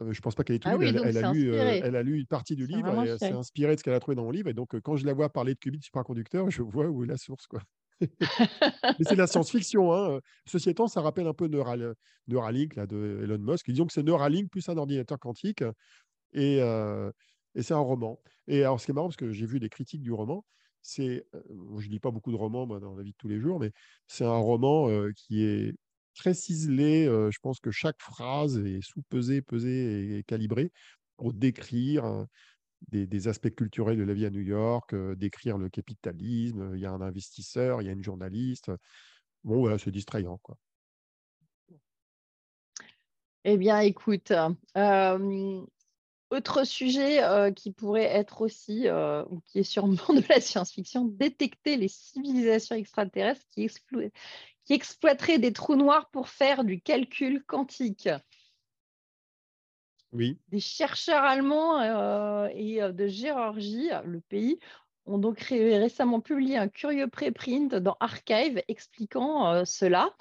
je 0.00 0.04
ne 0.04 0.20
pense 0.20 0.34
pas 0.34 0.44
qu'elle 0.44 0.56
ait 0.56 0.58
tout 0.60 0.68
ah 0.70 0.76
lu, 0.76 0.86
elle, 0.86 1.18
a 1.18 1.32
lu, 1.32 1.54
elle 1.54 1.96
a 1.96 2.02
lu 2.02 2.20
une 2.20 2.26
partie 2.26 2.54
du 2.54 2.66
livre 2.66 3.02
et 3.02 3.18
s'est 3.18 3.32
inspirée 3.32 3.74
de 3.74 3.78
ce 3.78 3.84
qu'elle 3.84 3.94
a 3.94 4.00
trouvé 4.00 4.14
dans 4.14 4.24
mon 4.24 4.30
livre. 4.30 4.48
Et 4.48 4.54
donc, 4.54 4.78
quand 4.80 4.96
je 4.96 5.06
la 5.06 5.14
vois 5.14 5.30
parler 5.30 5.54
de 5.54 5.58
qubits 5.58 5.80
supraconducteurs, 5.82 6.50
je 6.50 6.62
vois 6.62 6.86
où 6.86 7.02
est 7.02 7.08
la 7.08 7.16
source. 7.16 7.46
Quoi. 7.46 7.62
Mais 8.00 9.04
c'est 9.04 9.14
de 9.14 9.18
la 9.18 9.26
science-fiction. 9.26 9.92
Hein. 9.92 10.20
Ceci 10.46 10.70
étant, 10.70 10.86
ça 10.86 11.00
rappelle 11.00 11.26
un 11.26 11.34
peu 11.34 11.48
Neuralink 11.48 12.76
là, 12.76 12.86
de 12.86 13.20
Elon 13.22 13.38
Musk. 13.38 13.70
Disons 13.70 13.86
que 13.86 13.92
c'est 13.92 14.02
Neuralink 14.02 14.50
plus 14.50 14.68
un 14.68 14.76
ordinateur 14.76 15.18
quantique 15.18 15.64
et, 16.32 16.58
et 17.54 17.62
c'est 17.62 17.74
un 17.74 17.78
roman. 17.78 18.20
Et 18.46 18.60
alors, 18.60 18.80
ce 18.80 18.86
qui 18.86 18.90
est 18.92 18.94
marrant, 18.94 19.08
parce 19.08 19.16
que 19.16 19.32
j'ai 19.32 19.46
vu 19.46 19.60
des 19.60 19.68
critiques 19.68 20.02
du 20.02 20.12
roman, 20.12 20.44
c'est, 20.82 21.26
je 21.78 21.86
ne 21.86 21.92
lis 21.92 22.00
pas 22.00 22.10
beaucoup 22.10 22.32
de 22.32 22.36
romans 22.36 22.66
dans 22.66 22.94
la 22.94 23.02
vie 23.02 23.12
de 23.12 23.16
tous 23.16 23.28
les 23.28 23.40
jours, 23.40 23.60
mais 23.60 23.72
c'est 24.08 24.24
un 24.24 24.38
roman 24.38 24.88
qui 25.14 25.44
est 25.44 25.74
très 26.14 26.34
ciselé. 26.34 27.04
je 27.06 27.38
pense 27.40 27.60
que 27.60 27.70
chaque 27.70 28.00
phrase 28.00 28.58
est 28.58 28.82
sous-pesée, 28.82 29.42
pesée 29.42 30.18
et 30.18 30.22
calibrée 30.24 30.72
pour 31.16 31.32
décrire 31.32 32.26
des, 32.88 33.06
des, 33.06 33.28
aspects 33.28 33.54
culturels 33.54 33.96
de 33.96 34.02
la 34.02 34.14
vie 34.14 34.26
à 34.26 34.30
New 34.30 34.40
York, 34.40 34.94
décrire 35.16 35.56
le 35.56 35.68
capitalisme. 35.68 36.72
Il 36.74 36.80
y 36.80 36.86
a 36.86 36.90
un 36.90 37.00
investisseur, 37.00 37.80
il 37.80 37.86
y 37.86 37.88
a 37.88 37.92
une 37.92 38.02
journaliste. 38.02 38.72
Bon, 39.44 39.60
voilà, 39.60 39.78
c'est 39.78 39.90
distrayant, 39.90 40.38
quoi. 40.38 40.56
Eh 43.44 43.56
bien, 43.56 43.80
écoute, 43.80 44.32
autre 46.32 46.64
sujet 46.64 47.22
euh, 47.22 47.52
qui 47.52 47.70
pourrait 47.70 48.04
être 48.04 48.40
aussi, 48.40 48.88
euh, 48.88 49.24
ou 49.30 49.40
qui 49.40 49.60
est 49.60 49.64
sûrement 49.64 49.94
de 50.14 50.22
la 50.28 50.40
science-fiction, 50.40 51.04
détecter 51.04 51.76
les 51.76 51.88
civilisations 51.88 52.74
extraterrestres 52.74 53.46
qui, 53.50 53.68
qui, 53.68 54.72
exploiteraient 54.72 55.38
des 55.38 55.52
trous 55.52 55.76
noirs 55.76 56.08
pour 56.10 56.28
faire 56.28 56.64
du 56.64 56.80
calcul 56.80 57.44
quantique. 57.44 58.08
Oui. 60.12 60.38
Des 60.48 60.60
chercheurs 60.60 61.22
allemands 61.22 61.80
euh, 61.80 62.48
et 62.54 62.80
de 62.80 63.06
Géorgie, 63.06 63.90
le 64.04 64.20
pays, 64.20 64.58
ont 65.04 65.18
donc 65.18 65.40
récemment 65.40 66.20
publié 66.20 66.56
un 66.56 66.68
curieux 66.68 67.08
préprint 67.08 67.74
dans 67.74 67.96
Archive 67.98 68.62
expliquant 68.68 69.64
cela. 69.64 70.14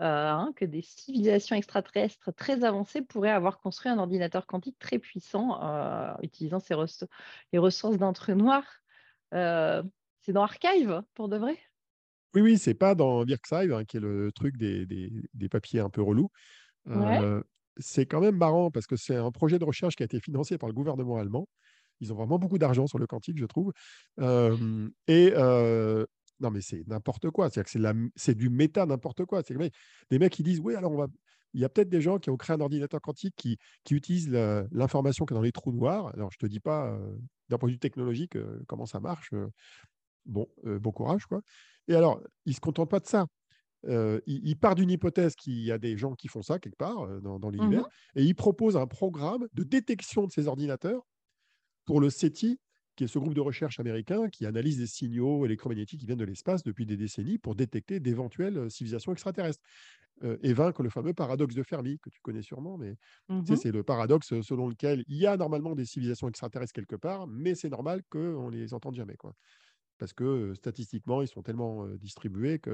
Euh, 0.00 0.28
hein, 0.28 0.52
que 0.56 0.64
des 0.64 0.82
civilisations 0.82 1.54
extraterrestres 1.54 2.34
très 2.34 2.64
avancées 2.64 3.00
pourraient 3.00 3.30
avoir 3.30 3.60
construit 3.60 3.92
un 3.92 3.98
ordinateur 3.98 4.44
quantique 4.44 4.76
très 4.80 4.98
puissant 4.98 5.62
euh, 5.62 6.12
utilisant 6.20 6.58
les 7.52 7.58
ressources 7.60 7.96
d'un 7.96 8.12
trou 8.12 8.32
noir. 8.32 8.64
Euh, 9.34 9.84
c'est 10.22 10.32
dans 10.32 10.42
Archive, 10.42 11.02
pour 11.14 11.28
de 11.28 11.36
vrai? 11.36 11.56
Oui, 12.34 12.40
oui, 12.40 12.58
c'est 12.58 12.74
pas 12.74 12.96
dans 12.96 13.22
Virkside, 13.22 13.70
hein, 13.70 13.84
qui 13.84 13.98
est 13.98 14.00
le 14.00 14.32
truc 14.32 14.56
des, 14.56 14.84
des, 14.86 15.48
papiers 15.48 15.78
un 15.78 15.90
peu 15.90 16.02
relous. 16.02 16.30
C'est 17.76 18.06
quand 18.06 18.20
même 18.20 18.36
marrant 18.36 18.72
parce 18.72 18.88
que 18.88 18.96
c'est 18.96 19.16
un 19.16 19.30
projet 19.30 19.60
de 19.60 19.64
recherche 19.64 19.94
qui 19.94 20.02
a 20.02 20.06
été 20.06 20.18
financé 20.18 20.58
par 20.58 20.68
le 20.68 20.74
gouvernement 20.74 21.18
allemand. 21.18 21.48
Ils 22.00 22.12
ont 22.12 22.16
vraiment 22.16 22.40
beaucoup 22.40 22.58
d'argent 22.58 22.88
sur 22.88 22.98
le 22.98 23.06
quantique, 23.06 23.38
je 23.38 23.46
trouve. 23.46 23.72
et 25.06 25.32
non, 26.40 26.50
mais 26.50 26.60
c'est 26.60 26.86
n'importe 26.86 27.30
quoi. 27.30 27.48
C'est 27.50 28.34
du 28.34 28.50
méta 28.50 28.86
n'importe 28.86 29.24
quoi. 29.24 29.42
C'est 29.42 29.56
des 30.10 30.18
mecs 30.18 30.32
qui 30.32 30.42
disent 30.42 30.60
Oui, 30.60 30.74
alors 30.74 30.92
on 30.92 30.96
va. 30.96 31.06
Il 31.52 31.60
y 31.60 31.64
a 31.64 31.68
peut-être 31.68 31.88
des 31.88 32.00
gens 32.00 32.18
qui 32.18 32.30
ont 32.30 32.36
créé 32.36 32.56
un 32.56 32.60
ordinateur 32.60 33.00
quantique 33.00 33.34
qui, 33.36 33.58
qui 33.84 33.94
utilisent 33.94 34.28
l'information 34.72 35.24
qui 35.24 35.34
est 35.34 35.36
dans 35.36 35.42
les 35.42 35.52
trous 35.52 35.70
noirs. 35.70 36.12
Alors, 36.14 36.28
je 36.32 36.36
ne 36.42 36.48
te 36.48 36.50
dis 36.50 36.58
pas, 36.58 36.98
d'un 37.48 37.58
point 37.58 37.68
de 37.68 37.74
vue 37.74 37.78
technologique, 37.78 38.36
comment 38.66 38.86
ça 38.86 38.98
marche. 38.98 39.30
bon, 40.26 40.48
bon 40.64 40.90
courage, 40.90 41.26
quoi. 41.26 41.42
Et 41.86 41.94
alors, 41.94 42.20
ils 42.44 42.50
ne 42.50 42.54
se 42.54 42.60
contentent 42.60 42.90
pas 42.90 42.98
de 42.98 43.06
ça. 43.06 43.26
il, 44.26 44.56
part 44.56 44.74
d'une 44.74 44.90
hypothèse 44.90 45.36
qu'il 45.36 45.60
y 45.60 45.70
a 45.70 45.78
des 45.78 45.96
gens 45.96 46.16
qui 46.16 46.26
font 46.26 46.42
ça 46.42 46.58
quelque 46.58 46.76
part 46.76 47.06
dans, 47.20 47.38
dans 47.38 47.50
l'univers, 47.50 47.82
mmh 47.82 48.16
et 48.16 48.24
il 48.24 48.34
propose 48.34 48.76
un 48.76 48.88
programme 48.88 49.46
de 49.52 49.62
détection 49.62 50.26
de 50.26 50.32
ces 50.32 50.48
ordinateurs 50.48 51.06
pour 51.84 52.00
le 52.00 52.10
SETI, 52.10 52.58
qui 52.96 53.04
est 53.04 53.08
ce 53.08 53.18
groupe 53.18 53.34
de 53.34 53.40
recherche 53.40 53.80
américain 53.80 54.28
qui 54.28 54.46
analyse 54.46 54.78
des 54.78 54.86
signaux 54.86 55.44
électromagnétiques 55.46 56.00
qui 56.00 56.06
viennent 56.06 56.18
de 56.18 56.24
l'espace 56.24 56.62
depuis 56.62 56.86
des 56.86 56.96
décennies 56.96 57.38
pour 57.38 57.54
détecter 57.54 58.00
d'éventuelles 58.00 58.70
civilisations 58.70 59.12
extraterrestres. 59.12 59.62
et 60.42 60.52
vaincre 60.52 60.82
le 60.82 60.90
fameux 60.90 61.12
paradoxe 61.14 61.54
de 61.54 61.62
Fermi, 61.62 61.98
que 61.98 62.08
tu 62.10 62.20
connais 62.22 62.42
sûrement, 62.42 62.78
mais 62.78 62.96
mmh 63.28 63.56
c'est 63.56 63.72
le 63.72 63.82
paradoxe 63.82 64.40
selon 64.42 64.68
lequel 64.68 65.04
il 65.08 65.16
y 65.18 65.26
a 65.26 65.36
normalement 65.36 65.74
des 65.74 65.84
civilisations 65.84 66.28
extraterrestres 66.28 66.72
quelque 66.72 66.96
part, 66.96 67.26
mais 67.26 67.54
c'est 67.54 67.68
normal 67.68 68.02
qu'on 68.10 68.50
ne 68.50 68.56
les 68.56 68.74
entende 68.74 68.94
jamais. 68.94 69.16
Quoi 69.16 69.34
parce 69.98 70.12
que 70.12 70.54
statistiquement, 70.54 71.22
ils 71.22 71.28
sont 71.28 71.42
tellement 71.42 71.86
distribués 71.96 72.58
qu'on 72.58 72.70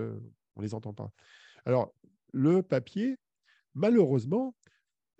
ne 0.57 0.63
les 0.63 0.75
entend 0.75 0.95
pas. 0.95 1.11
Alors, 1.65 1.95
le 2.33 2.63
papier, 2.63 3.17
malheureusement, 3.75 4.55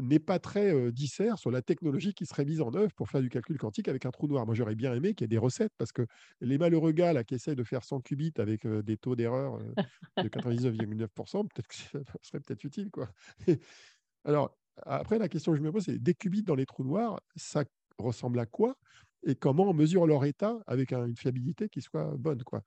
n'est 0.01 0.19
pas 0.19 0.39
très 0.39 0.93
dissert 0.93 1.39
sur 1.39 1.51
la 1.51 1.63
technologie 1.63 2.15
qui 2.15 2.27
serait 2.27 2.45
mise 2.45 2.61
en 2.61 2.75
œuvre 2.75 2.93
pour 2.95 3.09
faire 3.09 3.21
du 3.21 3.29
calcul 3.29 3.59
quantique 3.59 3.89
avec 3.89 4.07
un 4.07 4.11
trou 4.11 4.27
noir. 4.29 4.47
Moi, 4.47 4.55
j'aurais 4.55 4.75
bien 4.75 4.95
aimé 4.95 5.15
qu'il 5.15 5.25
y 5.25 5.27
ait 5.27 5.29
des 5.29 5.39
recettes 5.39 5.73
parce 5.79 5.93
que 5.93 6.07
les 6.41 6.59
malheureux 6.59 6.93
gars 6.93 7.13
là, 7.13 7.25
qui 7.25 7.35
essayent 7.35 7.57
de 7.57 7.65
faire 7.65 7.85
100 7.85 8.01
qubits 8.01 8.33
avec 8.39 8.67
des 8.67 8.97
taux 8.97 9.17
d'erreur 9.17 9.59
de 10.17 10.29
99,9%, 10.29 11.49
peut-être 11.49 11.69
que 11.69 11.75
ça 11.75 11.99
serait 12.23 12.41
peut-être 12.41 12.65
utile. 12.65 12.91
Quoi. 12.91 13.09
Alors, 14.25 14.57
après, 14.83 15.19
la 15.19 15.29
question 15.29 15.53
que 15.53 15.59
je 15.59 15.63
me 15.63 15.73
pose, 15.73 15.85
c'est 15.85 15.99
des 15.99 16.15
qubits 16.15 16.43
dans 16.43 16.55
les 16.55 16.67
trous 16.67 16.85
noirs, 16.85 17.21
ça 17.37 17.65
ressemble 17.99 18.39
à 18.39 18.47
quoi 18.47 18.77
et 19.23 19.35
comment 19.35 19.69
on 19.69 19.75
mesure 19.75 20.07
leur 20.07 20.25
état 20.25 20.59
avec 20.67 20.93
une 20.93 21.17
fiabilité 21.17 21.69
qui 21.69 21.83
soit 21.83 22.17
bonne. 22.17 22.43
Quoi? 22.43 22.63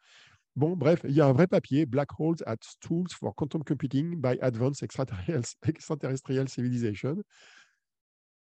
Bon, 0.56 0.76
bref, 0.76 1.02
il 1.06 1.16
y 1.16 1.22
a 1.22 1.26
un 1.26 1.34
vrai 1.34 1.48
papier, 1.48 1.86
Black 1.86 2.20
Holes 2.20 2.44
as 2.46 2.78
Tools 2.80 3.08
for 3.12 3.34
Quantum 3.34 3.64
Computing 3.64 4.22
by 4.22 4.38
Advanced 4.42 4.84
Extraterrestrial 5.66 6.48
Civilization. 6.48 7.18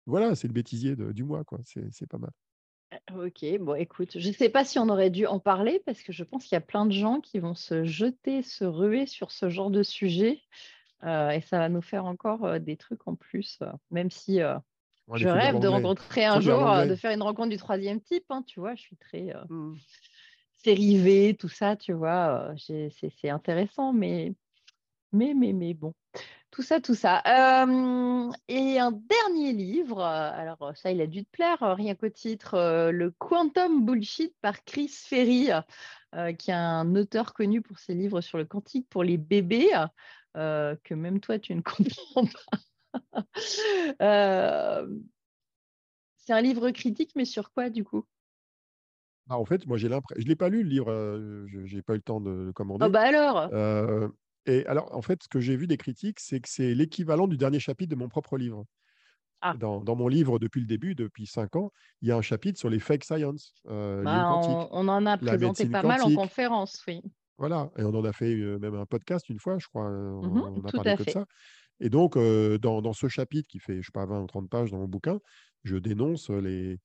Voilà, 0.07 0.35
c'est 0.35 0.49
le 0.49 0.53
bêtisier 0.53 0.97
du 0.97 1.23
mois, 1.23 1.45
quoi. 1.45 1.61
C'est 1.65 2.09
pas 2.09 2.19
mal. 2.19 2.33
Euh, 3.13 3.29
ok, 3.29 3.59
bon, 3.61 3.75
écoute, 3.75 4.19
je 4.19 4.29
ne 4.29 4.35
sais 4.35 4.49
pas 4.49 4.65
si 4.65 4.81
on 4.81 4.89
aurait 4.89 5.11
dû 5.11 5.27
en 5.27 5.39
parler 5.39 5.81
parce 5.87 6.03
que 6.03 6.13
je 6.13 6.25
pense 6.25 6.45
qu'il 6.45 6.57
y 6.57 6.59
a 6.59 6.63
plein 6.63 6.87
de 6.87 6.93
gens 6.93 7.21
qui 7.21 7.39
vont 7.39 7.55
se 7.55 7.85
jeter, 7.85 8.43
se 8.43 8.65
ruer 8.65 9.07
sur 9.07 9.31
ce 9.31 9.49
genre 9.49 9.71
de 9.71 9.85
sujet 9.85 10.41
euh, 11.05 11.31
et 11.31 11.41
ça 11.43 11.59
va 11.59 11.69
nous 11.69 11.83
faire 11.83 12.07
encore 12.07 12.45
euh, 12.45 12.59
des 12.59 12.77
trucs 12.77 13.07
en 13.07 13.15
plus, 13.15 13.61
même 13.93 14.11
si 14.11 14.41
je 15.15 15.29
rêve 15.29 15.61
de 15.61 15.69
rencontrer 15.69 16.25
un 16.25 16.41
jour, 16.41 16.59
de 16.87 16.95
faire 16.97 17.13
une 17.13 17.23
rencontre 17.23 17.51
du 17.51 17.57
troisième 17.57 18.01
type. 18.01 18.25
Hein, 18.31 18.43
tu 18.47 18.61
vois, 18.61 18.75
je 18.75 18.83
suis 18.83 18.97
très 18.97 19.35
euh, 19.35 19.73
sérivée, 20.65 21.37
tout 21.39 21.49
ça, 21.49 21.77
tu 21.77 21.93
vois. 21.93 22.53
Euh, 22.71 22.91
c'est 23.21 23.31
intéressant, 23.31 23.93
mais, 23.93 24.35
mais, 25.13 25.35
mais, 25.35 25.53
mais 25.53 25.75
bon. 25.75 25.95
Tout 26.51 26.63
ça, 26.63 26.81
tout 26.81 26.97
ça. 26.97 27.23
et 28.49 28.79
un 28.81 28.91
dernier 28.93 29.53
livre, 29.53 30.03
alors 30.03 30.73
ça, 30.77 30.91
il 30.91 31.01
a 31.01 31.07
dû 31.07 31.25
te 31.25 31.31
plaire, 31.31 31.59
rien 31.61 31.95
qu'au 31.95 32.09
titre, 32.09 32.91
Le 32.91 33.13
Quantum 33.13 33.85
Bullshit 33.85 34.35
par 34.41 34.65
Chris 34.65 34.89
Ferry, 34.89 35.51
qui 36.39 36.51
est 36.51 36.55
un 36.55 36.97
auteur 36.97 37.35
connu 37.35 37.63
pour 37.63 37.79
ses 37.79 37.95
livres 37.95 38.21
sur 38.21 38.37
le 38.37 38.47
quantique 38.47 38.89
pour 38.89 39.05
les 39.05 39.17
bébés, 39.17 39.71
que 40.35 40.95
même 40.95 41.21
toi, 41.21 41.39
tu 41.39 41.55
ne 41.55 41.61
comprends 41.63 42.25
pas. 42.27 42.59
Euh, 44.01 44.87
c'est 46.17 46.33
un 46.33 46.41
livre 46.41 46.71
critique, 46.71 47.13
mais 47.17 47.25
sur 47.25 47.53
quoi 47.53 47.71
du 47.71 47.85
coup? 47.85 48.05
Bah, 49.31 49.39
En 49.39 49.45
fait, 49.45 49.67
moi 49.67 49.77
j'ai 49.77 49.89
l'impression. 49.89 50.21
Je 50.21 50.25
ne 50.25 50.29
l'ai 50.29 50.37
pas 50.37 50.49
lu 50.49 50.63
le 50.63 50.69
livre, 50.69 50.91
euh, 50.91 51.47
je 51.47 51.75
n'ai 51.75 51.83
pas 51.83 51.95
eu 51.95 51.97
le 51.97 52.03
temps 52.03 52.21
de 52.21 52.31
le 52.31 52.53
commander. 52.53 52.85
Oh 52.87 52.91
bah 52.91 53.03
alors? 53.03 53.49
Euh, 53.53 54.09
Et 54.47 54.67
alors, 54.67 54.95
en 54.95 55.03
fait, 55.03 55.23
ce 55.23 55.29
que 55.29 55.41
j'ai 55.41 55.57
vu 55.57 55.67
des 55.67 55.77
critiques, 55.77 56.19
c'est 56.21 56.41
que 56.41 56.49
c'est 56.49 56.75
l'équivalent 56.75 57.29
du 57.29 57.37
dernier 57.37 57.61
chapitre 57.61 57.91
de 57.91 57.97
mon 57.97 58.09
propre 58.09 58.37
livre. 58.37 58.65
Ah. 59.43 59.55
Dans, 59.59 59.97
mon 59.97 60.09
livre, 60.09 60.39
depuis 60.39 60.61
le 60.61 60.67
début, 60.67 60.95
depuis 60.95 61.27
cinq 61.27 61.57
ans, 61.57 61.73
il 62.03 62.09
y 62.09 62.13
a 62.13 62.17
un 62.17 62.21
chapitre 62.21 62.59
sur 62.59 62.69
les 62.69 62.79
fake 62.79 63.05
science. 63.05 63.55
Bah, 63.65 64.39
on, 64.71 64.87
en 64.89 65.07
a 65.07 65.17
présenté 65.17 65.67
pas 65.67 65.83
mal 65.83 66.03
en 66.03 66.15
conférence, 66.15 66.83
oui. 66.87 67.01
Voilà, 67.39 67.71
et 67.79 67.85
on 67.85 67.95
en 67.95 68.05
a 68.05 68.13
fait 68.13 68.35
même 68.35 68.75
un 68.75 68.85
podcast 68.85 69.31
une 69.31 69.39
fois, 69.39 69.57
je 69.59 69.67
crois. 69.69 69.87
On, 69.87 70.21
mmh 70.29 70.67
a 70.67 70.73
parlé 70.73 70.97
que 70.97 71.05
de 71.05 71.11
ça. 71.11 71.25
Et 71.81 71.89
donc, 71.89 72.19
dans, 72.19 72.93
ce 72.93 73.09
chapitre 73.09 73.49
qui 73.49 73.61
fait, 73.61 73.81
je 73.81 73.87
sais 73.87 73.93
pas, 73.95 74.05
20 74.05 74.21
ou 74.21 74.27
30 74.27 74.51
pages 74.51 74.71
dans 74.73 74.79
mon 74.79 74.89
bouquin, 74.89 75.21
je 75.65 75.77
dénonce 75.77 76.29
les, 76.29 76.79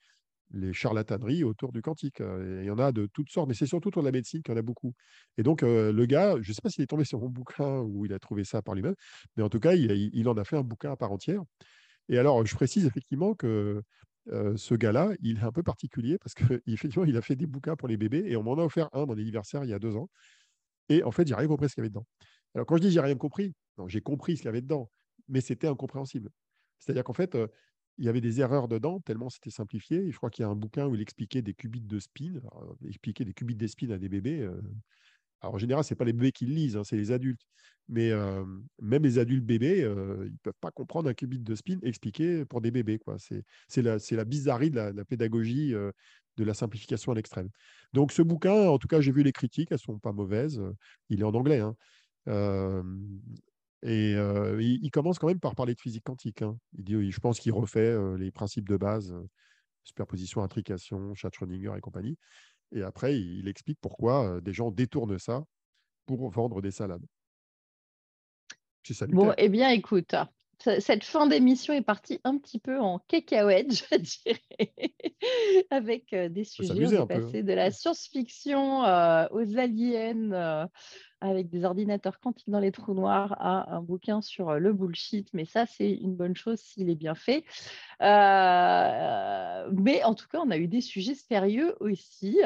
les 0.52 0.74
charlataneries 0.74 1.43
autour 1.43 1.72
du 1.72 1.82
quantique. 1.82 2.20
il 2.20 2.64
y 2.64 2.70
en 2.70 2.80
a 2.80 2.91
de 2.91 3.08
toutes 3.08 3.30
sortes, 3.30 3.48
mais 3.48 3.54
c'est 3.54 3.66
surtout 3.66 3.89
autour 3.89 4.04
de 4.04 4.08
la 4.08 4.12
médecine 4.12 4.41
qu'il 4.41 4.54
y 4.54 4.56
en 4.56 4.60
a 4.60 4.64
beaucoup. 4.64 4.93
Et 5.38 5.43
donc, 5.43 5.62
le 5.64 6.06
gars, 6.06 6.36
je 6.41 6.50
ne 6.50 6.54
sais 6.54 6.62
pas 6.62 6.70
s'il 6.70 6.84
est 6.84 6.88
tombé 6.88 7.04
sur 7.06 7.20
mon 7.20 7.30
bouquin 7.30 7.80
ou 7.82 8.06
il 8.06 8.14
a 8.14 8.20
trouvé 8.20 8.43
ça 8.43 8.62
par 8.62 8.76
lui-même, 8.76 8.96
mais 9.36 9.43
en 9.43 9.50
tout 9.50 9.60
cas, 9.60 9.74
il, 9.74 10.30
en 10.30 10.38
a 10.38 10.43
fait 10.43 10.58
un 10.58 10.64
bouquin 10.64 10.91
à 10.91 10.96
part 10.96 11.12
entière. 11.12 11.41
Et 12.10 12.18
alors, 12.18 12.46
je 12.46 12.56
précise 12.56 12.86
effectivement 12.86 13.34
que 13.34 13.82
ce 14.56 14.76
gars-là, 14.76 15.12
il 15.22 15.39
est 15.39 15.43
un 15.43 15.52
peu 15.52 15.64
particulier 15.64 16.18
parce 16.20 16.34
qu'effectivement, 16.34 17.06
il 17.10 17.18
a 17.18 17.22
fait 17.22 17.36
des 17.36 17.48
bouquins 17.48 17.76
pour 17.76 17.88
les 17.88 17.98
bébés 17.98 18.24
et 18.28 18.36
on 18.38 18.43
m'en 18.43 18.54
a 18.54 18.64
offert 18.64 18.89
un 18.93 19.06
dans 19.06 19.16
l'anniversaire 19.16 19.64
il 19.64 19.70
y 19.70 19.74
a 19.74 19.80
deux 19.80 19.96
ans. 19.96 20.10
Et 20.89 21.04
en 21.04 21.12
fait, 21.12 21.28
j'ai 21.28 21.36
rien 21.36 21.48
compris 21.48 21.70
ce 21.70 21.76
qu'il 21.76 21.82
y 21.82 21.86
avait 21.86 21.89
dedans. 21.89 22.06
Alors, 22.54 22.66
quand 22.66 22.78
je 22.78 22.82
dis 22.82 22.91
j'ai 22.91 23.02
rien 23.02 23.16
compris, 23.16 23.54
j'ai 23.88 24.02
compris 24.02 24.38
ce 24.38 24.41
qu'il 24.41 24.48
y 24.48 24.50
avait 24.50 24.62
dedans, 24.62 24.89
mais 25.28 25.41
c'était 25.41 25.68
incompréhensible. 25.68 26.30
C'est-à-dire 26.80 27.04
qu'en 27.04 27.14
fait, 27.14 27.38
il 27.98 28.06
y 28.06 28.10
avait 28.10 28.22
des 28.22 28.41
erreurs 28.41 28.68
dedans, 28.68 29.00
tellement 29.00 29.30
c'était 29.30 29.50
simplifié. 29.50 30.12
je 30.12 30.18
crois 30.18 30.30
qu'il 30.30 30.43
y 30.43 30.46
a 30.46 30.50
un 30.50 30.56
bouquin 30.56 30.88
où 30.88 30.96
il 30.96 31.02
expliquait 31.02 31.41
des 31.41 31.54
qubits 31.54 31.82
de 31.82 32.00
spin, 32.00 32.41
il 32.82 32.88
expliquait 32.88 33.26
des 33.26 33.34
qubits 33.34 33.56
de 33.56 33.68
spin 33.68 33.89
à 33.91 33.98
des 33.98 34.10
bébés. 34.10 34.48
alors, 35.41 35.56
en 35.56 35.58
général, 35.58 35.84
ce 35.84 35.93
n'est 35.93 35.98
pas 35.98 36.06
les 36.06 36.14
bébés 36.14 36.32
qui 36.32 36.46
le 36.46 36.54
lisent, 36.54 36.78
hein, 36.78 36.84
c'est 36.84 36.98
les 36.98 37.12
adultes. 37.12 37.41
Mais 37.88 38.12
même 38.82 39.04
les 39.04 39.20
adultes 39.20 39.46
bébés, 39.46 39.80
ils 39.82 40.32
ne 40.32 40.38
peuvent 40.43 40.54
pas 40.60 40.72
comprendre 40.72 41.10
un 41.10 41.14
qubit 41.14 41.39
de 41.39 41.56
spin 41.56 41.78
expliqué 41.84 42.43
pour 42.46 42.62
des 42.62 42.72
bébés. 42.72 43.00
C'est 43.18 43.82
la, 43.82 43.98
la, 44.12 44.26
bizarrerie 44.26 44.72
de 44.72 44.76
la, 44.76 45.06
pédagogie, 45.06 45.72
de 45.72 46.43
la 46.43 46.54
simplification 46.54 47.12
à 47.12 47.16
l'extrême. 47.16 47.50
Donc, 47.93 48.12
ce 48.12 48.22
bouquin, 48.22 48.68
en 48.68 48.78
tout 48.78 48.88
cas, 48.88 49.02
j'ai 49.02 49.12
vu 49.12 49.24
les 49.24 49.32
critiques, 49.32 49.70
elles 49.72 49.76
ne 49.76 49.93
sont 49.93 50.00
pas 50.00 50.14
mauvaises. 50.14 50.62
Il 51.10 51.22
est 51.22 51.24
en 51.24 51.34
anglais. 51.34 51.60
Hein 51.60 51.76
et 53.86 54.14
il, 54.60 54.90
commence 54.92 55.20
quand 55.20 55.28
même 55.28 55.40
par 55.40 55.56
parler 55.56 55.76
de 55.76 55.80
physique 55.80 56.04
quantique. 56.04 56.42
Hein. 56.42 56.58
Il 56.78 56.84
dit, 56.84 57.12
je 57.12 57.20
pense 57.20 57.40
qu'il 57.40 57.54
refait 57.54 57.96
les 58.18 58.32
principes 58.32 58.68
de 58.68 58.78
base, 58.78 59.16
superposition, 59.84 60.42
intrication, 60.42 61.14
Schrödinger 61.14 61.74
et 61.78 61.82
compagnie. 61.82 62.18
Et 62.72 62.82
après, 62.82 63.20
il, 63.20 63.48
explique 63.48 63.78
pourquoi 63.80 64.42
des 64.42 64.54
gens 64.54 64.72
détournent 64.72 65.20
ça 65.20 65.46
pour 66.08 66.30
vendre 66.30 66.62
des 66.62 66.72
salades. 66.72 67.06
Bon, 69.10 69.34
eh 69.38 69.50
bien, 69.50 69.70
écoute, 69.70 70.16
cette 70.60 71.04
fin 71.04 71.28
d'émission 71.28 71.74
est 71.74 71.82
partie 71.82 72.20
un 72.24 72.38
petit 72.38 72.60
peu 72.60 72.80
en 72.80 73.00
cacahuète, 73.08 73.72
je 73.92 73.98
dirais, 73.98 74.84
avec 75.70 76.14
des 76.14 76.44
sujets. 76.44 76.98
On 76.98 77.04
est 77.04 77.08
passé 77.08 77.44
de 77.44 77.54
la 77.54 77.72
science-fiction 77.72 78.82
aux 79.32 79.58
aliens, 79.58 80.70
avec 81.22 81.49
des 81.49 81.66
ordinateurs 81.66 82.20
quantiques 82.20 82.49
dans 82.49 82.59
les 82.59 82.72
trous 82.72 82.93
noirs 82.93 83.36
à 83.39 83.76
un 83.76 83.82
bouquin 83.82 84.22
sur 84.22 84.59
le 84.59 84.74
bullshit. 84.74 85.30
Mais 85.34 85.45
ça, 85.45 85.66
c'est 85.66 85.91
une 85.91 86.16
bonne 86.16 86.36
chose 86.36 86.59
s'il 86.59 86.89
est 86.89 86.95
bien 86.95 87.16
fait. 87.16 87.45
mais 87.99 90.03
en 90.03 90.16
tout 90.16 90.28
cas, 90.28 90.39
on 90.43 90.51
a 90.51 90.57
eu 90.57 90.68
des 90.68 90.82
sujets 90.82 91.16
sérieux 91.16 91.76
aussi. 91.80 92.39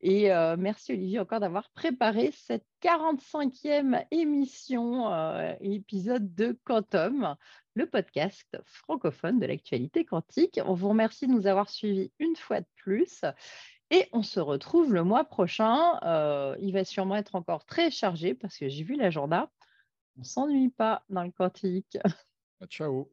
Et 0.00 0.28
merci 0.58 0.92
Olivier 0.92 1.18
encore 1.18 1.40
d'avoir 1.40 1.70
préparé 1.70 2.30
cette 2.32 2.66
45e 2.82 4.04
émission, 4.10 5.56
épisode 5.60 6.34
de 6.34 6.58
Quantum, 6.64 7.36
le 7.74 7.86
podcast 7.86 8.58
francophone 8.64 9.38
de 9.38 9.46
l'actualité 9.46 10.04
quantique. 10.04 10.60
On 10.64 10.74
vous 10.74 10.88
remercie 10.88 11.26
de 11.26 11.32
nous 11.32 11.46
avoir 11.46 11.70
suivis 11.70 12.12
une 12.18 12.36
fois 12.36 12.60
de 12.60 12.66
plus. 12.76 13.22
Et 13.90 14.06
on 14.12 14.22
se 14.22 14.40
retrouve 14.40 14.92
le 14.92 15.02
mois 15.02 15.24
prochain. 15.24 15.98
il 16.60 16.72
va 16.72 16.84
sûrement 16.84 17.16
être 17.16 17.34
encore 17.34 17.64
très 17.64 17.90
chargé 17.90 18.34
parce 18.34 18.56
que 18.58 18.68
j'ai 18.68 18.84
vu 18.84 18.96
l'agenda. 18.96 19.50
On 20.18 20.24
s'ennuie 20.24 20.70
pas 20.70 21.04
dans 21.08 21.22
le 21.22 21.30
quantique. 21.30 21.96
Ciao. 22.68 23.08